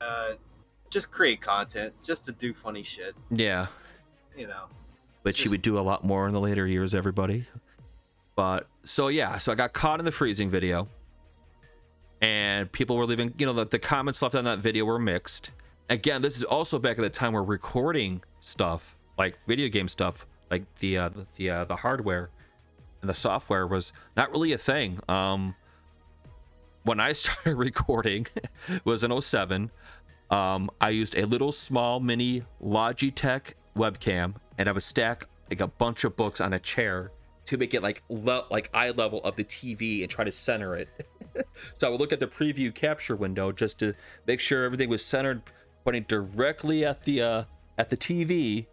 uh 0.00 0.32
just 0.90 1.10
create 1.10 1.40
content 1.40 1.92
just 2.02 2.24
to 2.26 2.32
do 2.32 2.54
funny 2.54 2.82
shit. 2.82 3.14
Yeah. 3.30 3.66
You 4.36 4.46
know. 4.46 4.64
But 5.22 5.36
she 5.36 5.48
would 5.48 5.62
do 5.62 5.78
a 5.78 5.80
lot 5.80 6.04
more 6.04 6.26
in 6.26 6.32
the 6.32 6.40
later 6.40 6.66
years, 6.66 6.94
everybody. 6.94 7.44
But 8.36 8.68
so 8.84 9.08
yeah, 9.08 9.38
so 9.38 9.52
I 9.52 9.54
got 9.54 9.72
caught 9.72 9.98
in 9.98 10.04
the 10.04 10.12
freezing 10.12 10.48
video. 10.48 10.88
And 12.20 12.70
people 12.72 12.96
were 12.96 13.06
leaving 13.06 13.34
you 13.38 13.46
know 13.46 13.52
the, 13.52 13.66
the 13.66 13.78
comments 13.78 14.22
left 14.22 14.34
on 14.34 14.44
that 14.44 14.58
video 14.58 14.84
were 14.84 14.98
mixed. 14.98 15.50
Again 15.90 16.22
this 16.22 16.36
is 16.36 16.44
also 16.44 16.78
back 16.78 16.98
at 16.98 17.02
the 17.02 17.10
time 17.10 17.32
where 17.32 17.42
recording 17.42 18.22
stuff 18.40 18.96
like 19.16 19.38
video 19.46 19.68
game 19.68 19.88
stuff 19.88 20.26
like 20.50 20.72
the 20.76 20.98
uh, 20.98 21.10
the 21.36 21.50
uh, 21.50 21.64
the 21.64 21.76
hardware 21.76 22.30
and 23.00 23.08
the 23.08 23.14
software 23.14 23.66
was 23.66 23.92
not 24.16 24.30
really 24.30 24.52
a 24.52 24.58
thing. 24.58 25.00
Um 25.08 25.54
when 26.88 27.00
i 27.00 27.12
started 27.22 27.54
recording 27.54 28.26
it 28.36 28.84
was 28.84 29.04
in 29.04 29.20
07 29.20 29.70
um 30.30 30.70
i 30.80 30.88
used 30.88 31.16
a 31.16 31.26
little 31.26 31.52
small 31.52 32.00
mini 32.00 32.42
logitech 32.62 33.52
webcam 33.76 34.34
and 34.58 34.68
i 34.68 34.72
would 34.72 34.82
stack 34.82 35.26
like 35.50 35.60
a 35.60 35.66
bunch 35.66 36.04
of 36.04 36.16
books 36.16 36.40
on 36.40 36.52
a 36.52 36.58
chair 36.58 37.10
to 37.44 37.56
make 37.56 37.72
it 37.72 37.82
like 37.82 38.02
le- 38.10 38.44
like 38.50 38.68
eye 38.74 38.90
level 38.90 39.20
of 39.24 39.36
the 39.36 39.44
tv 39.44 40.02
and 40.02 40.10
try 40.10 40.24
to 40.24 40.32
center 40.32 40.74
it 40.74 40.88
so 41.74 41.86
I 41.86 41.90
would 41.90 42.00
look 42.00 42.12
at 42.12 42.20
the 42.20 42.26
preview 42.26 42.74
capture 42.74 43.16
window 43.16 43.52
just 43.52 43.78
to 43.80 43.94
make 44.26 44.40
sure 44.40 44.64
everything 44.64 44.88
was 44.88 45.04
centered, 45.04 45.42
pointing 45.84 46.04
directly 46.08 46.84
at 46.84 47.04
the 47.04 47.22
uh, 47.22 47.44
at 47.76 47.90
the 47.90 47.96
TV, 47.96 48.66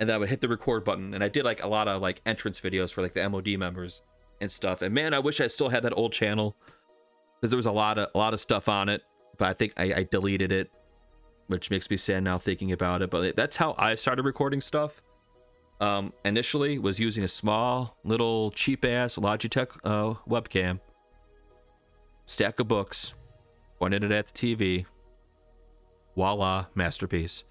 and 0.00 0.08
then 0.08 0.14
I 0.14 0.18
would 0.18 0.28
hit 0.28 0.40
the 0.40 0.48
record 0.48 0.84
button, 0.84 1.14
and 1.14 1.22
I 1.22 1.28
did 1.28 1.44
like 1.44 1.62
a 1.62 1.68
lot 1.68 1.88
of 1.88 2.02
like 2.02 2.20
entrance 2.26 2.60
videos 2.60 2.92
for 2.92 3.02
like 3.02 3.12
the 3.12 3.28
MOD 3.28 3.58
members 3.58 4.02
and 4.40 4.50
stuff. 4.50 4.82
And 4.82 4.94
man, 4.94 5.14
I 5.14 5.18
wish 5.18 5.40
I 5.40 5.46
still 5.46 5.68
had 5.68 5.82
that 5.84 5.96
old 5.96 6.12
channel 6.12 6.56
because 7.36 7.50
there 7.50 7.56
was 7.56 7.66
a 7.66 7.72
lot 7.72 7.98
of 7.98 8.08
a 8.14 8.18
lot 8.18 8.34
of 8.34 8.40
stuff 8.40 8.68
on 8.68 8.88
it, 8.88 9.02
but 9.38 9.48
I 9.48 9.52
think 9.52 9.72
I, 9.76 9.84
I 9.94 10.02
deleted 10.10 10.52
it, 10.52 10.70
which 11.46 11.70
makes 11.70 11.90
me 11.90 11.96
sad 11.96 12.24
now 12.24 12.38
thinking 12.38 12.72
about 12.72 13.02
it. 13.02 13.10
But 13.10 13.36
that's 13.36 13.56
how 13.56 13.74
I 13.78 13.94
started 13.94 14.24
recording 14.24 14.60
stuff. 14.60 15.02
Um, 15.80 16.12
initially, 16.24 16.78
was 16.78 17.00
using 17.00 17.24
a 17.24 17.28
small 17.28 17.96
little 18.04 18.50
cheap 18.52 18.84
ass 18.84 19.16
Logitech 19.16 19.76
uh, 19.82 20.14
webcam, 20.28 20.78
stack 22.24 22.60
of 22.60 22.68
books, 22.68 23.14
pointed 23.78 24.04
it 24.04 24.12
at 24.12 24.28
the 24.28 24.32
TV. 24.32 24.86
Voila, 26.14 26.66
masterpiece. 26.74 27.44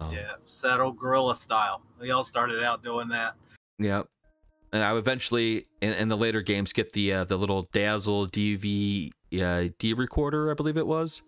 Um, 0.00 0.12
yeah, 0.12 0.32
settle 0.44 0.92
guerrilla 0.92 1.34
style. 1.34 1.82
We 2.00 2.10
all 2.10 2.24
started 2.24 2.62
out 2.62 2.82
doing 2.82 3.08
that. 3.08 3.34
Yeah, 3.78 4.02
and 4.72 4.82
I 4.82 4.96
eventually 4.96 5.66
in, 5.80 5.92
in 5.94 6.08
the 6.08 6.16
later 6.16 6.42
games 6.42 6.72
get 6.72 6.92
the 6.92 7.12
uh, 7.12 7.24
the 7.24 7.36
little 7.36 7.68
Dazzle 7.72 8.26
DV 8.28 9.10
uh, 9.40 9.68
D 9.78 9.92
recorder, 9.94 10.50
I 10.50 10.54
believe 10.54 10.76
it 10.76 10.86
was. 10.86 11.22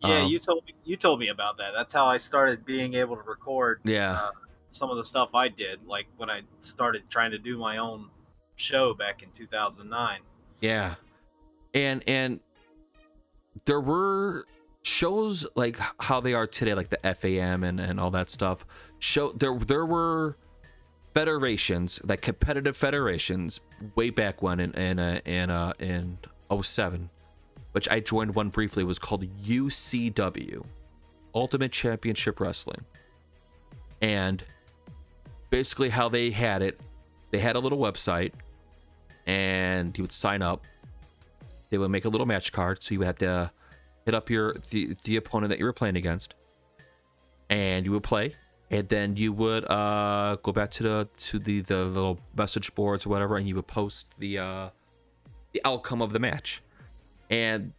Yeah, 0.00 0.22
um, 0.22 0.28
you 0.28 0.38
told 0.38 0.64
me 0.64 0.74
you 0.84 0.96
told 0.96 1.20
me 1.20 1.28
about 1.28 1.58
that. 1.58 1.72
That's 1.74 1.92
how 1.92 2.06
I 2.06 2.16
started 2.16 2.64
being 2.64 2.94
able 2.94 3.16
to 3.16 3.22
record. 3.22 3.80
Yeah. 3.84 4.12
Uh, 4.12 4.30
some 4.72 4.90
of 4.90 4.96
the 4.96 5.04
stuff 5.04 5.34
I 5.34 5.48
did, 5.48 5.86
like 5.86 6.06
when 6.16 6.28
I 6.30 6.40
started 6.60 7.02
trying 7.08 7.30
to 7.30 7.38
do 7.38 7.58
my 7.58 7.78
own 7.78 8.08
show 8.56 8.94
back 8.94 9.22
in 9.22 9.30
2009. 9.30 10.20
Yeah, 10.60 10.94
and 11.74 12.02
and 12.06 12.40
there 13.66 13.80
were 13.80 14.46
shows 14.82 15.46
like 15.54 15.78
how 16.00 16.20
they 16.20 16.34
are 16.34 16.46
today, 16.46 16.74
like 16.74 16.88
the 16.88 17.14
FAM 17.14 17.62
and 17.64 17.78
and 17.78 18.00
all 18.00 18.10
that 18.12 18.30
stuff. 18.30 18.66
Show 18.98 19.32
there 19.32 19.56
there 19.58 19.86
were 19.86 20.36
federations, 21.14 22.00
like 22.04 22.22
competitive 22.22 22.76
federations, 22.76 23.60
way 23.94 24.10
back 24.10 24.42
when 24.42 24.60
in 24.60 24.72
in 24.72 24.98
uh, 24.98 25.20
in 25.24 25.50
uh, 25.50 25.72
in 25.78 26.18
07, 26.60 27.10
which 27.72 27.88
I 27.88 28.00
joined 28.00 28.34
one 28.34 28.48
briefly 28.48 28.84
was 28.84 28.98
called 28.98 29.24
UCW, 29.44 30.64
Ultimate 31.34 31.72
Championship 31.72 32.40
Wrestling, 32.40 32.84
and 34.00 34.44
basically 35.52 35.90
how 35.90 36.08
they 36.08 36.30
had 36.30 36.62
it, 36.62 36.80
they 37.30 37.38
had 37.38 37.54
a 37.54 37.60
little 37.60 37.78
website, 37.78 38.32
and 39.26 39.96
you 39.96 40.02
would 40.02 40.12
sign 40.12 40.42
up. 40.42 40.64
They 41.70 41.78
would 41.78 41.90
make 41.90 42.06
a 42.06 42.08
little 42.08 42.26
match 42.26 42.50
card, 42.52 42.82
so 42.82 42.94
you 42.94 43.02
had 43.02 43.18
to 43.20 43.52
hit 44.04 44.14
up 44.14 44.30
your 44.30 44.56
the 44.70 44.96
the 45.04 45.16
opponent 45.16 45.50
that 45.50 45.58
you 45.58 45.66
were 45.66 45.72
playing 45.72 45.96
against, 45.96 46.34
and 47.50 47.86
you 47.86 47.92
would 47.92 48.02
play 48.02 48.34
and 48.72 48.88
then 48.88 49.16
you 49.16 49.32
would 49.34 49.70
uh, 49.70 50.36
go 50.42 50.50
back 50.50 50.70
to 50.70 50.82
the 50.82 51.08
to 51.18 51.38
the 51.38 51.60
the 51.60 51.84
little 51.84 52.18
message 52.34 52.74
boards 52.74 53.06
or 53.06 53.10
whatever, 53.10 53.36
and 53.36 53.46
you 53.46 53.54
would 53.54 53.66
post 53.66 54.14
the 54.18 54.38
uh, 54.38 54.70
the 55.52 55.60
outcome 55.64 56.00
of 56.00 56.12
the 56.12 56.18
match, 56.18 56.62
and 57.30 57.72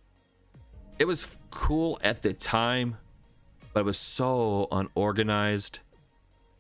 it 0.99 1.05
was 1.05 1.36
cool 1.49 1.99
at 2.03 2.21
the 2.21 2.31
time, 2.31 2.97
but 3.73 3.81
it 3.81 3.86
was 3.86 3.97
so 3.97 4.67
unorganized 4.71 5.79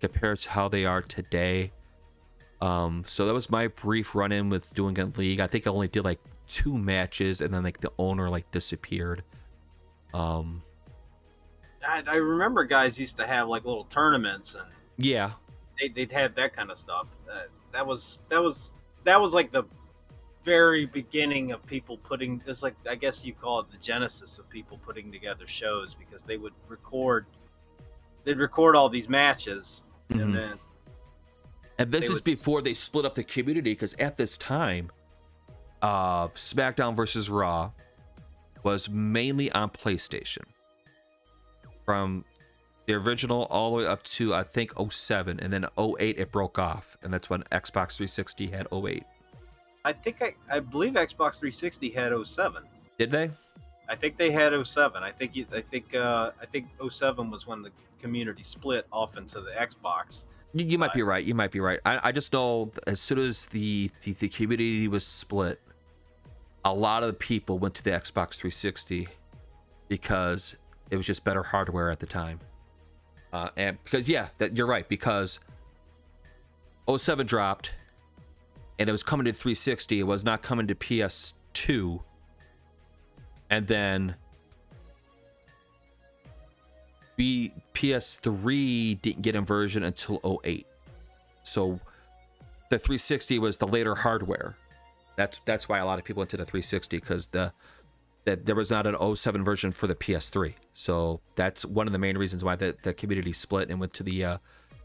compared 0.03 0.37
to 0.37 0.49
how 0.49 0.67
they 0.67 0.83
are 0.83 1.01
today. 1.01 1.71
Um, 2.61 3.03
so 3.07 3.25
that 3.25 3.33
was 3.33 3.49
my 3.49 3.67
brief 3.67 4.15
run 4.15 4.33
in 4.33 4.49
with 4.49 4.73
doing 4.73 4.99
a 4.99 5.05
league. 5.05 5.39
I 5.39 5.47
think 5.47 5.65
I 5.65 5.69
only 5.69 5.87
did 5.87 6.03
like 6.03 6.19
two 6.45 6.77
matches, 6.77 7.39
and 7.39 7.53
then 7.53 7.63
like 7.63 7.79
the 7.79 7.91
owner 7.97 8.29
like 8.29 8.51
disappeared. 8.51 9.23
Um, 10.13 10.61
I, 11.87 12.03
I, 12.05 12.15
remember 12.15 12.65
guys 12.65 12.99
used 12.99 13.15
to 13.17 13.25
have 13.25 13.47
like 13.47 13.65
little 13.65 13.85
tournaments 13.85 14.55
and 14.55 14.65
yeah, 14.97 15.31
they, 15.79 15.91
would 15.95 16.11
have 16.11 16.35
that 16.35 16.53
kind 16.53 16.69
of 16.69 16.77
stuff. 16.77 17.07
Uh, 17.31 17.43
that 17.71 17.87
was 17.87 18.21
that 18.29 18.43
was 18.43 18.73
that 19.05 19.19
was 19.19 19.33
like 19.33 19.51
the 19.51 19.63
very 20.43 20.85
beginning 20.85 21.53
of 21.53 21.65
people 21.65 21.97
putting 21.97 22.41
this 22.45 22.61
like 22.61 22.75
I 22.87 22.95
guess 22.95 23.25
you 23.25 23.33
call 23.33 23.61
it 23.61 23.71
the 23.71 23.77
genesis 23.77 24.37
of 24.37 24.49
people 24.49 24.77
putting 24.85 25.11
together 25.13 25.47
shows 25.47 25.95
because 25.95 26.23
they 26.23 26.37
would 26.37 26.53
record 26.67 27.25
they'd 28.25 28.37
record 28.37 28.75
all 28.75 28.89
these 28.89 29.09
matches 29.09 29.85
mm-hmm. 30.13 30.21
and 30.21 30.35
then 30.35 30.59
and 31.79 31.91
this 31.91 32.05
is 32.05 32.15
would... 32.15 32.23
before 32.23 32.61
they 32.61 32.73
split 32.73 33.05
up 33.05 33.15
the 33.15 33.23
community 33.23 33.71
because 33.71 33.93
at 33.95 34.17
this 34.17 34.37
time 34.37 34.91
uh 35.81 36.27
SmackDown 36.29 36.95
versus 36.95 37.29
Raw 37.29 37.71
was 38.63 38.89
mainly 38.89 39.51
on 39.51 39.69
PlayStation 39.69 40.43
from 41.85 42.23
the 42.85 42.93
original 42.93 43.43
all 43.49 43.71
the 43.71 43.77
way 43.77 43.85
up 43.85 44.03
to 44.03 44.33
I 44.33 44.43
think 44.43 44.71
07 44.89 45.39
and 45.39 45.51
then 45.51 45.65
08 45.77 46.19
it 46.19 46.31
broke 46.31 46.59
off 46.59 46.97
and 47.01 47.13
that's 47.13 47.29
when 47.29 47.43
Xbox 47.43 47.97
360 47.97 48.47
had 48.47 48.67
08. 48.71 49.03
I 49.85 49.93
think 49.93 50.21
I, 50.21 50.33
I 50.49 50.59
believe 50.59 50.93
Xbox 50.93 51.39
360 51.39 51.89
had 51.89 52.13
07. 52.25 52.63
Did 52.97 53.11
they? 53.11 53.31
I 53.89 53.95
think 53.95 54.17
they 54.17 54.31
had 54.31 54.53
07. 54.65 55.03
I 55.03 55.11
think 55.11 55.37
I 55.53 55.61
think 55.61 55.95
uh, 55.95 56.31
I 56.41 56.45
think 56.45 56.67
07 56.89 57.29
was 57.29 57.45
when 57.45 57.61
the 57.61 57.71
community 57.99 58.43
split 58.43 58.85
off 58.91 59.17
into 59.17 59.41
the 59.41 59.51
Xbox. 59.51 60.25
You, 60.53 60.65
you 60.65 60.77
might 60.77 60.93
be 60.93 61.01
right. 61.01 61.23
You 61.23 61.33
might 61.33 61.51
be 61.51 61.59
right. 61.59 61.79
I, 61.85 61.99
I 62.03 62.11
just 62.11 62.31
know 62.33 62.71
as 62.87 63.01
soon 63.01 63.19
as 63.19 63.47
the, 63.47 63.89
the 64.03 64.13
the 64.13 64.29
community 64.29 64.87
was 64.87 65.05
split, 65.05 65.59
a 66.63 66.73
lot 66.73 67.03
of 67.03 67.07
the 67.07 67.13
people 67.13 67.59
went 67.59 67.75
to 67.75 67.83
the 67.83 67.91
Xbox 67.91 68.35
360 68.35 69.07
because 69.87 70.55
it 70.89 70.97
was 70.97 71.05
just 71.05 71.23
better 71.23 71.43
hardware 71.43 71.89
at 71.89 71.99
the 71.99 72.05
time. 72.05 72.39
Uh, 73.31 73.49
and 73.57 73.83
because 73.83 74.07
yeah, 74.07 74.29
that 74.37 74.55
you're 74.55 74.67
right 74.67 74.87
because 74.87 75.39
07 76.93 77.25
dropped 77.25 77.73
and 78.79 78.87
it 78.87 78.91
was 78.91 79.03
coming 79.03 79.25
to 79.25 79.33
360. 79.33 79.99
It 79.99 80.03
was 80.03 80.23
not 80.23 80.41
coming 80.41 80.67
to 80.67 80.75
PS2. 80.75 82.01
And 83.53 83.67
then 83.67 84.15
B 87.15 87.51
PS3 87.75 88.99
didn't 88.99 89.21
get 89.21 89.35
inversion 89.35 89.83
until 89.83 90.41
08. 90.43 90.65
So 91.43 91.79
the 92.71 92.79
360 92.79 93.37
was 93.37 93.57
the 93.57 93.67
later 93.67 93.93
hardware. 93.93 94.57
That's 95.17 95.39
that's 95.45 95.69
why 95.69 95.77
a 95.77 95.85
lot 95.85 95.99
of 95.99 96.03
people 96.03 96.21
went 96.21 96.31
to 96.31 96.37
the 96.37 96.45
360 96.45 96.97
because 96.97 97.27
the 97.27 97.53
that 98.25 98.47
there 98.47 98.55
was 98.55 98.71
not 98.71 98.87
an 98.87 99.15
07 99.15 99.43
version 99.43 99.69
for 99.69 99.85
the 99.85 99.93
PS3. 99.93 100.55
So 100.73 101.21
that's 101.35 101.63
one 101.63 101.85
of 101.85 101.93
the 101.93 101.99
main 101.99 102.17
reasons 102.17 102.43
why 102.43 102.55
the, 102.55 102.75
the 102.81 102.95
community 102.95 103.33
split 103.33 103.69
and 103.69 103.79
went 103.79 103.93
to 103.93 104.03
the, 104.03 104.25
uh, 104.25 104.37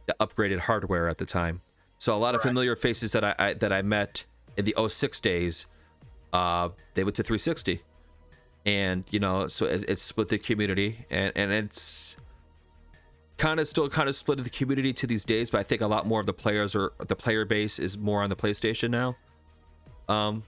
the 0.05 0.17
upgraded 0.21 0.59
hardware 0.59 1.09
at 1.09 1.17
the 1.17 1.25
time. 1.25 1.63
So 1.97 2.15
a 2.15 2.19
lot 2.19 2.35
of 2.35 2.43
familiar 2.43 2.77
faces 2.77 3.13
that 3.13 3.25
I, 3.25 3.35
I, 3.39 3.53
that 3.55 3.73
I 3.73 3.81
met 3.81 4.25
in 4.57 4.65
the 4.65 4.75
06 4.89 5.21
days, 5.21 5.69
uh, 6.33 6.71
they 6.95 7.05
went 7.05 7.15
to 7.15 7.23
360, 7.23 7.81
and 8.69 9.05
you 9.11 9.19
know, 9.19 9.49
so 9.49 9.65
it, 9.65 9.89
it 9.89 9.99
split 9.99 10.29
the 10.29 10.37
community, 10.39 11.07
and 11.11 11.33
and 11.35 11.51
it's 11.51 12.17
kind 13.39 13.61
of 13.61 13.67
still 13.67 13.89
kind 13.89 14.11
of 14.11 14.15
split 14.15 14.45
the 14.45 14.51
community 14.51 14.93
to 14.93 15.07
these 15.07 15.25
days. 15.25 15.49
But 15.49 15.61
I 15.61 15.63
think 15.63 15.81
a 15.81 15.87
lot 15.87 16.07
more 16.07 16.21
of 16.21 16.27
the 16.27 16.35
players 16.35 16.77
or 16.77 16.93
the 16.99 17.17
player 17.17 17.47
base 17.47 17.79
is 17.79 17.97
more 17.97 18.23
on 18.23 18.29
the 18.29 18.37
PlayStation 18.37 18.91
now. 18.91 19.17
Um, 20.07 20.43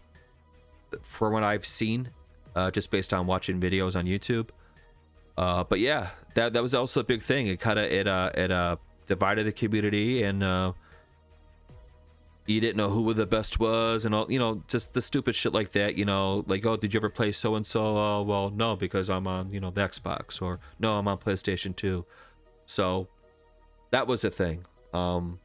for 1.00 1.30
what 1.30 1.42
I've 1.42 1.64
seen, 1.64 2.10
uh, 2.54 2.70
just 2.70 2.90
based 2.90 3.14
on 3.14 3.26
watching 3.26 3.58
videos 3.58 3.96
on 3.96 4.04
YouTube. 4.04 4.50
Uh, 5.38 5.64
but 5.64 5.80
yeah, 5.80 6.10
that 6.34 6.52
that 6.52 6.62
was 6.62 6.74
also 6.74 7.00
a 7.00 7.04
big 7.04 7.22
thing. 7.22 7.46
It 7.46 7.58
kind 7.58 7.78
of 7.78 7.86
it 7.86 8.06
uh 8.06 8.30
it 8.34 8.50
uh 8.50 8.76
divided 9.06 9.46
the 9.46 9.52
community 9.52 10.24
and 10.24 10.42
uh 10.42 10.72
you 12.46 12.60
didn't 12.60 12.76
know 12.76 12.88
who 12.88 13.12
the 13.14 13.26
best 13.26 13.60
was 13.60 14.04
and 14.04 14.14
all 14.14 14.30
you 14.30 14.38
know 14.38 14.62
just 14.66 14.94
the 14.94 15.00
stupid 15.00 15.34
shit 15.34 15.52
like 15.52 15.70
that 15.70 15.96
you 15.96 16.04
know 16.04 16.44
like 16.46 16.64
oh 16.66 16.76
did 16.76 16.92
you 16.92 16.98
ever 16.98 17.10
play 17.10 17.30
so 17.30 17.54
and 17.54 17.64
so 17.64 18.22
well 18.22 18.50
no 18.50 18.74
because 18.74 19.08
i'm 19.08 19.26
on 19.26 19.50
you 19.50 19.60
know 19.60 19.70
the 19.70 19.80
xbox 19.82 20.42
or 20.42 20.58
no 20.78 20.98
i'm 20.98 21.06
on 21.06 21.18
playstation 21.18 21.76
2 21.76 22.04
so 22.66 23.08
that 23.90 24.06
was 24.06 24.24
a 24.24 24.30
thing 24.30 24.64
um 24.92 25.38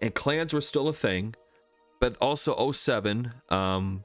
and 0.00 0.14
clans 0.14 0.54
were 0.54 0.60
still 0.60 0.88
a 0.88 0.92
thing 0.94 1.34
but 1.98 2.16
also 2.20 2.70
07 2.70 3.32
um 3.50 4.04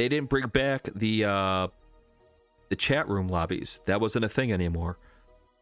they 0.00 0.08
didn't 0.08 0.30
bring 0.30 0.48
back 0.48 0.88
the 0.94 1.24
uh, 1.24 1.68
the 2.68 2.76
chat 2.76 3.08
room 3.08 3.28
lobbies. 3.28 3.80
That 3.86 4.00
wasn't 4.00 4.24
a 4.24 4.28
thing 4.28 4.52
anymore. 4.52 4.96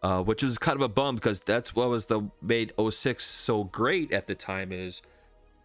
Uh, 0.01 0.23
which 0.23 0.45
was 0.45 0.59
kind 0.59 0.77
of 0.77 0.83
a 0.83 0.89
bum 0.89 1.17
because 1.17 1.41
that's 1.41 1.75
what 1.75 1.89
was 1.89 2.07
the 2.07 2.23
made 2.41 2.73
06 2.79 3.25
so 3.25 3.65
great 3.65 4.13
at 4.13 4.29
the 4.29 4.35
time 4.35 4.71
is 4.71 5.03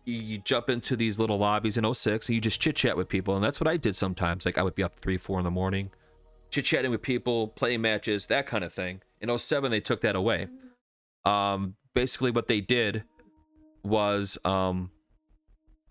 you, 0.05 0.39
jump 0.39 0.71
into 0.71 0.95
these 0.95 1.19
little 1.19 1.37
lobbies 1.37 1.77
in 1.77 1.93
06 1.93 2.27
and 2.27 2.33
you 2.33 2.41
just 2.41 2.59
chit 2.59 2.75
chat 2.75 2.97
with 2.97 3.07
people. 3.07 3.35
And 3.35 3.45
that's 3.45 3.61
what 3.61 3.67
I 3.67 3.77
did 3.77 3.95
sometimes. 3.95 4.43
Like 4.43 4.57
I 4.57 4.63
would 4.63 4.73
be 4.73 4.83
up 4.83 4.95
three 4.95 5.17
four 5.17 5.37
in 5.37 5.43
the 5.43 5.51
morning 5.51 5.91
chit 6.53 6.65
chatting 6.65 6.91
with 6.91 7.01
people 7.01 7.47
playing 7.47 7.81
matches 7.81 8.27
that 8.27 8.45
kind 8.45 8.63
of 8.63 8.71
thing. 8.71 9.01
In 9.19 9.35
07 9.35 9.71
they 9.71 9.79
took 9.79 10.01
that 10.01 10.15
away. 10.15 10.47
Um 11.25 11.75
basically 11.93 12.31
what 12.31 12.47
they 12.47 12.61
did 12.61 13.03
was 13.83 14.37
um 14.45 14.91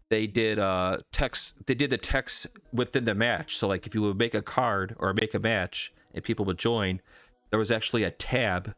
they 0.09 0.27
did 0.27 0.59
uh 0.59 0.99
text 1.11 1.55
they 1.67 1.75
did 1.75 1.91
the 1.91 1.99
text 1.99 2.47
within 2.73 3.05
the 3.05 3.15
match. 3.15 3.57
So 3.57 3.67
like 3.67 3.87
if 3.87 3.95
you 3.95 4.03
would 4.03 4.19
make 4.19 4.35
a 4.35 4.43
card 4.43 4.95
or 4.99 5.13
make 5.13 5.35
a 5.35 5.41
match 5.41 5.93
and 6.15 6.23
people 6.23 6.45
would 6.45 6.59
join 6.59 7.01
there 7.53 7.59
was 7.59 7.71
actually 7.71 8.03
a 8.03 8.11
tab 8.11 8.75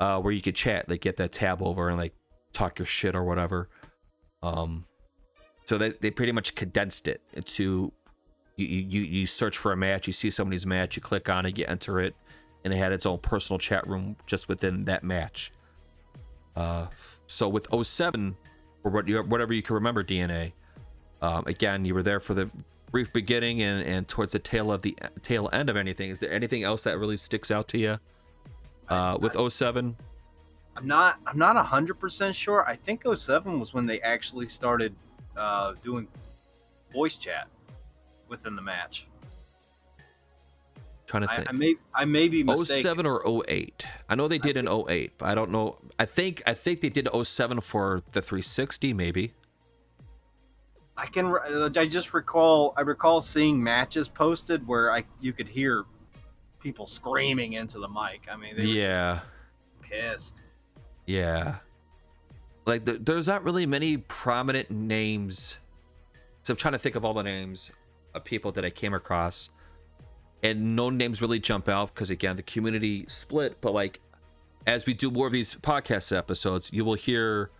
uh, 0.00 0.20
where 0.20 0.32
you 0.32 0.42
could 0.42 0.56
chat, 0.56 0.88
like 0.88 1.00
get 1.00 1.16
that 1.16 1.32
tab 1.32 1.62
over 1.62 1.88
and 1.88 1.96
like 1.96 2.12
talk 2.52 2.78
your 2.78 2.86
shit 2.86 3.14
or 3.14 3.22
whatever. 3.22 3.70
Um, 4.42 4.84
so 5.64 5.78
they 5.78 5.90
they 5.90 6.10
pretty 6.10 6.32
much 6.32 6.56
condensed 6.56 7.06
it 7.06 7.22
into 7.32 7.92
you 8.56 8.66
you 8.66 9.00
you 9.00 9.26
search 9.28 9.56
for 9.56 9.72
a 9.72 9.76
match, 9.76 10.08
you 10.08 10.12
see 10.12 10.28
somebody's 10.30 10.66
match, 10.66 10.96
you 10.96 11.02
click 11.02 11.28
on 11.28 11.46
it, 11.46 11.56
you 11.56 11.64
enter 11.68 12.00
it, 12.00 12.16
and 12.64 12.74
it 12.74 12.76
had 12.76 12.92
its 12.92 13.06
own 13.06 13.18
personal 13.18 13.58
chat 13.58 13.86
room 13.86 14.16
just 14.26 14.48
within 14.48 14.84
that 14.86 15.04
match. 15.04 15.52
Uh, 16.56 16.86
so 17.26 17.48
with 17.48 17.68
07 17.72 18.36
or 18.82 18.90
whatever 18.90 19.54
you 19.54 19.62
can 19.62 19.74
remember 19.74 20.02
DNA, 20.02 20.52
um, 21.22 21.44
again 21.46 21.84
you 21.84 21.94
were 21.94 22.02
there 22.02 22.20
for 22.20 22.34
the 22.34 22.50
brief 22.94 23.12
beginning 23.12 23.60
and, 23.60 23.84
and 23.84 24.06
towards 24.06 24.34
the 24.34 24.38
tail 24.38 24.70
of 24.70 24.80
the 24.82 24.96
tail 25.24 25.50
end 25.52 25.68
of 25.68 25.76
anything. 25.76 26.10
Is 26.10 26.18
there 26.20 26.32
anything 26.32 26.62
else 26.62 26.84
that 26.84 26.96
really 26.96 27.16
sticks 27.16 27.50
out 27.50 27.66
to 27.68 27.78
you 27.78 27.98
uh, 28.88 29.18
with 29.20 29.36
07? 29.52 29.96
I'm 30.76 30.86
not 30.86 31.18
I'm 31.26 31.36
not 31.36 31.56
hundred 31.66 31.94
percent 31.94 32.36
sure. 32.36 32.64
I 32.68 32.76
think 32.76 33.02
07 33.12 33.58
was 33.58 33.74
when 33.74 33.84
they 33.84 34.00
actually 34.02 34.46
started 34.46 34.94
uh, 35.36 35.72
doing 35.82 36.06
voice 36.92 37.16
chat 37.16 37.48
within 38.28 38.54
the 38.54 38.62
match. 38.62 39.08
Trying 41.06 41.24
to 41.24 41.32
I, 41.32 41.36
think. 41.36 41.48
I 41.48 41.52
may 41.52 41.74
I 41.94 42.04
may 42.04 42.28
be 42.28 42.44
mistaken. 42.44 42.82
07 42.82 43.06
or 43.06 43.44
08. 43.48 43.84
I 44.08 44.14
know 44.14 44.28
they 44.28 44.38
did 44.38 44.56
in 44.56 44.68
08, 44.68 45.18
but 45.18 45.28
I 45.28 45.34
don't 45.34 45.50
know. 45.50 45.78
I 45.98 46.04
think 46.04 46.44
I 46.46 46.54
think 46.54 46.80
they 46.80 46.90
did 46.90 47.08
07 47.12 47.60
for 47.60 48.02
the 48.12 48.22
360 48.22 48.92
maybe. 48.94 49.34
I 50.96 51.06
can 51.06 51.26
I 51.76 51.86
just 51.86 52.14
recall 52.14 52.72
I 52.76 52.82
recall 52.82 53.20
seeing 53.20 53.62
matches 53.62 54.08
posted 54.08 54.66
where 54.66 54.92
I 54.92 55.04
you 55.20 55.32
could 55.32 55.48
hear 55.48 55.84
people 56.60 56.86
screaming 56.86 57.54
into 57.54 57.78
the 57.78 57.88
mic. 57.88 58.26
I 58.30 58.36
mean, 58.36 58.56
they 58.56 58.66
were 58.66 58.72
Yeah. 58.72 59.14
just 59.14 59.90
pissed. 59.90 60.42
Yeah. 61.06 61.56
Like 62.66 62.86
th 62.86 63.00
there's 63.02 63.26
not 63.26 63.44
really 63.44 63.66
many 63.66 63.96
prominent 63.98 64.70
names. 64.70 65.58
So 66.42 66.52
I'm 66.52 66.56
trying 66.56 66.72
to 66.72 66.78
think 66.78 66.94
of 66.94 67.04
all 67.04 67.14
the 67.14 67.22
names 67.22 67.70
of 68.14 68.24
people 68.24 68.52
that 68.52 68.64
I 68.64 68.70
came 68.70 68.94
across. 68.94 69.50
And 70.42 70.76
no 70.76 70.90
names 70.90 71.20
really 71.22 71.40
jump 71.40 71.68
out 71.68 71.94
because 71.94 72.10
again 72.10 72.36
the 72.36 72.42
community 72.42 73.04
split, 73.08 73.60
but 73.60 73.72
like 73.72 74.00
as 74.66 74.86
we 74.86 74.94
do 74.94 75.10
more 75.10 75.26
of 75.26 75.32
these 75.32 75.56
podcast 75.56 76.16
episodes, 76.16 76.70
you 76.72 76.84
will 76.84 76.94
hear 76.94 77.50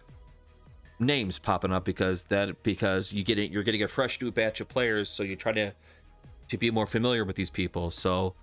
names 0.98 1.38
popping 1.38 1.72
up 1.72 1.85
because 1.85 2.24
that 2.24 2.62
because 2.62 3.12
you 3.12 3.24
get 3.24 3.38
it 3.38 3.50
you're 3.50 3.62
getting 3.62 3.83
a 3.83 3.88
fresh 3.88 4.20
new 4.20 4.30
batch 4.30 4.61
of 4.61 4.68
players, 4.68 5.09
so 5.09 5.22
you 5.22 5.37
try 5.37 5.52
to 5.52 5.72
to 6.48 6.59
be 6.59 6.70
more 6.70 6.87
familiar 6.87 7.24
with 7.24 7.37
these 7.37 7.50
people. 7.50 7.90
So 7.90 8.35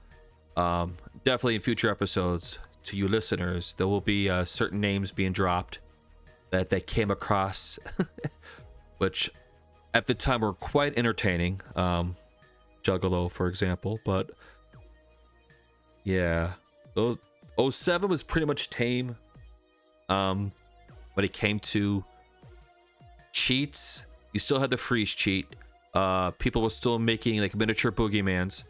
um 0.58 0.98
definitely 1.24 1.56
in 1.56 1.62
future 1.62 1.90
episodes 1.90 2.60
to 2.84 2.98
you 2.98 3.08
listeners, 3.08 3.74
there 3.76 3.88
will 3.88 4.02
be 4.02 4.30
uh, 4.30 4.44
certain 4.44 4.80
names 4.82 5.12
being 5.12 5.34
dropped 5.34 5.80
that 6.50 6.70
they 6.70 6.82
came 6.82 7.12
across, 7.12 7.80
which 8.98 9.30
at 9.94 10.08
the 10.08 10.14
time 10.14 10.42
were 10.42 10.54
quite 10.54 10.98
entertaining. 10.98 11.62
Um, 11.76 12.16
Juggalo, 12.84 13.30
for 13.30 13.48
example, 13.48 14.00
but 14.04 14.32
yeah, 16.04 16.54
those 16.96 17.18
07 17.60 18.10
was 18.10 18.24
pretty 18.24 18.46
much 18.46 18.70
tame. 18.70 19.16
Um, 20.10 20.52
when 21.14 21.26
it 21.26 21.34
came 21.34 21.60
to 21.60 22.04
cheats, 23.32 24.06
you 24.34 24.40
still 24.40 24.60
had 24.60 24.70
the 24.70 24.78
freeze 24.78 25.12
cheat. 25.12 25.48
Uh, 25.94 26.32
people 26.32 26.62
were 26.62 26.70
still 26.70 27.00
making 27.00 27.40
like 27.40 27.56
miniature 27.56 27.92
boogeymans 27.92 28.64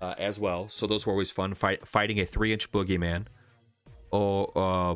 uh, 0.00 0.14
as 0.18 0.40
well, 0.40 0.68
so 0.68 0.86
those 0.86 1.06
were 1.06 1.12
always 1.12 1.30
fun. 1.30 1.54
Fight, 1.54 1.86
fighting 1.86 2.20
a 2.20 2.26
three-inch 2.26 2.70
boogeyman, 2.72 3.26
or 4.10 4.50
uh, 4.56 4.94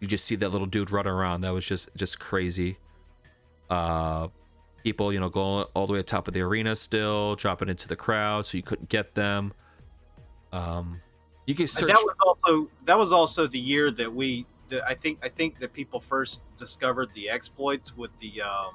you 0.00 0.08
just 0.08 0.24
see 0.24 0.36
that 0.36 0.50
little 0.50 0.66
dude 0.66 0.90
running 0.90 1.12
around. 1.12 1.42
That 1.42 1.52
was 1.52 1.66
just 1.66 1.88
just 1.96 2.18
crazy. 2.18 2.78
Uh, 3.70 4.28
people, 4.82 5.12
you 5.12 5.20
know, 5.20 5.28
going 5.28 5.66
all 5.74 5.86
the 5.86 5.92
way 5.92 5.98
to 5.98 6.02
the 6.02 6.08
top 6.08 6.28
of 6.28 6.34
the 6.34 6.40
arena 6.40 6.74
still, 6.74 7.36
dropping 7.36 7.68
into 7.68 7.88
the 7.88 7.96
crowd, 7.96 8.46
so 8.46 8.56
you 8.56 8.62
couldn't 8.62 8.88
get 8.88 9.14
them. 9.14 9.52
Um, 10.52 11.00
you 11.46 11.54
can 11.54 11.66
search. 11.66 11.88
That 11.88 11.96
was 11.96 12.16
also 12.26 12.70
that 12.84 12.98
was 12.98 13.12
also 13.12 13.46
the 13.46 13.58
year 13.58 13.90
that 13.92 14.12
we 14.12 14.46
that 14.70 14.86
I 14.86 14.94
think 14.94 15.18
I 15.22 15.28
think 15.28 15.58
that 15.60 15.72
people 15.72 16.00
first 16.00 16.42
discovered 16.56 17.08
the 17.14 17.28
exploits 17.30 17.96
with 17.96 18.10
the 18.20 18.42
um 18.42 18.74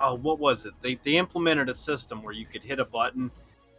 oh 0.00 0.14
what 0.14 0.38
was 0.38 0.66
it? 0.66 0.74
They 0.80 0.96
they 1.02 1.16
implemented 1.16 1.68
a 1.68 1.74
system 1.74 2.22
where 2.22 2.34
you 2.34 2.46
could 2.46 2.62
hit 2.62 2.78
a 2.78 2.84
button 2.84 3.30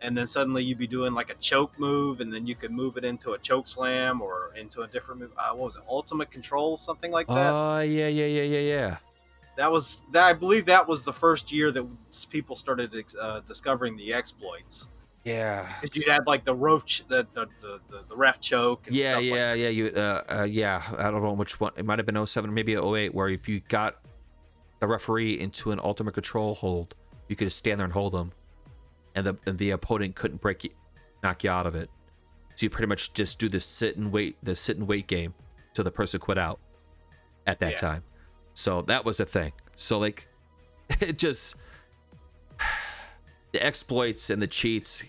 and 0.01 0.17
then 0.17 0.27
suddenly 0.27 0.63
you'd 0.63 0.77
be 0.77 0.87
doing 0.87 1.13
like 1.13 1.29
a 1.29 1.35
choke 1.35 1.77
move 1.79 2.19
and 2.19 2.31
then 2.31 2.45
you 2.45 2.55
could 2.55 2.71
move 2.71 2.97
it 2.97 3.05
into 3.05 3.31
a 3.31 3.39
choke 3.39 3.67
slam 3.67 4.21
or 4.21 4.51
into 4.55 4.81
a 4.81 4.87
different 4.87 5.21
move 5.21 5.31
uh, 5.37 5.49
what 5.49 5.65
was 5.65 5.75
it? 5.75 5.83
Ultimate 5.87 6.31
control 6.31 6.77
something 6.77 7.11
like 7.11 7.27
that? 7.27 7.51
Oh 7.53 7.79
yeah, 7.79 8.07
yeah, 8.07 8.25
yeah, 8.25 8.43
yeah, 8.43 8.59
yeah. 8.59 8.97
that 9.57 9.71
was 9.71 10.03
that 10.11 10.23
I 10.23 10.33
believe 10.33 10.65
that 10.65 10.87
was 10.87 11.03
the 11.03 11.13
first 11.13 11.51
year 11.51 11.71
that 11.71 11.85
people 12.29 12.55
started 12.55 12.93
uh, 13.19 13.41
discovering 13.41 13.97
the 13.97 14.13
exploits 14.13 14.87
Yeah. 15.23 15.71
you'd 15.93 16.07
had 16.07 16.27
like 16.27 16.43
the 16.43 16.53
roach 16.53 17.05
the 17.07 17.25
the, 17.33 17.47
the, 17.61 17.79
the, 18.09 18.15
ref 18.15 18.41
choke 18.41 18.87
and 18.87 18.95
Yeah, 18.95 19.11
stuff 19.11 19.21
like 19.23 19.25
yeah, 19.31 19.53
yeah. 19.53 19.69
You, 19.69 19.85
uh, 19.87 20.23
uh, 20.29 20.43
yeah. 20.43 20.81
I 20.97 21.09
don't 21.11 21.23
know 21.23 21.31
which 21.33 21.59
one. 21.61 21.71
It 21.77 21.85
might 21.85 21.97
have 21.99 22.05
been 22.05 22.25
07 22.25 22.49
or 22.49 22.53
maybe 22.53 22.75
08, 22.75 23.13
where 23.13 23.29
if 23.29 23.47
you 23.47 23.61
got 23.69 24.01
the 24.79 24.87
referee 24.87 25.39
into 25.39 25.71
an 25.71 25.79
ultimate 25.81 26.13
control 26.13 26.55
hold, 26.55 26.93
you 27.29 27.37
could 27.37 27.47
just 27.47 27.57
stand 27.57 27.79
there 27.79 27.85
and 27.85 27.93
hold 27.93 28.11
them, 28.13 28.33
and 29.15 29.25
the 29.25 29.37
and 29.45 29.57
the 29.57 29.71
opponent 29.71 30.13
couldn't 30.15 30.41
break 30.41 30.65
you, 30.65 30.71
knock 31.23 31.43
you 31.45 31.49
out 31.49 31.65
of 31.65 31.75
it. 31.75 31.89
So 32.55 32.65
you 32.65 32.69
pretty 32.69 32.87
much 32.87 33.13
just 33.13 33.39
do 33.39 33.47
the 33.47 33.61
sit 33.61 33.95
and 33.95 34.11
wait, 34.11 34.35
the 34.43 34.55
sit 34.57 34.77
and 34.77 34.85
wait 34.87 35.07
game, 35.07 35.33
till 35.73 35.85
the 35.85 35.91
person 35.91 36.19
quit 36.19 36.37
out. 36.37 36.59
At 37.47 37.59
that 37.59 37.71
Yeah. 37.71 37.77
time, 37.77 38.03
so 38.53 38.81
that 38.83 39.03
was 39.05 39.17
the 39.17 39.25
thing. 39.25 39.53
So 39.77 39.99
like, 39.99 40.27
it 40.99 41.17
just 41.17 41.55
the 43.53 43.65
exploits 43.65 44.29
and 44.29 44.41
the 44.41 44.47
cheats 44.47 45.03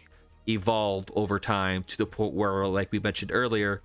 evolved 0.48 1.11
over 1.14 1.38
time 1.38 1.83
to 1.85 1.96
the 1.96 2.07
point 2.07 2.35
where, 2.35 2.66
like 2.66 2.92
we 2.92 2.98
mentioned 2.98 3.30
earlier, 3.33 3.83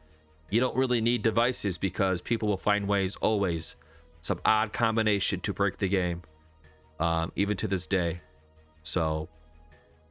you 0.49 0.59
don't 0.59 0.75
really 0.75 1.01
need 1.01 1.21
devices 1.21 1.77
because 1.77 2.21
people 2.21 2.47
will 2.47 2.57
find 2.57 2.87
ways 2.87 3.15
always, 3.17 3.75
some 4.21 4.39
odd 4.45 4.73
combination 4.73 5.39
to 5.41 5.53
break 5.53 5.77
the 5.77 5.87
game, 5.87 6.23
um, 6.99 7.31
even 7.35 7.55
to 7.57 7.67
this 7.67 7.87
day. 7.87 8.21
So 8.81 9.29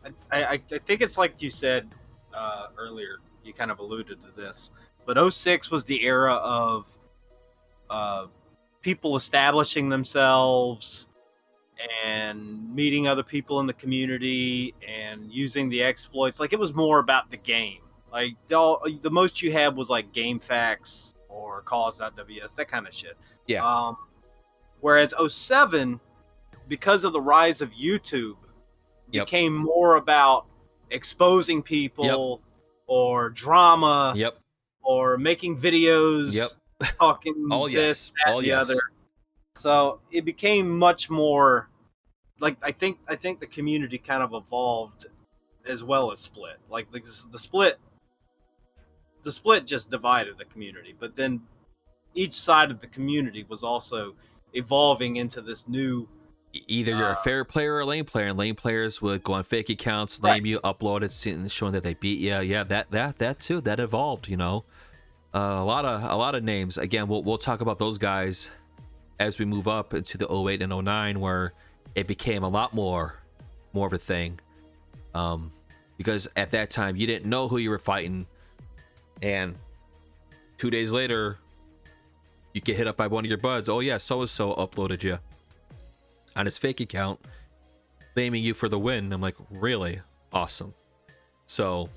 I, 0.04 0.44
I, 0.44 0.62
I 0.72 0.78
think 0.78 1.00
it's 1.00 1.18
like 1.18 1.42
you 1.42 1.50
said 1.50 1.88
uh, 2.32 2.68
earlier. 2.76 3.18
You 3.44 3.52
kind 3.52 3.70
of 3.70 3.78
alluded 3.78 4.18
to 4.22 4.40
this, 4.40 4.72
but 5.06 5.32
06 5.32 5.70
was 5.70 5.84
the 5.84 6.04
era 6.04 6.34
of 6.34 6.86
uh, 7.88 8.26
people 8.82 9.16
establishing 9.16 9.88
themselves 9.88 11.06
and 12.04 12.74
meeting 12.74 13.06
other 13.06 13.22
people 13.22 13.60
in 13.60 13.66
the 13.66 13.72
community 13.72 14.74
and 14.86 15.32
using 15.32 15.68
the 15.68 15.82
exploits. 15.82 16.40
Like 16.40 16.52
it 16.52 16.58
was 16.58 16.74
more 16.74 16.98
about 16.98 17.30
the 17.30 17.36
game. 17.36 17.80
Like 18.10 18.34
the, 18.48 18.56
all, 18.56 18.82
the 19.02 19.10
most 19.10 19.42
you 19.42 19.52
had 19.52 19.76
was 19.76 19.90
like 19.90 20.12
GameFAQs 20.12 21.14
or 21.28 21.62
caws.ws, 21.62 22.52
that 22.52 22.68
kind 22.68 22.86
of 22.86 22.94
shit. 22.94 23.16
Yeah. 23.46 23.64
Um, 23.64 23.96
whereas 24.80 25.14
07, 25.28 26.00
because 26.68 27.04
of 27.04 27.12
the 27.12 27.20
rise 27.20 27.60
of 27.60 27.70
YouTube, 27.72 28.36
Yep. 29.10 29.26
became 29.26 29.56
more 29.56 29.96
about 29.96 30.44
exposing 30.90 31.62
people 31.62 32.42
or 32.86 33.30
drama 33.30 34.12
yep, 34.14 34.36
or 34.82 35.16
making 35.16 35.58
videos 35.58 36.34
Yep. 36.34 36.50
talking 36.98 37.48
all 37.50 37.66
this, 37.70 37.72
yes, 37.72 38.12
that, 38.24 38.32
all 38.32 38.40
the 38.42 38.48
yes. 38.48 38.68
other. 38.68 38.80
So 39.58 40.00
it 40.10 40.24
became 40.24 40.78
much 40.78 41.10
more 41.10 41.68
like 42.40 42.56
I 42.62 42.72
think 42.72 42.98
I 43.08 43.16
think 43.16 43.40
the 43.40 43.46
community 43.46 43.98
kind 43.98 44.22
of 44.22 44.32
evolved 44.32 45.06
as 45.66 45.82
well 45.82 46.12
as 46.12 46.20
split. 46.20 46.58
Like 46.70 46.90
the, 46.92 47.00
the 47.32 47.38
split 47.38 47.78
the 49.24 49.32
split 49.32 49.66
just 49.66 49.90
divided 49.90 50.38
the 50.38 50.44
community, 50.44 50.94
but 50.98 51.16
then 51.16 51.40
each 52.14 52.34
side 52.34 52.70
of 52.70 52.80
the 52.80 52.86
community 52.86 53.44
was 53.48 53.62
also 53.62 54.14
evolving 54.54 55.16
into 55.16 55.40
this 55.40 55.68
new 55.68 56.08
Either 56.66 56.92
you're 56.96 57.08
a 57.10 57.12
Uh, 57.12 57.16
fair 57.16 57.44
player 57.44 57.74
or 57.74 57.80
a 57.80 57.84
lane 57.84 58.06
player, 58.06 58.28
and 58.28 58.38
lane 58.38 58.54
players 58.54 59.02
would 59.02 59.22
go 59.22 59.34
on 59.34 59.44
fake 59.44 59.68
accounts, 59.68 60.18
Right. 60.18 60.36
name 60.36 60.46
you, 60.46 60.60
upload 60.60 61.02
it, 61.02 61.12
showing 61.52 61.72
that 61.72 61.82
they 61.82 61.92
beat 61.92 62.18
you. 62.20 62.38
Yeah, 62.38 62.64
that 62.64 62.90
that 62.90 63.18
that 63.18 63.38
too, 63.38 63.60
that 63.62 63.78
evolved. 63.78 64.28
You 64.28 64.38
know, 64.38 64.64
uh, 65.34 65.38
a 65.38 65.64
lot 65.64 65.84
of 65.84 66.02
a 66.02 66.16
lot 66.16 66.34
of 66.34 66.42
names. 66.42 66.78
Again, 66.78 67.06
we'll 67.06 67.22
we'll 67.22 67.36
talk 67.36 67.60
about 67.60 67.78
those 67.78 67.98
guys 67.98 68.50
as 69.18 69.38
we 69.38 69.44
move 69.44 69.68
up 69.68 69.94
into 69.94 70.18
the 70.18 70.32
08 70.32 70.62
and 70.62 70.84
09, 70.84 71.20
where 71.20 71.52
it 71.94 72.06
became 72.06 72.42
a 72.42 72.48
lot 72.48 72.74
more 72.74 73.20
more 73.72 73.86
of 73.86 73.92
a 73.92 73.98
thing. 73.98 74.40
Um, 75.14 75.52
because 75.96 76.28
at 76.36 76.52
that 76.52 76.70
time 76.70 76.96
you 76.96 77.06
didn't 77.06 77.28
know 77.28 77.48
who 77.48 77.58
you 77.58 77.70
were 77.70 77.78
fighting, 77.78 78.26
and 79.20 79.56
two 80.56 80.70
days 80.70 80.92
later, 80.92 81.38
you 82.52 82.60
get 82.60 82.76
hit 82.76 82.86
up 82.86 82.96
by 82.96 83.06
one 83.06 83.24
of 83.24 83.28
your 83.28 83.38
buds. 83.38 83.68
Oh 83.68 83.80
yeah, 83.80 83.98
so 83.98 84.20
and 84.20 84.28
so 84.28 84.54
uploaded 84.54 85.02
you 85.02 85.18
on 86.36 86.46
his 86.46 86.56
fake 86.56 86.80
account, 86.80 87.20
blaming 88.14 88.44
you 88.44 88.54
for 88.54 88.68
the 88.68 88.78
win. 88.78 89.12
I'm 89.12 89.20
like, 89.20 89.36
really 89.50 90.00
awesome. 90.32 90.74
So 91.46 91.88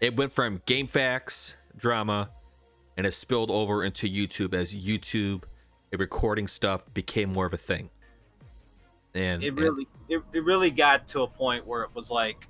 it 0.00 0.16
went 0.16 0.32
from 0.32 0.58
GameFAQs, 0.60 1.54
drama, 1.76 2.30
and 2.96 3.06
it 3.06 3.12
spilled 3.12 3.50
over 3.50 3.84
into 3.84 4.08
YouTube 4.08 4.54
as 4.54 4.74
YouTube 4.74 5.44
recording 5.98 6.46
stuff 6.46 6.84
became 6.94 7.32
more 7.32 7.46
of 7.46 7.52
a 7.52 7.56
thing. 7.58 7.90
And 9.14 9.42
it 9.42 9.48
and- 9.48 9.58
really 9.58 9.88
it, 10.08 10.22
it 10.32 10.44
really 10.44 10.70
got 10.70 11.08
to 11.08 11.22
a 11.22 11.26
point 11.26 11.66
where 11.66 11.82
it 11.82 11.90
was 11.94 12.10
like 12.10 12.48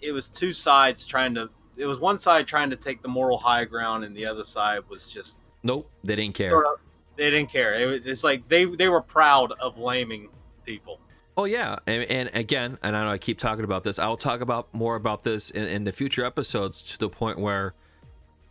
it 0.00 0.12
was 0.12 0.28
two 0.28 0.52
sides 0.52 1.06
trying 1.06 1.34
to 1.34 1.48
it 1.76 1.86
was 1.86 1.98
one 1.98 2.18
side 2.18 2.46
trying 2.46 2.70
to 2.70 2.76
take 2.76 3.02
the 3.02 3.08
moral 3.08 3.38
high 3.38 3.64
ground 3.64 4.04
and 4.04 4.16
the 4.16 4.26
other 4.26 4.44
side 4.44 4.80
was 4.88 5.06
just 5.06 5.40
nope, 5.62 5.90
they 6.04 6.16
didn't 6.16 6.34
care. 6.34 6.50
sort 6.50 6.66
of 6.66 6.78
they 7.16 7.30
didn't 7.30 7.50
care 7.50 7.74
it, 7.74 7.86
was- 7.86 8.00
it's 8.04 8.24
like 8.24 8.46
they 8.48 8.64
they 8.64 8.88
were 8.88 9.00
proud 9.00 9.52
of 9.60 9.78
laming 9.78 10.28
people 10.64 11.00
Oh 11.36 11.46
yeah, 11.46 11.78
and, 11.88 12.04
and 12.04 12.30
again, 12.32 12.78
and 12.80 12.96
I 12.96 13.04
know 13.04 13.10
I 13.10 13.18
keep 13.18 13.38
talking 13.38 13.64
about 13.64 13.82
this. 13.82 13.98
I'll 13.98 14.16
talk 14.16 14.40
about 14.40 14.72
more 14.72 14.94
about 14.94 15.24
this 15.24 15.50
in, 15.50 15.64
in 15.64 15.82
the 15.82 15.90
future 15.90 16.24
episodes 16.24 16.80
to 16.92 16.98
the 16.98 17.08
point 17.08 17.40
where 17.40 17.74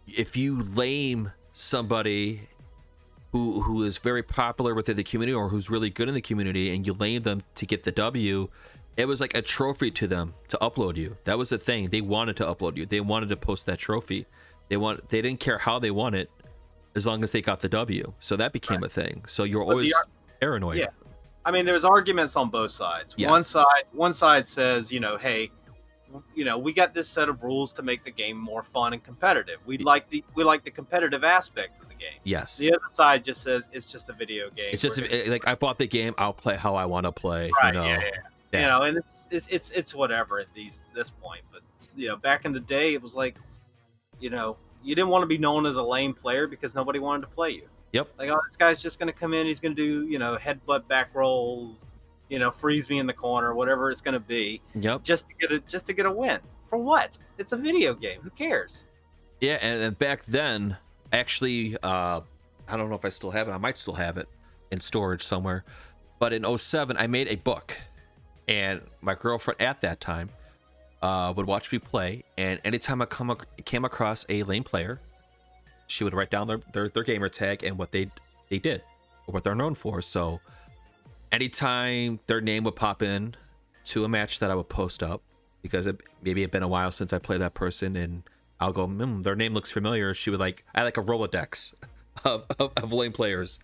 if 0.05 0.35
you 0.35 0.61
lame 0.61 1.31
somebody 1.53 2.49
who 3.33 3.61
who 3.61 3.83
is 3.83 3.97
very 3.97 4.23
popular 4.23 4.73
within 4.73 4.95
the 4.95 5.03
community 5.03 5.33
or 5.33 5.49
who's 5.49 5.69
really 5.69 5.89
good 5.89 6.07
in 6.07 6.13
the 6.13 6.21
community 6.21 6.73
and 6.73 6.85
you 6.87 6.93
lame 6.93 7.23
them 7.23 7.41
to 7.55 7.65
get 7.65 7.83
the 7.83 7.91
W, 7.91 8.47
it 8.95 9.07
was 9.07 9.19
like 9.19 9.35
a 9.35 9.41
trophy 9.41 9.89
to 9.91 10.07
them 10.07 10.35
to 10.49 10.57
upload 10.61 10.95
you. 10.95 11.17
That 11.25 11.37
was 11.37 11.49
the 11.49 11.57
thing. 11.57 11.89
They 11.89 11.99
wanted 11.99 12.37
to 12.37 12.45
upload 12.45 12.77
you. 12.77 12.85
They 12.85 13.01
wanted 13.01 13.29
to 13.29 13.35
post 13.35 13.65
that 13.65 13.79
trophy. 13.79 14.27
They 14.69 14.77
want 14.77 15.09
they 15.09 15.21
didn't 15.21 15.39
care 15.39 15.57
how 15.57 15.79
they 15.79 15.89
won 15.91 16.13
it 16.13 16.29
as 16.95 17.07
long 17.07 17.23
as 17.23 17.31
they 17.31 17.41
got 17.41 17.61
the 17.61 17.69
W. 17.69 18.13
So 18.19 18.35
that 18.35 18.53
became 18.53 18.83
a 18.83 18.89
thing. 18.89 19.23
So 19.27 19.43
you're 19.43 19.65
the 19.65 19.71
always 19.71 19.93
ar- 19.93 20.05
paranoid. 20.39 20.77
Yeah. 20.77 20.87
I 21.43 21.51
mean, 21.51 21.65
there's 21.65 21.83
arguments 21.83 22.35
on 22.35 22.51
both 22.51 22.71
sides. 22.71 23.15
Yes. 23.17 23.29
One 23.29 23.43
side, 23.43 23.83
one 23.91 24.13
side 24.13 24.47
says, 24.47 24.91
you 24.91 24.99
know, 24.99 25.17
hey, 25.17 25.51
you 26.35 26.45
know, 26.45 26.57
we 26.57 26.73
got 26.73 26.93
this 26.93 27.07
set 27.09 27.29
of 27.29 27.43
rules 27.43 27.71
to 27.73 27.81
make 27.81 28.03
the 28.03 28.11
game 28.11 28.37
more 28.37 28.63
fun 28.63 28.93
and 28.93 29.03
competitive. 29.03 29.59
We 29.65 29.77
like 29.77 30.09
the 30.09 30.23
we 30.35 30.43
like 30.43 30.63
the 30.63 30.71
competitive 30.71 31.23
aspect 31.23 31.79
of 31.81 31.87
the 31.87 31.95
game. 31.95 32.19
Yes. 32.23 32.57
The 32.57 32.71
other 32.73 32.81
side 32.89 33.23
just 33.23 33.41
says 33.41 33.69
it's 33.71 33.91
just 33.91 34.09
a 34.09 34.13
video 34.13 34.49
game. 34.49 34.69
It's 34.73 34.81
just 34.81 34.99
eh, 34.99 35.23
like 35.27 35.47
I 35.47 35.55
bought 35.55 35.77
the 35.77 35.87
game. 35.87 36.13
I'll 36.17 36.33
play 36.33 36.55
how 36.55 36.75
I 36.75 36.85
want 36.85 37.05
to 37.05 37.11
play. 37.11 37.51
Right, 37.61 37.73
you 37.73 37.79
know. 37.79 37.85
yeah, 37.85 37.99
yeah, 37.99 38.09
Yeah. 38.51 38.59
you 38.61 38.67
know, 38.67 38.81
and 38.83 38.97
it's, 38.97 39.27
it's 39.31 39.47
it's 39.49 39.71
it's 39.71 39.95
whatever 39.95 40.39
at 40.39 40.53
these 40.53 40.83
this 40.93 41.09
point. 41.09 41.41
But 41.51 41.61
you 41.95 42.09
know, 42.09 42.15
back 42.15 42.45
in 42.45 42.51
the 42.51 42.59
day, 42.59 42.93
it 42.93 43.01
was 43.01 43.15
like, 43.15 43.37
you 44.19 44.29
know, 44.29 44.57
you 44.83 44.95
didn't 44.95 45.09
want 45.09 45.23
to 45.23 45.27
be 45.27 45.37
known 45.37 45.65
as 45.65 45.75
a 45.77 45.83
lame 45.83 46.13
player 46.13 46.47
because 46.47 46.75
nobody 46.75 46.99
wanted 46.99 47.21
to 47.21 47.27
play 47.27 47.51
you. 47.51 47.67
Yep. 47.93 48.09
Like, 48.17 48.29
oh, 48.31 48.39
this 48.47 48.57
guy's 48.57 48.79
just 48.81 48.99
gonna 48.99 49.13
come 49.13 49.33
in. 49.33 49.45
He's 49.45 49.59
gonna 49.59 49.75
do 49.75 50.07
you 50.07 50.19
know 50.19 50.37
headbutt 50.41 50.87
back 50.87 51.13
roll, 51.13 51.77
you 52.33 52.39
know, 52.39 52.49
freeze 52.49 52.89
me 52.89 52.97
in 52.97 53.05
the 53.05 53.13
corner, 53.13 53.53
whatever 53.53 53.91
it's 53.91 54.01
gonna 54.01 54.19
be, 54.19 54.59
Yep. 54.73 55.03
just 55.03 55.27
to 55.29 55.35
get 55.39 55.51
a 55.51 55.59
just 55.59 55.85
to 55.85 55.93
get 55.93 56.07
a 56.07 56.11
win. 56.11 56.39
For 56.67 56.79
what? 56.79 57.19
It's 57.37 57.51
a 57.51 57.55
video 57.57 57.93
game. 57.93 58.21
Who 58.23 58.31
cares? 58.31 58.85
Yeah, 59.39 59.59
and, 59.61 59.83
and 59.83 59.97
back 59.99 60.25
then, 60.25 60.77
actually, 61.11 61.77
uh, 61.83 62.21
I 62.67 62.75
don't 62.77 62.89
know 62.89 62.95
if 62.95 63.05
I 63.05 63.09
still 63.09 63.29
have 63.29 63.47
it. 63.47 63.51
I 63.51 63.57
might 63.59 63.77
still 63.77 63.93
have 63.93 64.17
it 64.17 64.27
in 64.71 64.81
storage 64.81 65.21
somewhere. 65.21 65.63
But 66.17 66.33
in 66.33 66.43
07, 66.57 66.97
I 66.97 67.05
made 67.05 67.27
a 67.27 67.35
book, 67.35 67.77
and 68.47 68.81
my 69.01 69.13
girlfriend 69.13 69.61
at 69.61 69.81
that 69.81 69.99
time 70.01 70.29
uh, 71.03 71.33
would 71.35 71.45
watch 71.45 71.71
me 71.71 71.77
play. 71.77 72.23
And 72.37 72.59
anytime 72.65 72.99
I 73.01 73.05
come 73.05 73.29
ac- 73.29 73.45
came 73.65 73.85
across 73.85 74.25
a 74.29 74.41
lane 74.41 74.63
player, 74.63 74.99
she 75.85 76.03
would 76.03 76.15
write 76.15 76.31
down 76.31 76.47
their, 76.47 76.61
their 76.73 76.89
their 76.89 77.03
gamer 77.03 77.29
tag 77.29 77.61
and 77.63 77.77
what 77.77 77.91
they 77.91 78.09
they 78.49 78.57
did, 78.57 78.81
or 79.27 79.33
what 79.33 79.43
they're 79.43 79.53
known 79.53 79.75
for. 79.75 80.01
So, 80.01 80.39
anytime 81.33 82.19
their 82.27 82.39
name 82.39 82.63
would 82.63 82.75
pop 82.75 83.01
in 83.01 83.35
to 83.85 84.05
a 84.05 84.07
match 84.07 84.39
that 84.39 84.51
I 84.51 84.55
would 84.55 84.69
post 84.69 85.03
up, 85.03 85.21
because 85.61 85.87
it, 85.87 85.99
maybe 86.21 86.43
it'd 86.43 86.51
been 86.51 86.63
a 86.63 86.67
while 86.67 86.91
since 86.91 87.11
I 87.11 87.17
played 87.17 87.41
that 87.41 87.55
person, 87.55 87.95
and 87.95 88.23
I'll 88.59 88.71
go, 88.71 88.87
mm, 88.87 89.23
their 89.23 89.35
name 89.35 89.53
looks 89.53 89.71
familiar. 89.71 90.13
She 90.13 90.29
would 90.29 90.39
like, 90.39 90.63
I 90.73 90.79
had 90.79 90.85
like 90.85 90.97
a 90.97 91.01
Rolodex 91.01 91.73
of, 92.25 92.45
of, 92.59 92.71
of 92.77 92.93
lane 92.93 93.11
players. 93.11 93.59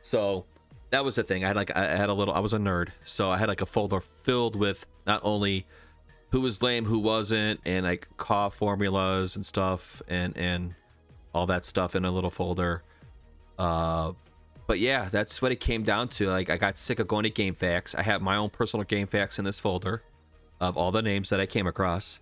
So 0.00 0.44
that 0.90 1.04
was 1.04 1.14
the 1.14 1.22
thing. 1.22 1.44
I 1.44 1.48
had 1.48 1.56
like, 1.56 1.74
I 1.74 1.96
had 1.96 2.08
a 2.08 2.12
little, 2.12 2.34
I 2.34 2.40
was 2.40 2.52
a 2.52 2.58
nerd. 2.58 2.88
So 3.04 3.30
I 3.30 3.38
had 3.38 3.48
like 3.48 3.60
a 3.62 3.66
folder 3.66 4.00
filled 4.00 4.56
with 4.56 4.86
not 5.06 5.20
only 5.22 5.66
who 6.30 6.40
was 6.40 6.60
lame, 6.62 6.84
who 6.84 6.98
wasn't, 6.98 7.60
and 7.64 7.86
like 7.86 8.08
CAW 8.16 8.48
formulas 8.48 9.36
and 9.36 9.46
stuff, 9.46 10.02
and, 10.08 10.36
and 10.36 10.74
all 11.32 11.46
that 11.46 11.64
stuff 11.64 11.94
in 11.94 12.04
a 12.04 12.10
little 12.10 12.30
folder. 12.30 12.82
Uh, 13.56 14.12
but 14.66 14.78
yeah, 14.78 15.08
that's 15.10 15.42
what 15.42 15.52
it 15.52 15.60
came 15.60 15.82
down 15.82 16.08
to. 16.08 16.28
Like, 16.28 16.50
I 16.50 16.56
got 16.56 16.78
sick 16.78 16.98
of 16.98 17.06
going 17.06 17.24
to 17.24 17.30
GameFAQs. 17.30 17.94
I 17.94 18.02
have 18.02 18.22
my 18.22 18.36
own 18.36 18.50
personal 18.50 18.84
GameFAQs 18.84 19.38
in 19.38 19.44
this 19.44 19.58
folder 19.58 20.02
of 20.60 20.76
all 20.76 20.90
the 20.90 21.02
names 21.02 21.30
that 21.30 21.40
I 21.40 21.46
came 21.46 21.66
across. 21.66 22.20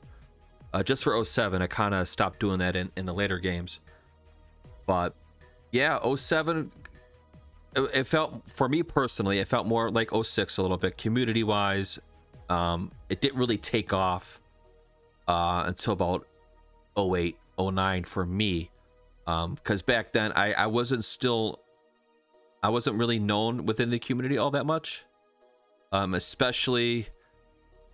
Uh, 0.72 0.82
just 0.82 1.04
for 1.04 1.22
07, 1.22 1.60
I 1.62 1.66
kind 1.66 1.94
of 1.94 2.08
stopped 2.08 2.40
doing 2.40 2.58
that 2.58 2.74
in, 2.74 2.90
in 2.96 3.06
the 3.06 3.12
later 3.14 3.38
games. 3.38 3.80
But 4.86 5.14
yeah, 5.70 5.98
07, 6.14 6.72
it, 7.76 8.06
felt, 8.06 8.42
for 8.48 8.68
me 8.68 8.82
personally, 8.82 9.38
it 9.38 9.48
felt 9.48 9.66
more 9.66 9.90
like 9.90 10.10
06 10.10 10.58
a 10.58 10.62
little 10.62 10.76
bit, 10.76 10.96
community 10.98 11.44
wise. 11.44 11.98
Um, 12.48 12.90
it 13.08 13.20
didn't 13.20 13.38
really 13.38 13.58
take 13.58 13.92
off 13.92 14.40
uh, 15.28 15.64
until 15.66 15.92
about 15.92 16.26
08, 16.98 17.36
09 17.58 18.04
for 18.04 18.26
me. 18.26 18.70
Because 19.24 19.82
back 19.82 20.12
then, 20.12 20.32
I, 20.32 20.52
I 20.52 20.66
wasn't 20.66 21.04
still, 21.04 21.61
I 22.62 22.68
wasn't 22.68 22.96
really 22.96 23.18
known 23.18 23.66
within 23.66 23.90
the 23.90 23.98
community 23.98 24.38
all 24.38 24.50
that 24.52 24.66
much. 24.66 25.04
Um, 25.90 26.14
especially 26.14 27.08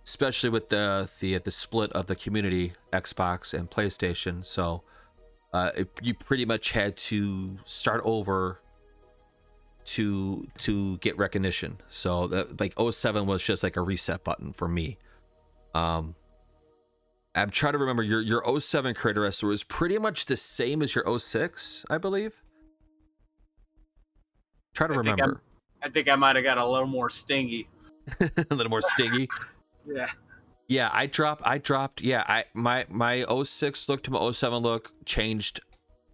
especially 0.05 0.49
with 0.49 0.69
the 0.69 1.09
the 1.19 1.37
the 1.37 1.51
split 1.51 1.91
of 1.93 2.07
the 2.07 2.15
community 2.15 2.73
Xbox 2.93 3.53
and 3.53 3.69
PlayStation. 3.69 4.45
So 4.45 4.83
uh, 5.53 5.71
it, 5.75 5.89
you 6.01 6.13
pretty 6.13 6.45
much 6.45 6.71
had 6.71 6.95
to 6.97 7.57
start 7.65 8.01
over 8.05 8.59
to 9.85 10.47
to 10.59 10.97
get 10.97 11.17
recognition. 11.17 11.77
So 11.87 12.27
that 12.27 12.59
like 12.59 12.73
07 12.79 13.25
was 13.25 13.43
just 13.43 13.63
like 13.63 13.75
a 13.75 13.81
reset 13.81 14.23
button 14.23 14.53
for 14.53 14.67
me. 14.67 14.97
Um 15.73 16.15
I'm 17.35 17.49
trying 17.51 17.73
to 17.73 17.79
remember 17.79 18.03
your 18.03 18.21
your 18.21 18.59
07 18.59 18.95
creator 18.95 19.21
wrestler 19.21 19.49
was 19.49 19.63
pretty 19.63 19.97
much 19.97 20.25
the 20.25 20.35
same 20.35 20.81
as 20.81 20.95
your 20.95 21.19
06, 21.19 21.85
I 21.89 21.97
believe. 21.97 22.41
Try 24.79 24.87
to 24.87 24.93
I 24.93 24.95
think 25.03 25.07
remember. 25.19 25.41
I 25.83 25.89
think 25.89 26.07
I 26.07 26.15
might 26.15 26.37
have 26.37 26.45
got 26.45 26.57
a 26.57 26.65
little 26.65 26.87
more 26.87 27.09
stingy. 27.09 27.67
a 28.21 28.55
little 28.55 28.69
more 28.69 28.81
stingy. 28.81 29.27
Yeah. 29.85 30.09
Yeah, 30.67 30.89
I 30.93 31.07
dropped. 31.07 31.41
I 31.45 31.57
dropped. 31.57 32.01
Yeah, 32.01 32.23
I 32.27 32.43
my 32.53 32.85
my 32.89 33.25
06 33.43 33.89
look 33.89 34.03
to 34.03 34.11
my 34.11 34.31
07 34.31 34.61
look 34.61 34.91
changed 35.05 35.61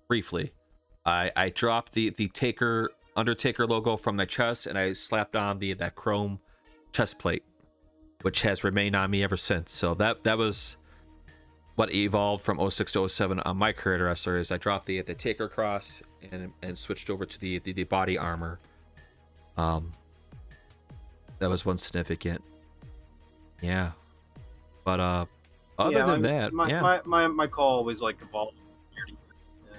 briefly. 0.08 0.54
I 1.06 1.32
I 1.36 1.50
dropped 1.50 1.92
the 1.92 2.12
the 2.12 2.28
Taker 2.28 2.92
Undertaker 3.18 3.68
logo 3.68 3.98
from 3.98 4.16
my 4.16 4.24
chest 4.24 4.66
and 4.66 4.78
I 4.78 4.94
slapped 4.94 5.36
on 5.36 5.60
the 5.60 5.74
that 5.74 5.96
chrome 5.96 6.40
chest 6.94 7.20
plate, 7.20 7.44
which 8.22 8.44
has 8.44 8.64
remained 8.64 8.96
on 8.96 9.12
me 9.12 9.24
ever 9.24 9.36
since. 9.36 9.74
So 9.74 9.94
that 9.96 10.24
that 10.24 10.38
was 10.38 10.78
what 11.76 11.94
evolved 11.94 12.46
from 12.46 12.70
06 12.70 12.94
to 12.94 13.10
07 13.10 13.42
on 13.42 13.58
my 13.58 13.74
career 13.74 14.06
wrestler 14.06 14.38
is 14.38 14.52
I 14.52 14.58
dropped 14.58 14.86
the 14.86 15.02
the 15.02 15.16
Taker 15.16 15.50
cross 15.50 16.02
and 16.32 16.52
and 16.62 16.78
switched 16.78 17.10
over 17.10 17.26
to 17.26 17.40
the 17.40 17.60
the, 17.60 17.74
the 17.74 17.84
body 17.84 18.18
armor. 18.18 18.60
Um, 19.58 19.92
that 21.40 21.50
was 21.50 21.66
one 21.66 21.78
significant. 21.78 22.42
Yeah. 23.62 23.92
But 24.84 25.00
uh 25.00 25.26
other 25.78 25.92
Yeah, 25.98 26.06
than 26.06 26.22
mean, 26.22 26.32
that, 26.32 26.54
my, 26.54 26.70
yeah. 26.70 26.82
my, 26.82 27.02
my, 27.06 27.28
my 27.28 27.48
CAW 27.48 27.64
always 27.64 28.02
like 28.02 28.22
evolved. 28.22 28.58
Yeah. 28.96 29.74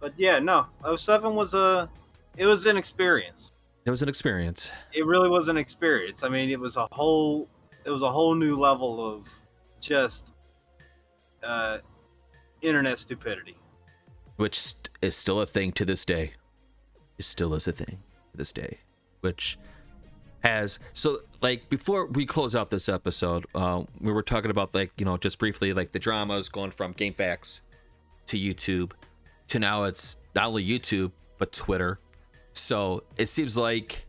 But 0.00 0.14
yeah, 0.16 0.38
no, 0.40 0.66
07 0.96 1.34
was 1.34 1.54
a, 1.54 1.88
it 2.36 2.46
was 2.46 2.66
an 2.66 2.76
experience. 2.76 3.52
it 3.84 3.90
was 3.90 4.02
an 4.02 4.08
experience. 4.08 4.70
It 4.92 5.06
really 5.06 5.28
was 5.28 5.48
an 5.48 5.56
experience. 5.56 6.24
I 6.24 6.28
mean, 6.28 6.50
it 6.50 6.58
was 6.58 6.76
a 6.76 6.88
whole, 6.90 7.48
it 7.84 7.90
was 7.90 8.02
a 8.02 8.10
whole 8.10 8.34
new 8.34 8.56
level 8.56 9.14
of 9.14 9.28
just 9.80 10.32
uh, 11.44 11.78
internet 12.60 12.98
stupidity. 12.98 13.56
Which 14.40 14.74
is 15.02 15.14
still 15.14 15.38
a 15.42 15.46
thing 15.46 15.70
to 15.72 15.84
this 15.84 16.06
day. 16.06 16.32
It 17.18 17.26
still 17.26 17.52
is 17.52 17.68
a 17.68 17.72
thing 17.72 17.98
to 18.32 18.38
this 18.38 18.52
day. 18.52 18.78
Which 19.20 19.58
has 20.42 20.78
so 20.94 21.18
like 21.42 21.68
before 21.68 22.06
we 22.06 22.24
close 22.24 22.56
out 22.56 22.70
this 22.70 22.88
episode, 22.88 23.44
uh, 23.54 23.82
we 24.00 24.10
were 24.10 24.22
talking 24.22 24.50
about 24.50 24.74
like, 24.74 24.92
you 24.96 25.04
know, 25.04 25.18
just 25.18 25.38
briefly 25.38 25.74
like 25.74 25.92
the 25.92 25.98
dramas 25.98 26.48
going 26.48 26.70
from 26.70 26.94
GameFAQs 26.94 27.60
to 28.28 28.38
YouTube 28.38 28.92
to 29.48 29.58
now 29.58 29.84
it's 29.84 30.16
not 30.34 30.46
only 30.46 30.66
YouTube 30.66 31.12
but 31.36 31.52
Twitter. 31.52 31.98
So 32.54 33.02
it 33.18 33.28
seems 33.28 33.58
like 33.58 34.06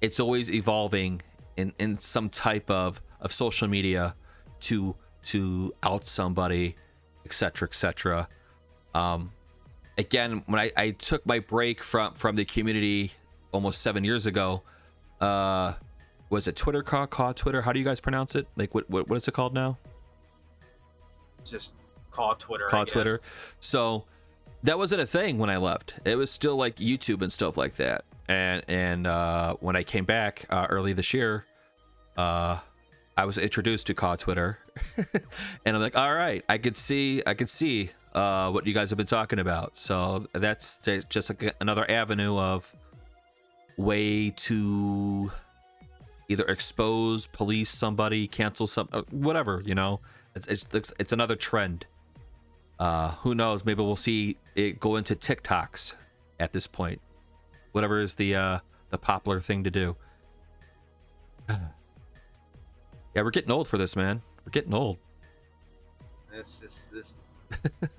it's 0.00 0.20
always 0.20 0.50
evolving 0.50 1.20
in, 1.58 1.74
in 1.78 1.98
some 1.98 2.30
type 2.30 2.70
of, 2.70 3.02
of 3.20 3.30
social 3.30 3.68
media 3.68 4.14
to 4.60 4.96
to 5.22 5.74
out 5.82 6.06
somebody, 6.06 6.76
etc. 7.26 7.68
etc. 7.68 8.26
Um, 8.94 9.32
again, 9.98 10.42
when 10.46 10.60
I, 10.60 10.70
I 10.76 10.90
took 10.90 11.24
my 11.26 11.38
break 11.38 11.82
from 11.82 12.14
from 12.14 12.36
the 12.36 12.44
community 12.44 13.12
almost 13.52 13.82
seven 13.82 14.04
years 14.04 14.26
ago, 14.26 14.62
uh, 15.20 15.74
was 16.30 16.48
it 16.48 16.56
Twitter 16.56 16.82
call, 16.82 17.06
call 17.06 17.34
Twitter? 17.34 17.62
How 17.62 17.72
do 17.72 17.78
you 17.78 17.84
guys 17.84 18.00
pronounce 18.00 18.34
it? 18.34 18.46
Like 18.56 18.74
what 18.74 18.88
what, 18.88 19.08
what 19.08 19.16
is 19.16 19.28
it 19.28 19.34
called 19.34 19.54
now? 19.54 19.78
Just 21.44 21.74
call 22.10 22.34
Twitter. 22.34 22.66
Call. 22.68 22.86
Twitter. 22.86 23.20
So 23.58 24.04
that 24.62 24.78
wasn't 24.78 25.00
a 25.00 25.06
thing 25.06 25.38
when 25.38 25.50
I 25.50 25.56
left. 25.56 25.94
It 26.04 26.16
was 26.16 26.30
still 26.30 26.56
like 26.56 26.76
YouTube 26.76 27.22
and 27.22 27.32
stuff 27.32 27.56
like 27.56 27.76
that. 27.76 28.04
And 28.28 28.62
and 28.68 29.06
uh, 29.06 29.56
when 29.60 29.76
I 29.76 29.82
came 29.82 30.04
back 30.04 30.46
uh, 30.50 30.66
early 30.70 30.92
this 30.92 31.12
year, 31.12 31.46
uh, 32.16 32.58
I 33.20 33.26
was 33.26 33.36
introduced 33.36 33.86
to 33.88 33.94
CAW 33.94 34.16
Twitter, 34.16 34.58
and 35.66 35.76
I'm 35.76 35.82
like, 35.82 35.94
all 35.94 36.14
right, 36.14 36.42
I 36.48 36.56
could 36.56 36.74
see, 36.74 37.22
I 37.26 37.34
could 37.34 37.50
see 37.50 37.90
uh, 38.14 38.50
what 38.50 38.66
you 38.66 38.72
guys 38.72 38.88
have 38.88 38.96
been 38.96 39.06
talking 39.06 39.38
about. 39.38 39.76
So 39.76 40.26
that's 40.32 40.80
just 41.10 41.28
like 41.28 41.54
another 41.60 41.88
avenue 41.90 42.38
of 42.38 42.74
way 43.76 44.30
to 44.30 45.30
either 46.30 46.44
expose, 46.46 47.26
police 47.26 47.68
somebody, 47.68 48.26
cancel 48.26 48.66
some, 48.66 48.88
uh, 48.90 49.02
whatever. 49.10 49.62
You 49.66 49.74
know, 49.74 50.00
it's 50.34 50.46
it's 50.46 50.90
it's 50.98 51.12
another 51.12 51.36
trend. 51.36 51.84
Uh, 52.78 53.10
who 53.16 53.34
knows? 53.34 53.66
Maybe 53.66 53.82
we'll 53.82 53.96
see 53.96 54.38
it 54.54 54.80
go 54.80 54.96
into 54.96 55.14
TikToks 55.14 55.92
at 56.38 56.54
this 56.54 56.66
point. 56.66 57.02
Whatever 57.72 58.00
is 58.00 58.14
the 58.14 58.34
uh, 58.34 58.58
the 58.88 58.96
popular 58.96 59.40
thing 59.40 59.64
to 59.64 59.70
do. 59.70 59.96
Yeah, 63.14 63.22
we're 63.22 63.30
getting 63.30 63.50
old 63.50 63.68
for 63.68 63.78
this, 63.78 63.96
man. 63.96 64.22
We're 64.44 64.50
getting 64.50 64.74
old. 64.74 64.98
This 66.32 66.62
is 66.62 66.90
this. 66.92 67.16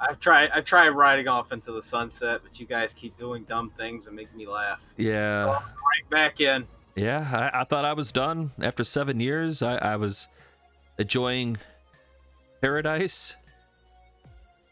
I've 0.00 0.18
tried. 0.18 0.50
I've 0.50 0.64
tried 0.64 0.88
riding 0.88 1.28
off 1.28 1.52
into 1.52 1.70
the 1.70 1.82
sunset, 1.82 2.40
but 2.42 2.58
you 2.58 2.66
guys 2.66 2.92
keep 2.92 3.16
doing 3.16 3.44
dumb 3.44 3.70
things 3.76 4.08
and 4.08 4.16
make 4.16 4.34
me 4.34 4.46
laugh. 4.46 4.82
Yeah. 4.96 5.44
right 5.44 6.10
back 6.10 6.40
in. 6.40 6.66
Yeah, 6.96 7.50
I, 7.54 7.60
I, 7.60 7.64
thought 7.64 7.84
I 7.84 7.94
was 7.94 8.12
done 8.12 8.50
after 8.60 8.84
seven 8.84 9.18
years. 9.18 9.62
I, 9.62 9.76
I 9.76 9.96
was 9.96 10.28
enjoying 10.98 11.56
paradise, 12.60 13.36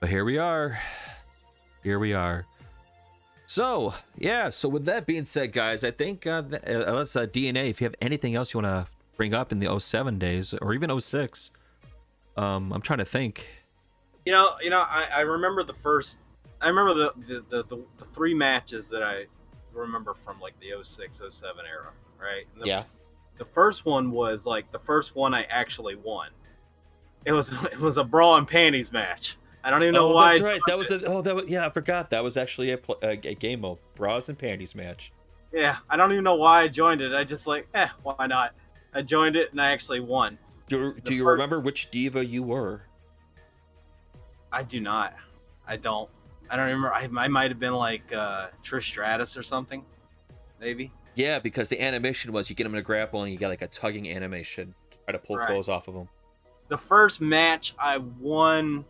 but 0.00 0.10
here 0.10 0.24
we 0.24 0.36
are. 0.36 0.78
Here 1.82 1.98
we 1.98 2.12
are. 2.12 2.44
So 3.46 3.94
yeah. 4.18 4.50
So 4.50 4.68
with 4.68 4.84
that 4.84 5.06
being 5.06 5.24
said, 5.24 5.52
guys, 5.52 5.82
I 5.84 5.92
think 5.92 6.26
uh, 6.26 6.42
uh, 6.52 6.58
unless 6.64 7.16
uh, 7.16 7.26
DNA, 7.26 7.70
if 7.70 7.80
you 7.80 7.86
have 7.86 7.96
anything 8.02 8.34
else 8.34 8.52
you 8.52 8.60
want 8.60 8.86
to 8.86 8.92
bring 9.20 9.34
up 9.34 9.52
in 9.52 9.58
the 9.58 9.78
07 9.78 10.18
days 10.18 10.54
or 10.62 10.72
even 10.72 10.98
06, 10.98 11.50
um, 12.38 12.72
I'm 12.72 12.80
trying 12.80 13.00
to 13.00 13.04
think. 13.04 13.46
You 14.24 14.32
know, 14.32 14.52
you 14.62 14.70
know, 14.70 14.80
I, 14.80 15.08
I 15.14 15.20
remember 15.20 15.62
the 15.62 15.74
first. 15.74 16.16
I 16.58 16.68
remember 16.68 16.94
the 16.94 17.12
the, 17.26 17.44
the 17.50 17.64
the, 17.64 17.84
the 17.98 18.04
three 18.14 18.32
matches 18.32 18.88
that 18.88 19.02
I 19.02 19.26
remember 19.74 20.14
from 20.14 20.40
like 20.40 20.54
the 20.58 20.82
06, 20.82 21.20
07 21.28 21.64
era, 21.70 21.90
right? 22.18 22.46
The, 22.58 22.66
yeah. 22.66 22.84
The 23.36 23.44
first 23.44 23.84
one 23.84 24.10
was 24.10 24.46
like 24.46 24.72
the 24.72 24.78
first 24.78 25.14
one 25.14 25.34
I 25.34 25.42
actually 25.50 25.96
won. 25.96 26.30
It 27.26 27.32
was 27.32 27.50
it 27.72 27.78
was 27.78 27.98
a 27.98 28.04
bra 28.04 28.38
and 28.38 28.48
panties 28.48 28.90
match. 28.90 29.36
I 29.62 29.68
don't 29.68 29.82
even 29.82 29.92
know 29.92 30.12
oh, 30.12 30.14
why. 30.14 30.30
That's 30.30 30.40
right. 30.40 30.60
That 30.66 30.78
was 30.78 30.90
a 30.90 31.04
oh 31.04 31.20
that 31.20 31.34
was, 31.34 31.44
yeah 31.46 31.66
I 31.66 31.68
forgot 31.68 32.08
that 32.08 32.24
was 32.24 32.38
actually 32.38 32.70
a, 32.70 32.78
a, 33.02 33.10
a 33.10 33.34
game 33.34 33.66
of 33.66 33.80
bras 33.96 34.30
and 34.30 34.38
panties 34.38 34.74
match. 34.74 35.12
Yeah, 35.52 35.76
I 35.90 35.98
don't 35.98 36.10
even 36.12 36.24
know 36.24 36.36
why 36.36 36.62
I 36.62 36.68
joined 36.68 37.02
it. 37.02 37.12
I 37.12 37.24
just 37.24 37.46
like 37.46 37.68
eh 37.74 37.88
why 38.02 38.26
not? 38.26 38.54
I 38.94 39.02
joined 39.02 39.36
it 39.36 39.52
and 39.52 39.60
I 39.60 39.72
actually 39.72 40.00
won. 40.00 40.38
Do, 40.68 40.94
do 41.02 41.14
you 41.14 41.24
first... 41.24 41.32
remember 41.32 41.60
which 41.60 41.90
diva 41.90 42.24
you 42.24 42.42
were? 42.42 42.82
I 44.52 44.62
do 44.62 44.80
not. 44.80 45.14
I 45.66 45.76
don't. 45.76 46.08
I 46.48 46.56
don't 46.56 46.66
remember. 46.66 46.92
I, 46.92 47.08
I 47.24 47.28
might 47.28 47.50
have 47.50 47.60
been 47.60 47.74
like 47.74 48.12
uh, 48.12 48.48
Trish 48.64 48.82
Stratus 48.82 49.36
or 49.36 49.42
something, 49.42 49.84
maybe. 50.60 50.92
Yeah, 51.14 51.38
because 51.38 51.68
the 51.68 51.80
animation 51.80 52.32
was 52.32 52.50
you 52.50 52.56
get 52.56 52.66
him 52.66 52.74
in 52.74 52.80
a 52.80 52.82
grapple 52.82 53.22
and 53.22 53.32
you 53.32 53.38
get 53.38 53.48
like 53.48 53.62
a 53.62 53.68
tugging 53.68 54.10
animation 54.10 54.74
to 54.90 54.98
try 55.04 55.12
to 55.12 55.18
pull 55.18 55.36
right. 55.36 55.46
clothes 55.46 55.68
off 55.68 55.86
of 55.86 55.94
him. 55.94 56.08
The 56.68 56.78
first 56.78 57.20
match 57.20 57.74
I 57.78 57.98
won 57.98 58.84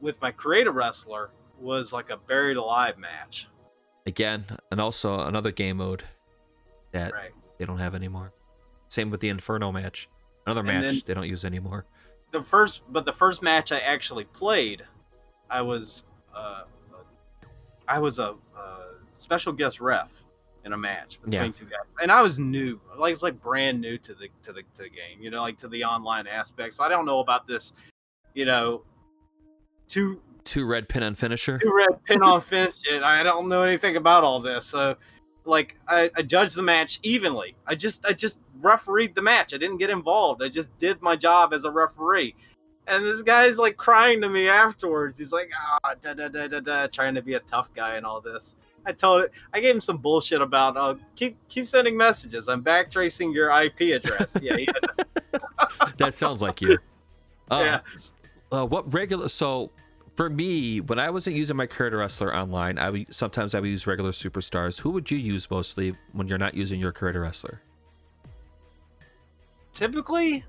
with 0.00 0.20
my 0.20 0.30
creator 0.30 0.72
wrestler 0.72 1.30
was 1.60 1.92
like 1.92 2.10
a 2.10 2.16
buried 2.16 2.56
alive 2.56 2.98
match. 2.98 3.48
Again, 4.06 4.44
and 4.70 4.80
also 4.80 5.20
another 5.20 5.50
game 5.50 5.78
mode 5.78 6.04
that 6.92 7.12
right. 7.12 7.30
They 7.58 7.64
don't 7.64 7.78
have 7.78 7.94
anymore. 7.94 8.32
Same 8.88 9.10
with 9.10 9.20
the 9.20 9.28
Inferno 9.28 9.72
match. 9.72 10.08
Another 10.46 10.60
and 10.60 10.68
match 10.68 11.04
they 11.04 11.14
don't 11.14 11.28
use 11.28 11.44
anymore. 11.44 11.86
The 12.32 12.42
first, 12.42 12.82
but 12.90 13.04
the 13.04 13.12
first 13.12 13.42
match 13.42 13.72
I 13.72 13.78
actually 13.78 14.24
played 14.24 14.84
I 15.50 15.62
was 15.62 16.04
uh, 16.34 16.64
I 17.86 17.98
was 17.98 18.18
a, 18.18 18.34
a, 18.56 18.78
special 19.12 19.52
guest 19.52 19.80
ref 19.80 20.24
in 20.64 20.72
a 20.72 20.76
match 20.76 21.20
between 21.20 21.32
yeah. 21.32 21.52
two 21.52 21.64
guys, 21.66 21.86
and 22.02 22.10
I 22.10 22.22
was 22.22 22.38
new, 22.38 22.80
like 22.98 23.12
it's 23.12 23.22
like 23.22 23.40
brand 23.40 23.80
new 23.80 23.98
to 23.98 24.14
the 24.14 24.28
to 24.42 24.52
the 24.52 24.62
to 24.62 24.82
the 24.82 24.88
game, 24.88 25.20
you 25.20 25.30
know, 25.30 25.42
like 25.42 25.58
to 25.58 25.68
the 25.68 25.84
online 25.84 26.26
aspects. 26.26 26.76
So 26.76 26.84
I 26.84 26.88
don't 26.88 27.06
know 27.06 27.20
about 27.20 27.46
this, 27.46 27.72
you 28.34 28.44
know, 28.44 28.82
two 29.88 30.20
two 30.42 30.66
red 30.66 30.88
pin 30.88 31.02
on 31.02 31.14
finisher, 31.14 31.58
two 31.58 31.72
red 31.72 32.02
pin 32.04 32.22
on 32.22 32.40
finish, 32.40 32.74
and 32.90 33.04
I 33.04 33.22
don't 33.22 33.48
know 33.48 33.62
anything 33.62 33.96
about 33.96 34.24
all 34.24 34.40
this. 34.40 34.66
So, 34.66 34.96
like, 35.44 35.76
I, 35.88 36.10
I 36.16 36.22
judged 36.22 36.56
the 36.56 36.62
match 36.62 37.00
evenly. 37.02 37.56
I 37.66 37.74
just 37.74 38.04
I 38.06 38.12
just 38.12 38.38
refereed 38.60 39.14
the 39.14 39.22
match. 39.22 39.54
I 39.54 39.58
didn't 39.58 39.78
get 39.78 39.90
involved. 39.90 40.42
I 40.42 40.48
just 40.48 40.76
did 40.78 41.00
my 41.02 41.16
job 41.16 41.52
as 41.52 41.64
a 41.64 41.70
referee 41.70 42.34
and 42.86 43.04
this 43.04 43.22
guy's 43.22 43.58
like 43.58 43.76
crying 43.76 44.20
to 44.20 44.28
me 44.28 44.48
afterwards. 44.48 45.18
He's 45.18 45.32
like, 45.32 45.50
ah, 45.58 45.94
da 46.00 46.14
da 46.14 46.28
da 46.28 46.48
da 46.48 46.60
da, 46.60 46.86
trying 46.88 47.14
to 47.14 47.22
be 47.22 47.34
a 47.34 47.40
tough 47.40 47.72
guy 47.74 47.96
and 47.96 48.04
all 48.04 48.20
this. 48.20 48.56
I 48.86 48.92
told 48.92 49.24
it. 49.24 49.32
I 49.52 49.60
gave 49.60 49.74
him 49.74 49.80
some 49.80 49.96
bullshit 49.96 50.42
about, 50.42 50.76
uh, 50.76 50.94
keep 51.16 51.36
keep 51.48 51.66
sending 51.66 51.96
messages. 51.96 52.48
I'm 52.48 52.62
backtracing 52.62 53.32
your 53.32 53.50
IP 53.50 53.96
address. 53.96 54.36
Yeah, 54.40 54.56
that 55.96 56.14
sounds 56.14 56.42
like 56.42 56.60
you. 56.60 56.78
Uh, 57.50 57.60
yeah. 57.62 57.80
Uh, 58.50 58.64
what 58.64 58.90
regular? 58.94 59.28
So 59.28 59.70
for 60.16 60.30
me, 60.30 60.80
when 60.80 60.98
I 60.98 61.10
wasn't 61.10 61.36
using 61.36 61.56
my 61.56 61.66
creator 61.66 61.98
wrestler 61.98 62.34
online, 62.34 62.78
I 62.78 62.90
would 62.90 63.14
sometimes 63.14 63.54
I 63.54 63.60
would 63.60 63.68
use 63.68 63.86
regular 63.86 64.10
superstars. 64.10 64.80
Who 64.80 64.90
would 64.90 65.10
you 65.10 65.18
use 65.18 65.50
mostly 65.50 65.94
when 66.12 66.28
you're 66.28 66.38
not 66.38 66.54
using 66.54 66.80
your 66.80 66.92
creator 66.92 67.20
wrestler? 67.20 67.60
Typically, 69.72 70.44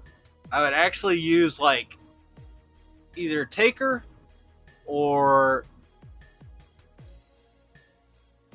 I 0.51 0.61
would 0.61 0.74
actually 0.74 1.20
use 1.20 1.59
like 1.59 1.97
either 3.16 3.45
Taker 3.45 4.03
or 4.86 5.66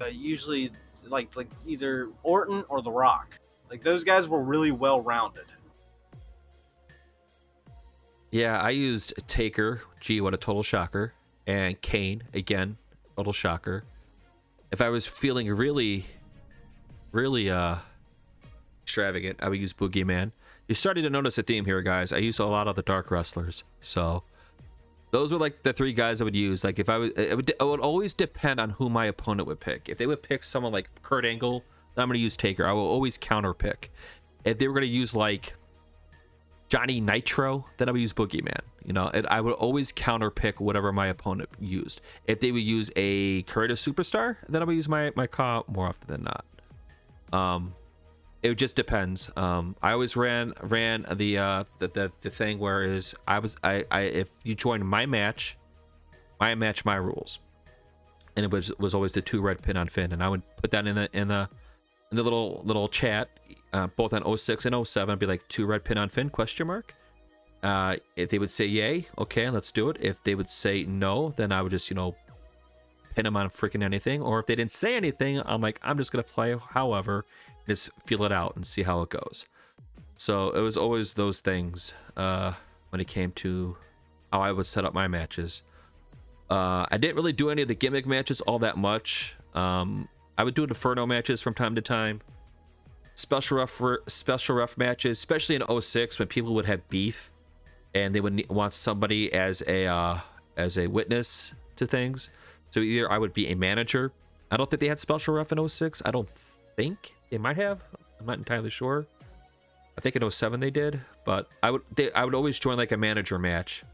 uh, 0.01 0.07
usually 0.07 0.71
like 1.09 1.35
like 1.35 1.49
either 1.67 2.09
Orton 2.23 2.65
or 2.69 2.83
The 2.83 2.91
Rock. 2.93 3.37
Like 3.69 3.83
those 3.83 4.05
guys 4.05 4.29
were 4.29 4.43
really 4.43 4.71
well 4.71 5.01
rounded. 5.01 5.47
Yeah, 8.31 8.61
I 8.61 8.71
used 8.71 9.15
Taker. 9.27 9.83
Gee, 10.01 10.21
what 10.21 10.35
a 10.35 10.37
total 10.37 10.63
shocker. 10.63 11.15
And 11.47 11.81
Kane 11.81 12.23
again, 12.33 12.77
total 13.17 13.33
shocker. 13.33 13.85
If 14.71 14.81
I 14.81 14.89
was 14.89 15.07
feeling 15.07 15.53
really, 15.53 16.07
really 17.13 17.51
uh 17.51 17.77
extravagant, 18.83 19.39
I 19.43 19.49
would 19.49 19.61
use 19.61 19.73
Boogeyman. 19.73 20.33
You're 20.69 20.77
starting 20.77 21.03
to 21.03 21.11
notice 21.11 21.39
a 21.39 21.43
theme 21.43 21.65
here, 21.65 21.83
guys. 21.83 22.13
I 22.13 22.19
use 22.19 22.39
a 22.39 22.47
lot 22.47 22.69
of 22.69 22.77
the 22.77 22.83
dark 22.83 23.11
wrestlers, 23.11 23.65
so 23.81 24.23
those 25.11 25.33
were 25.33 25.39
like 25.39 25.63
the 25.63 25.73
three 25.73 25.93
guys 25.93 26.21
I 26.21 26.25
would 26.25 26.37
use. 26.37 26.63
Like 26.63 26.79
if 26.79 26.89
I 26.89 26.99
was, 26.99 27.11
it 27.11 27.37
would, 27.37 27.51
it 27.51 27.61
would 27.61 27.81
always 27.81 28.15
depend 28.15 28.61
on 28.61 28.71
who 28.71 28.89
my 28.89 29.07
opponent 29.07 29.49
would 29.49 29.61
pick. 29.61 29.89
If 29.89 29.99
they 29.99 30.07
would 30.07 30.23
pick 30.23 30.45
someone 30.45 30.73
like 30.73 30.89
Kurt 31.03 31.25
Angle, 31.25 31.65
I'm 31.97 32.09
going 32.09 32.15
to 32.15 32.23
use 32.23 32.37
Taker. 32.37 32.67
I 32.67 32.73
will 32.73 32.87
always 32.87 33.19
counter 33.19 33.53
pick. 33.53 33.91
If 34.45 34.59
they 34.59 34.69
were 34.69 34.75
going 34.75 34.87
to 34.87 34.93
use 34.93 35.15
like 35.15 35.55
Johnny 36.71 37.01
Nitro, 37.01 37.67
then 37.77 37.89
I 37.89 37.93
would 37.93 38.01
use 38.01 38.13
Boogeyman. 38.13 38.61
You 38.85 38.93
know, 38.93 39.11
I 39.29 39.41
would 39.41 39.55
always 39.55 39.91
counter 39.91 40.31
pick 40.31 40.61
whatever 40.61 40.93
my 40.93 41.09
opponent 41.09 41.51
used. 41.59 42.01
If 42.27 42.39
they 42.39 42.53
would 42.53 42.63
use 42.63 42.91
a 42.95 43.43
creative 43.43 43.77
superstar, 43.77 44.37
then 44.49 44.63
I 44.63 44.65
would 44.65 44.77
use 44.77 44.89
my 44.89 45.13
my 45.17 45.27
comp 45.27 45.69
more 45.69 45.87
often 45.87 46.07
than 46.07 46.23
not. 46.23 46.45
Um, 47.33 47.75
it 48.43 48.55
just 48.55 48.77
depends. 48.77 49.31
Um, 49.37 49.75
I 49.83 49.93
always 49.93 50.17
ran 50.17 50.55
ran 50.63 51.07
the 51.13 51.39
uh 51.39 51.65
the, 51.81 51.89
the, 51.89 52.13
the 52.21 52.31
thing 52.31 52.61
where 52.61 52.83
is 52.83 53.17
I 53.27 53.41
was 53.41 53.57
I, 53.65 53.85
I 53.91 54.03
if 54.03 54.31
you 54.45 54.55
joined 54.55 54.87
my 54.87 55.07
match, 55.07 55.57
my 56.39 56.55
match 56.55 56.85
my 56.85 56.97
rules, 56.97 57.41
and 58.37 58.45
it 58.45 58.51
was 58.51 58.73
was 58.79 58.95
always 58.95 59.13
the 59.13 59.23
two 59.23 59.43
red 59.43 59.61
pin 59.61 59.77
on 59.77 59.89
Finn, 59.89 60.13
and 60.13 60.23
I 60.23 60.29
would 60.29 60.43
put 60.57 60.71
that 60.71 60.87
in 60.87 60.95
the 60.95 61.09
in 61.13 61.29
the 61.29 61.49
in 62.13 62.17
the 62.17 62.23
little 62.23 62.63
little 62.65 62.89
chat, 62.89 63.29
uh, 63.73 63.87
both 63.89 64.13
on 64.13 64.37
06 64.37 64.67
and 64.67 64.87
07. 64.87 65.19
Be 65.19 65.27
like 65.27 65.47
two 65.49 65.67
red 65.67 65.85
pin 65.85 65.99
on 65.99 66.09
Finn 66.09 66.31
question 66.31 66.67
mark. 66.67 66.95
Uh, 67.63 67.97
if 68.17 68.31
they 68.31 68.39
would 68.39 68.51
say 68.51 68.65
yay, 68.65 69.07
okay, 69.19 69.51
let's 69.51 69.71
do 69.71 69.91
it. 69.91 69.99
If 70.01 70.23
they 70.25 70.35
would 70.35 70.49
say 70.49 70.85
no, 70.85 71.35
then 71.37 71.53
I 71.53 71.61
would 71.63 71.71
just 71.71 71.91
you 71.91 71.95
know 71.95 72.17
pin 73.15 73.25
them 73.25 73.37
on 73.37 73.51
freaking 73.51 73.83
anything. 73.83 74.23
Or 74.23 74.39
if 74.41 74.47
they 74.47 74.55
didn't 74.55 74.73
say 74.73 74.97
anything, 74.97 75.43
I'm 75.45 75.61
like 75.61 75.79
I'm 75.83 75.97
just 75.97 76.13
gonna 76.13 76.23
play 76.23 76.57
however 76.57 77.27
just 77.71 77.91
feel 78.05 78.25
it 78.25 78.33
out 78.33 78.57
and 78.57 78.67
see 78.67 78.83
how 78.83 79.03
it 79.03 79.09
goes. 79.09 79.47
So 80.17 80.51
it 80.51 80.61
was 80.61 80.77
always 80.77 81.15
those 81.15 81.41
things 81.41 81.95
uh, 82.17 82.53
when 82.91 83.01
it 83.01 83.09
came 83.09 83.33
to 83.33 83.77
how 84.33 84.43
I 84.43 84.53
would 84.53 84.67
set 84.67 84.85
up 84.85 84.93
my 84.93 85.09
matches. 85.09 85.63
Uh, 86.51 86.85
I 86.91 86.99
didn't 86.99 87.17
really 87.17 87.33
do 87.33 87.49
any 87.49 87.63
of 87.63 87.69
the 87.69 87.75
gimmick 87.75 88.07
matches 88.07 88.41
all 88.43 88.59
that 88.59 88.77
much. 88.77 89.37
Um, 89.55 90.09
I 90.37 90.45
would 90.45 90.55
do 90.55 90.65
Inferno 90.65 91.07
matches 91.07 91.41
from 91.41 91.55
time 91.55 91.75
to 91.77 91.81
time. 91.81 92.21
Special 93.21 93.59
ref, 93.59 93.83
special 94.07 94.57
ref 94.57 94.79
matches, 94.79 95.19
especially 95.19 95.57
in 95.57 95.81
06 95.81 96.19
when 96.19 96.29
people 96.29 96.55
would 96.55 96.65
have 96.65 96.89
beef 96.89 97.31
and 97.95 98.15
they 98.15 98.21
would 98.21 98.49
want 98.49 98.73
somebody 98.73 99.31
as 99.31 99.63
a 99.67 99.87
uh, 99.87 100.21
as 100.57 100.79
a 100.79 100.87
witness 100.87 101.55
to 101.77 101.87
things. 101.87 102.31
So 102.71 102.81
either 102.81 103.13
I 103.13 103.19
would 103.19 103.35
be 103.35 103.49
a 103.49 103.55
manager. 103.55 104.13
I 104.51 104.57
don't 104.57 104.71
think 104.71 104.81
they 104.81 104.89
had 104.89 104.99
special 104.99 105.35
ref 105.35 105.53
in 105.53 105.69
06. 105.69 106.01
I 106.03 106.11
don't 106.11 106.31
think 106.31 107.15
they 107.29 107.37
might 107.37 107.57
have. 107.57 107.85
I'm 108.19 108.25
not 108.25 108.39
entirely 108.39 108.71
sure. 108.71 109.07
I 109.99 110.01
think 110.01 110.17
in 110.17 110.31
07 110.31 110.61
they 110.61 110.71
did, 110.71 110.99
but 111.27 111.47
I 111.63 111.73
would 111.73 111.83
they, 111.95 112.11
I 112.13 112.25
would 112.25 112.35
always 112.35 112.59
join 112.59 112.79
like 112.79 112.91
a 112.91 112.97
manager 112.97 113.39
match 113.39 113.85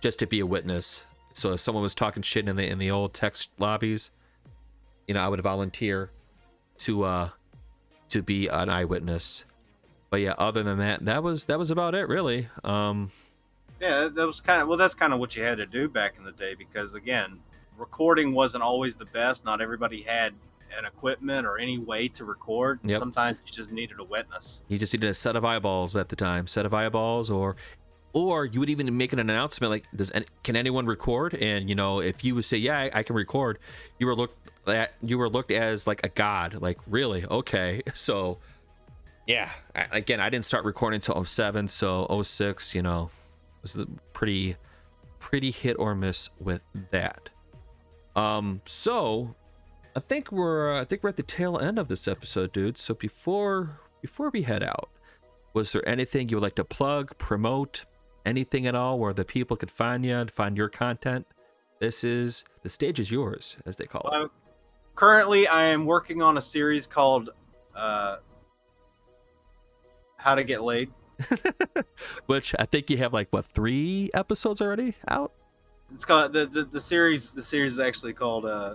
just 0.00 0.20
to 0.20 0.26
be 0.26 0.40
a 0.40 0.46
witness. 0.46 1.06
So 1.34 1.52
if 1.52 1.60
someone 1.60 1.82
was 1.82 1.94
talking 1.94 2.22
shit 2.22 2.48
in 2.48 2.56
the 2.56 2.66
in 2.66 2.78
the 2.78 2.90
old 2.90 3.12
text 3.12 3.50
lobbies, 3.58 4.10
you 5.06 5.12
know, 5.12 5.20
I 5.20 5.28
would 5.28 5.42
volunteer 5.42 6.12
to 6.78 7.04
uh 7.04 7.28
to 8.10 8.22
be 8.22 8.48
an 8.48 8.68
eyewitness. 8.68 9.44
But 10.10 10.20
yeah, 10.20 10.34
other 10.38 10.62
than 10.62 10.78
that, 10.78 11.04
that 11.04 11.22
was 11.22 11.46
that 11.46 11.58
was 11.58 11.70
about 11.70 11.94
it 11.94 12.08
really. 12.08 12.48
Um 12.64 13.10
Yeah, 13.80 14.08
that 14.12 14.26
was 14.26 14.40
kind 14.40 14.62
of 14.62 14.68
well. 14.68 14.78
That's 14.78 14.94
kind 14.94 15.12
of 15.12 15.20
what 15.20 15.36
you 15.36 15.42
had 15.42 15.58
to 15.58 15.66
do 15.66 15.88
back 15.88 16.16
in 16.16 16.24
the 16.24 16.32
day 16.32 16.54
because 16.54 16.94
again, 16.94 17.40
recording 17.76 18.32
wasn't 18.32 18.62
always 18.62 18.96
the 18.96 19.06
best. 19.06 19.44
Not 19.44 19.60
everybody 19.60 20.02
had 20.02 20.34
an 20.76 20.84
equipment 20.84 21.46
or 21.46 21.58
any 21.58 21.78
way 21.78 22.08
to 22.08 22.24
record. 22.24 22.78
Yep. 22.84 22.98
Sometimes 22.98 23.38
you 23.44 23.52
just 23.52 23.72
needed 23.72 23.98
a 24.00 24.04
witness. 24.04 24.62
You 24.68 24.78
just 24.78 24.92
needed 24.92 25.10
a 25.10 25.14
set 25.14 25.36
of 25.36 25.44
eyeballs 25.44 25.96
at 25.96 26.08
the 26.08 26.16
time, 26.16 26.46
set 26.46 26.66
of 26.66 26.74
eyeballs, 26.74 27.30
or 27.30 27.56
or 28.18 28.44
you 28.44 28.60
would 28.60 28.70
even 28.70 28.96
make 28.96 29.12
an 29.12 29.18
announcement 29.18 29.70
like, 29.70 29.84
"Does 29.94 30.10
any, 30.12 30.26
can 30.42 30.56
anyone 30.56 30.86
record?" 30.86 31.34
And 31.34 31.68
you 31.68 31.74
know, 31.74 32.00
if 32.00 32.24
you 32.24 32.34
would 32.34 32.44
say, 32.44 32.56
"Yeah, 32.56 32.78
I, 32.78 32.90
I 32.94 33.02
can 33.02 33.16
record," 33.16 33.58
you 33.98 34.06
were 34.06 34.14
looked 34.14 34.50
at 34.68 34.92
you 35.02 35.18
were 35.18 35.28
looked 35.28 35.50
as 35.50 35.86
like 35.86 36.04
a 36.04 36.08
god. 36.08 36.54
Like, 36.60 36.78
really? 36.88 37.24
Okay, 37.24 37.82
so 37.94 38.38
yeah. 39.26 39.50
I, 39.74 39.86
again, 39.92 40.20
I 40.20 40.30
didn't 40.30 40.46
start 40.46 40.64
recording 40.64 40.96
until 40.96 41.22
07, 41.22 41.68
so 41.68 42.22
06, 42.22 42.74
you 42.74 42.82
know, 42.82 43.10
was 43.62 43.76
pretty 44.12 44.56
pretty 45.18 45.50
hit 45.50 45.76
or 45.78 45.94
miss 45.94 46.30
with 46.40 46.62
that. 46.90 47.30
Um, 48.16 48.62
so 48.64 49.34
I 49.94 50.00
think 50.00 50.32
we're 50.32 50.76
I 50.76 50.84
think 50.84 51.02
we're 51.02 51.10
at 51.10 51.16
the 51.16 51.22
tail 51.22 51.58
end 51.58 51.78
of 51.78 51.88
this 51.88 52.08
episode, 52.08 52.52
dude. 52.52 52.78
So 52.78 52.94
before 52.94 53.80
before 54.00 54.30
we 54.30 54.42
head 54.42 54.62
out, 54.62 54.88
was 55.54 55.72
there 55.72 55.86
anything 55.88 56.28
you 56.28 56.36
would 56.36 56.42
like 56.42 56.54
to 56.56 56.64
plug, 56.64 57.16
promote, 57.18 57.84
anything 58.28 58.66
at 58.66 58.74
all 58.74 58.98
where 58.98 59.12
the 59.12 59.24
people 59.24 59.56
could 59.56 59.70
find 59.70 60.04
you 60.04 60.14
and 60.14 60.30
find 60.30 60.56
your 60.56 60.68
content? 60.68 61.26
This 61.80 62.04
is 62.04 62.44
the 62.62 62.68
stage 62.68 63.00
is 63.00 63.10
yours, 63.10 63.56
as 63.64 63.76
they 63.76 63.86
call 63.86 64.02
it. 64.02 64.10
Well, 64.10 64.30
currently, 64.94 65.48
I 65.48 65.64
am 65.64 65.86
working 65.86 66.22
on 66.22 66.36
a 66.36 66.40
series 66.40 66.86
called 66.86 67.30
uh, 67.74 68.16
"How 70.16 70.34
to 70.34 70.44
Get 70.44 70.62
Laid." 70.62 70.90
Which 72.26 72.54
I 72.58 72.64
think 72.64 72.90
you 72.90 72.98
have 72.98 73.12
like 73.12 73.28
what 73.30 73.44
three 73.44 74.10
episodes 74.14 74.60
already 74.60 74.94
out? 75.08 75.32
It's 75.94 76.04
called 76.04 76.32
the 76.32 76.46
the, 76.46 76.64
the 76.64 76.80
series. 76.80 77.32
The 77.32 77.42
series 77.42 77.72
is 77.74 77.80
actually 77.80 78.12
called 78.12 78.44
uh, 78.44 78.74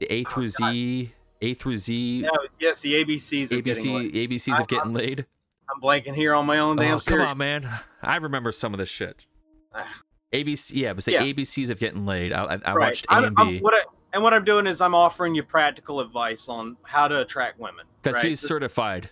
The 0.00 0.12
A 0.12 0.24
through 0.24 0.48
Z, 0.48 1.12
A 1.40 1.54
through 1.54 1.78
Z, 1.78 2.22
yeah, 2.22 2.28
yes, 2.58 2.80
the 2.80 2.94
ABCs 3.04 3.52
of 3.56 3.64
getting 3.64 3.94
laid. 3.94 4.12
ABC, 4.12 4.28
ABCs 4.28 4.60
of 4.60 4.68
getting 4.68 4.92
laid. 4.92 5.26
I'm 5.70 5.80
blanking 5.80 6.14
here 6.14 6.34
on 6.34 6.46
my 6.46 6.58
own 6.58 6.76
damn 6.76 6.86
Oh, 6.86 6.90
come 6.94 7.00
series. 7.00 7.26
on, 7.26 7.38
man! 7.38 7.80
I 8.02 8.16
remember 8.16 8.52
some 8.52 8.72
of 8.74 8.78
this 8.78 8.88
shit. 8.88 9.26
ABC, 10.32 10.72
yeah, 10.74 10.90
it 10.90 10.96
was 10.96 11.04
the 11.04 11.12
Yeah. 11.12 11.22
ABCs 11.22 11.70
of 11.70 11.78
getting 11.78 12.06
laid. 12.06 12.32
I, 12.32 12.44
I, 12.44 12.58
I 12.64 12.72
Right. 12.74 12.78
watched 12.88 13.06
A 13.10 13.22
and 13.22 13.36
B 13.36 13.58
what 13.60 13.74
I, 13.74 13.80
and 14.14 14.22
what 14.22 14.32
I'm 14.34 14.44
doing 14.44 14.66
is 14.66 14.80
I'm 14.80 14.94
offering 14.94 15.34
you 15.34 15.42
practical 15.42 16.00
advice 16.00 16.48
on 16.48 16.76
how 16.84 17.06
to 17.08 17.20
attract 17.20 17.58
women. 17.60 17.84
because 18.02 18.16
right? 18.16 18.30
he's 18.30 18.40
This- 18.40 18.48
certified. 18.48 19.10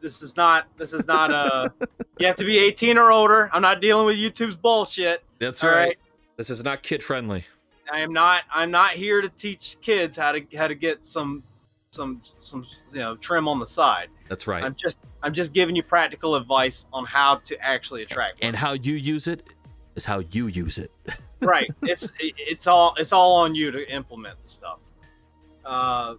this 0.00 0.22
is 0.22 0.36
not 0.36 0.66
this 0.76 0.92
is 0.94 1.06
not 1.06 1.30
uh, 1.32 1.68
a 1.80 1.86
you 2.18 2.26
have 2.26 2.36
to 2.36 2.44
be 2.44 2.58
18 2.58 2.98
or 2.98 3.10
older 3.10 3.48
i'm 3.54 3.62
not 3.62 3.80
dealing 3.80 4.04
with 4.04 4.16
youtube's 4.18 4.54
bullshit 4.56 5.22
That's 5.38 5.62
right 5.64 5.96
This 6.36 6.50
is 6.50 6.62
not 6.62 6.82
kid 6.82 7.02
friendly. 7.02 7.44
i 7.90 8.00
am 8.00 8.12
not 8.12 8.42
i'm 8.52 8.70
not 8.70 8.90
here 8.92 9.22
to 9.22 9.28
teach 9.30 9.76
kids 9.80 10.16
how 10.18 10.32
to 10.32 10.42
how 10.56 10.68
to 10.68 10.74
get 10.74 11.06
some 11.06 11.42
some 11.94 12.20
some 12.40 12.64
you 12.92 12.98
know 12.98 13.16
trim 13.16 13.48
on 13.48 13.58
the 13.58 13.66
side. 13.66 14.08
That's 14.28 14.46
right. 14.46 14.64
i'm 14.64 14.74
just 14.74 14.98
i'm 15.22 15.32
just 15.32 15.52
giving 15.52 15.76
you 15.76 15.82
practical 15.82 16.34
advice 16.34 16.86
on 16.92 17.04
how 17.04 17.36
to 17.36 17.58
actually 17.60 18.02
attract 18.02 18.38
and 18.42 18.56
how 18.56 18.72
you 18.72 18.94
use 18.94 19.28
it 19.28 19.54
is 19.94 20.04
how 20.04 20.22
you 20.32 20.48
use 20.48 20.78
it. 20.78 20.90
right. 21.40 21.70
It's 21.82 22.08
it's 22.20 22.66
all 22.66 22.94
it's 22.98 23.12
all 23.12 23.36
on 23.36 23.54
you 23.54 23.70
to 23.70 23.90
implement 23.90 24.42
the 24.42 24.48
stuff. 24.48 24.80
Uh 25.64 26.16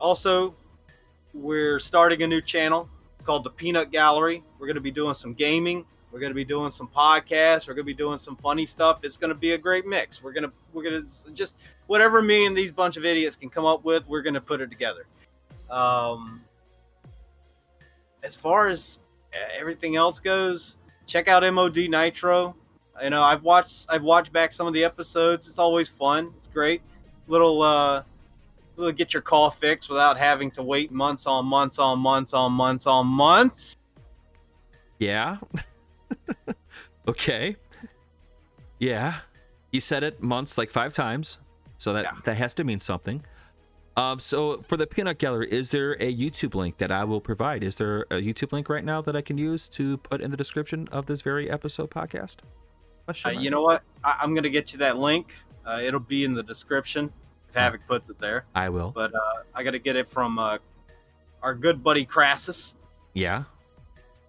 also 0.00 0.54
we're 1.34 1.78
starting 1.78 2.22
a 2.22 2.26
new 2.26 2.40
channel 2.40 2.88
called 3.24 3.44
the 3.44 3.50
peanut 3.50 3.90
gallery. 3.90 4.42
We're 4.58 4.66
going 4.66 4.74
to 4.74 4.82
be 4.82 4.90
doing 4.90 5.14
some 5.14 5.32
gaming 5.32 5.84
we're 6.12 6.20
going 6.20 6.30
to 6.30 6.34
be 6.34 6.44
doing 6.44 6.70
some 6.70 6.88
podcasts. 6.88 7.66
We're 7.66 7.74
going 7.74 7.84
to 7.86 7.92
be 7.92 7.94
doing 7.94 8.18
some 8.18 8.36
funny 8.36 8.66
stuff. 8.66 9.00
It's 9.02 9.16
going 9.16 9.30
to 9.30 9.34
be 9.34 9.52
a 9.52 9.58
great 9.58 9.86
mix. 9.86 10.22
We're 10.22 10.32
going 10.32 10.44
to 10.44 10.52
we're 10.74 10.82
going 10.82 11.06
to 11.06 11.32
just 11.32 11.56
whatever 11.86 12.20
me 12.20 12.44
and 12.44 12.56
these 12.56 12.70
bunch 12.70 12.98
of 12.98 13.04
idiots 13.04 13.34
can 13.34 13.48
come 13.48 13.64
up 13.64 13.82
with 13.84 14.06
we're 14.06 14.22
going 14.22 14.34
to 14.34 14.40
put 14.40 14.60
it 14.60 14.70
together. 14.70 15.06
Um 15.70 16.42
as 18.22 18.36
far 18.36 18.68
as 18.68 19.00
everything 19.58 19.96
else 19.96 20.20
goes 20.20 20.76
check 21.06 21.28
out 21.28 21.50
mod 21.52 21.76
nitro. 21.76 22.54
You 23.02 23.10
know 23.10 23.22
i've 23.22 23.42
watched 23.42 23.86
i've 23.88 24.02
watched 24.02 24.32
back 24.32 24.52
some 24.52 24.66
of 24.66 24.74
the 24.74 24.84
episodes. 24.84 25.48
It's 25.48 25.58
always 25.58 25.88
fun. 25.88 26.32
It's 26.36 26.48
great. 26.48 26.82
Little 27.26 27.62
uh 27.62 28.02
little 28.76 28.92
get 28.92 29.14
your 29.14 29.22
CAW 29.22 29.50
fixed 29.50 29.88
without 29.88 30.18
having 30.18 30.50
to 30.52 30.62
wait 30.62 30.92
months 30.92 31.26
on 31.26 31.46
months 31.46 31.78
on 31.78 31.98
months 31.98 32.34
on 32.34 32.52
months 32.52 32.86
on 32.86 33.06
months. 33.06 33.76
Yeah. 34.98 35.38
okay. 37.08 37.56
Yeah. 38.78 39.20
You 39.70 39.80
said 39.80 40.02
it 40.02 40.22
months 40.22 40.58
like 40.58 40.70
five 40.70 40.92
times. 40.92 41.38
So 41.78 41.92
that 41.94 42.04
Yeah. 42.04 42.10
that 42.24 42.36
has 42.36 42.54
to 42.54 42.64
mean 42.64 42.78
something. 42.80 43.24
Um 43.96 44.18
so 44.18 44.62
for 44.62 44.76
the 44.76 44.86
peanut 44.86 45.18
gallery, 45.18 45.48
is 45.50 45.70
there 45.70 45.92
a 45.94 46.14
YouTube 46.14 46.54
link 46.54 46.78
that 46.78 46.90
I 46.90 47.04
will 47.04 47.20
provide? 47.20 47.62
Is 47.62 47.76
there 47.76 48.02
a 48.10 48.20
YouTube 48.22 48.52
link 48.52 48.68
right 48.68 48.84
now 48.84 49.00
that 49.02 49.14
I 49.16 49.20
can 49.22 49.36
use 49.38 49.68
to 49.70 49.96
put 49.98 50.20
in 50.20 50.30
the 50.30 50.36
description 50.36 50.88
of 50.92 51.06
this 51.06 51.20
very 51.22 51.50
episode 51.50 51.90
podcast? 51.90 52.38
uh, 53.26 53.30
you 53.30 53.50
know 53.50 53.60
what 53.62 53.82
I, 54.04 54.18
i'm 54.20 54.32
gonna 54.32 54.48
get 54.48 54.72
you 54.72 54.78
that 54.78 54.96
link 54.96 55.34
uh, 55.66 55.80
it'll 55.82 55.98
be 55.98 56.22
in 56.22 56.34
the 56.34 56.42
description 56.42 57.12
if 57.48 57.54
havoc 57.56 57.80
puts 57.88 58.08
it 58.08 58.18
there 58.20 58.44
I 58.54 58.68
will. 58.68 58.92
but 58.92 59.12
uh, 59.12 59.18
i 59.56 59.64
gotta 59.64 59.80
get 59.80 59.96
it 59.96 60.06
from 60.08 60.38
uh, 60.38 60.58
our 61.42 61.52
good 61.52 61.82
buddy 61.82 62.04
crassus 62.06 62.76
Yeah. 63.12 63.42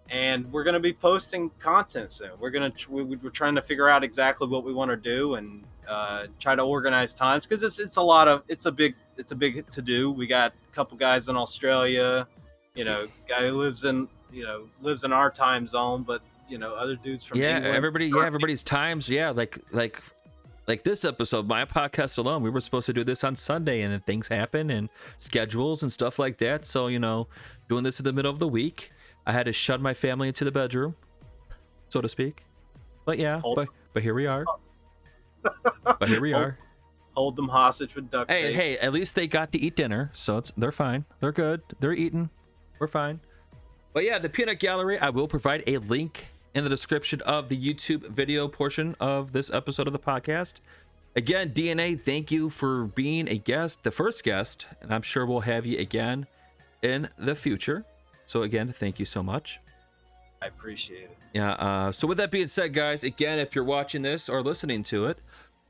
And 0.09 0.51
we're 0.51 0.63
going 0.63 0.75
to 0.75 0.79
be 0.79 0.93
posting 0.93 1.49
content 1.59 2.11
soon. 2.11 2.31
We're 2.39 2.51
going 2.51 2.71
to 2.71 2.91
we, 2.91 3.03
we're 3.03 3.29
trying 3.29 3.55
to 3.55 3.61
figure 3.61 3.89
out 3.89 4.03
exactly 4.03 4.47
what 4.47 4.63
we 4.63 4.73
want 4.73 4.91
to 4.91 4.97
do 4.97 5.35
and 5.35 5.63
uh, 5.87 6.27
try 6.39 6.55
to 6.55 6.61
organize 6.61 7.13
times 7.13 7.45
because 7.45 7.63
it's 7.63 7.79
it's 7.79 7.97
a 7.97 8.01
lot 8.01 8.27
of 8.27 8.43
it's 8.47 8.65
a 8.65 8.71
big 8.71 8.95
it's 9.17 9.31
a 9.31 9.35
big 9.35 9.69
to 9.71 9.81
do. 9.81 10.11
We 10.11 10.27
got 10.27 10.53
a 10.71 10.75
couple 10.75 10.97
guys 10.97 11.27
in 11.29 11.35
Australia, 11.35 12.27
you 12.75 12.85
know, 12.85 13.07
guy 13.27 13.47
who 13.47 13.61
lives 13.61 13.83
in 13.83 14.07
you 14.31 14.43
know 14.43 14.67
lives 14.81 15.03
in 15.03 15.13
our 15.13 15.29
time 15.29 15.67
zone, 15.67 16.03
but 16.03 16.21
you 16.47 16.57
know 16.57 16.75
other 16.75 16.95
dudes 16.95 17.25
from 17.25 17.39
yeah 17.39 17.57
England. 17.57 17.75
everybody 17.75 18.07
yeah 18.07 18.25
everybody's 18.25 18.63
times 18.63 19.09
yeah 19.09 19.29
like 19.29 19.57
like 19.71 20.01
like 20.67 20.83
this 20.83 21.05
episode 21.05 21.47
my 21.47 21.65
podcast 21.65 22.17
alone 22.17 22.43
we 22.43 22.49
were 22.49 22.61
supposed 22.61 22.85
to 22.85 22.93
do 22.93 23.03
this 23.03 23.23
on 23.23 23.35
sunday 23.35 23.81
and 23.81 23.93
then 23.93 24.01
things 24.01 24.27
happen 24.27 24.69
and 24.69 24.89
schedules 25.17 25.83
and 25.83 25.91
stuff 25.91 26.19
like 26.19 26.37
that 26.37 26.65
so 26.65 26.87
you 26.87 26.99
know 26.99 27.27
doing 27.69 27.83
this 27.83 27.99
in 27.99 28.03
the 28.03 28.13
middle 28.13 28.31
of 28.31 28.39
the 28.39 28.47
week 28.47 28.91
i 29.25 29.31
had 29.31 29.45
to 29.45 29.53
shut 29.53 29.79
my 29.81 29.93
family 29.93 30.27
into 30.27 30.43
the 30.45 30.51
bedroom 30.51 30.95
so 31.89 32.01
to 32.01 32.09
speak. 32.09 32.45
But 33.05 33.19
yeah 33.19 33.39
Hold- 33.41 33.55
but 33.55 33.67
but 33.93 34.01
here 34.03 34.13
we 34.15 34.25
are. 34.27 34.45
But 35.99 36.07
here 36.07 36.21
we 36.21 36.31
Hold- 36.31 36.43
are. 36.43 36.57
hold 37.13 37.35
them 37.35 37.49
hostage 37.49 37.93
with 37.95 38.09
duct 38.09 38.31
hey 38.31 38.43
tape. 38.43 38.55
hey 38.55 38.77
at 38.79 38.93
least 38.93 39.13
they 39.15 39.27
got 39.27 39.51
to 39.51 39.59
eat 39.59 39.75
dinner 39.75 40.09
so 40.13 40.37
it's 40.37 40.51
they're 40.57 40.71
fine. 40.71 41.05
They're 41.19 41.31
good. 41.31 41.61
They're 41.79 41.93
eating. 41.93 42.29
We're 42.79 42.87
fine. 42.87 43.19
But 43.93 44.03
yeah 44.05 44.17
the 44.19 44.29
peanut 44.29 44.59
gallery 44.59 44.97
i 44.99 45.09
will 45.09 45.27
provide 45.27 45.63
a 45.67 45.77
link 45.77 46.29
in 46.55 46.63
the 46.63 46.69
description 46.69 47.21
of 47.21 47.49
the 47.49 47.57
youtube 47.57 48.07
video 48.09 48.47
portion 48.47 48.95
of 48.99 49.31
this 49.33 49.51
episode 49.51 49.85
of 49.87 49.93
the 49.93 49.99
podcast. 49.99 50.61
Again 51.15 51.51
dna 51.53 52.01
thank 52.01 52.31
you 52.31 52.49
for 52.49 52.85
being 52.85 53.27
a 53.29 53.37
guest 53.37 53.83
the 53.83 53.91
first 53.91 54.23
guest 54.23 54.65
and 54.81 54.91
i'm 54.93 55.03
sure 55.03 55.25
we'll 55.27 55.41
have 55.41 55.65
you 55.67 55.77
again 55.77 56.25
in 56.81 57.09
the 57.19 57.35
future 57.35 57.85
so 58.25 58.43
again 58.43 58.71
thank 58.71 58.99
you 58.99 59.05
so 59.05 59.21
much 59.23 59.59
I 60.41 60.47
appreciate 60.47 61.03
it. 61.03 61.17
yeah. 61.33 61.53
Uh, 61.53 61.91
so 61.93 62.05
with 62.05 62.17
that 62.17 62.29
being 62.29 62.49
said, 62.49 62.73
guys, 62.73 63.05
again, 63.05 63.39
if 63.39 63.55
you're 63.55 63.63
watching 63.63 64.01
this 64.01 64.27
or 64.27 64.41
listening 64.41 64.83
to 64.83 65.05
it, 65.05 65.19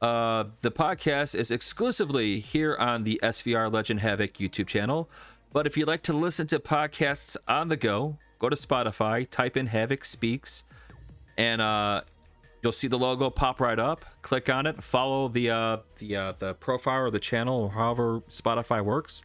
uh, 0.01 0.45
the 0.61 0.71
podcast 0.71 1.35
is 1.35 1.51
exclusively 1.51 2.39
here 2.39 2.75
on 2.77 3.03
the 3.03 3.19
SVR 3.21 3.71
Legend 3.71 3.99
Havoc 3.99 4.33
YouTube 4.33 4.65
channel. 4.65 5.11
But 5.51 5.67
if 5.67 5.77
you'd 5.77 5.87
like 5.87 6.01
to 6.03 6.13
listen 6.13 6.47
to 6.47 6.59
podcasts 6.59 7.37
on 7.47 7.67
the 7.67 7.77
go, 7.77 8.17
go 8.39 8.49
to 8.49 8.55
Spotify, 8.55 9.29
type 9.29 9.55
in 9.55 9.67
Havoc 9.67 10.03
Speaks, 10.03 10.63
and 11.37 11.61
uh, 11.61 12.01
you'll 12.63 12.71
see 12.71 12.87
the 12.87 12.97
logo 12.97 13.29
pop 13.29 13.61
right 13.61 13.77
up. 13.77 14.03
Click 14.23 14.49
on 14.49 14.65
it, 14.65 14.83
follow 14.83 15.27
the 15.27 15.51
uh, 15.51 15.77
the 15.99 16.15
uh, 16.15 16.33
the 16.39 16.55
profile 16.55 17.03
or 17.03 17.11
the 17.11 17.19
channel, 17.19 17.61
or 17.61 17.71
however 17.71 18.21
Spotify 18.21 18.83
works, 18.83 19.23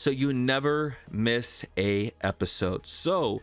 so 0.00 0.08
you 0.10 0.32
never 0.32 0.96
miss 1.10 1.64
a 1.76 2.12
episode. 2.22 2.86
So 2.86 3.42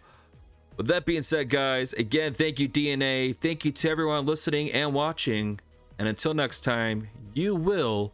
With 0.75 0.87
that 0.87 1.05
being 1.05 1.23
said, 1.23 1.49
guys, 1.49 1.93
again, 1.93 2.33
thank 2.33 2.59
you, 2.59 2.69
DNA. 2.69 3.35
Thank 3.35 3.65
you 3.65 3.71
to 3.71 3.89
everyone 3.89 4.27
listening 4.27 4.71
and 4.71 4.93
watching. 4.93 5.59
And 5.97 6.07
until 6.07 6.35
next 6.35 6.59
time, 6.61 7.09
you 7.33 7.55
will 7.55 8.13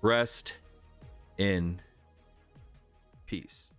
rest 0.00 0.56
in 1.36 1.82
peace. 3.26 3.73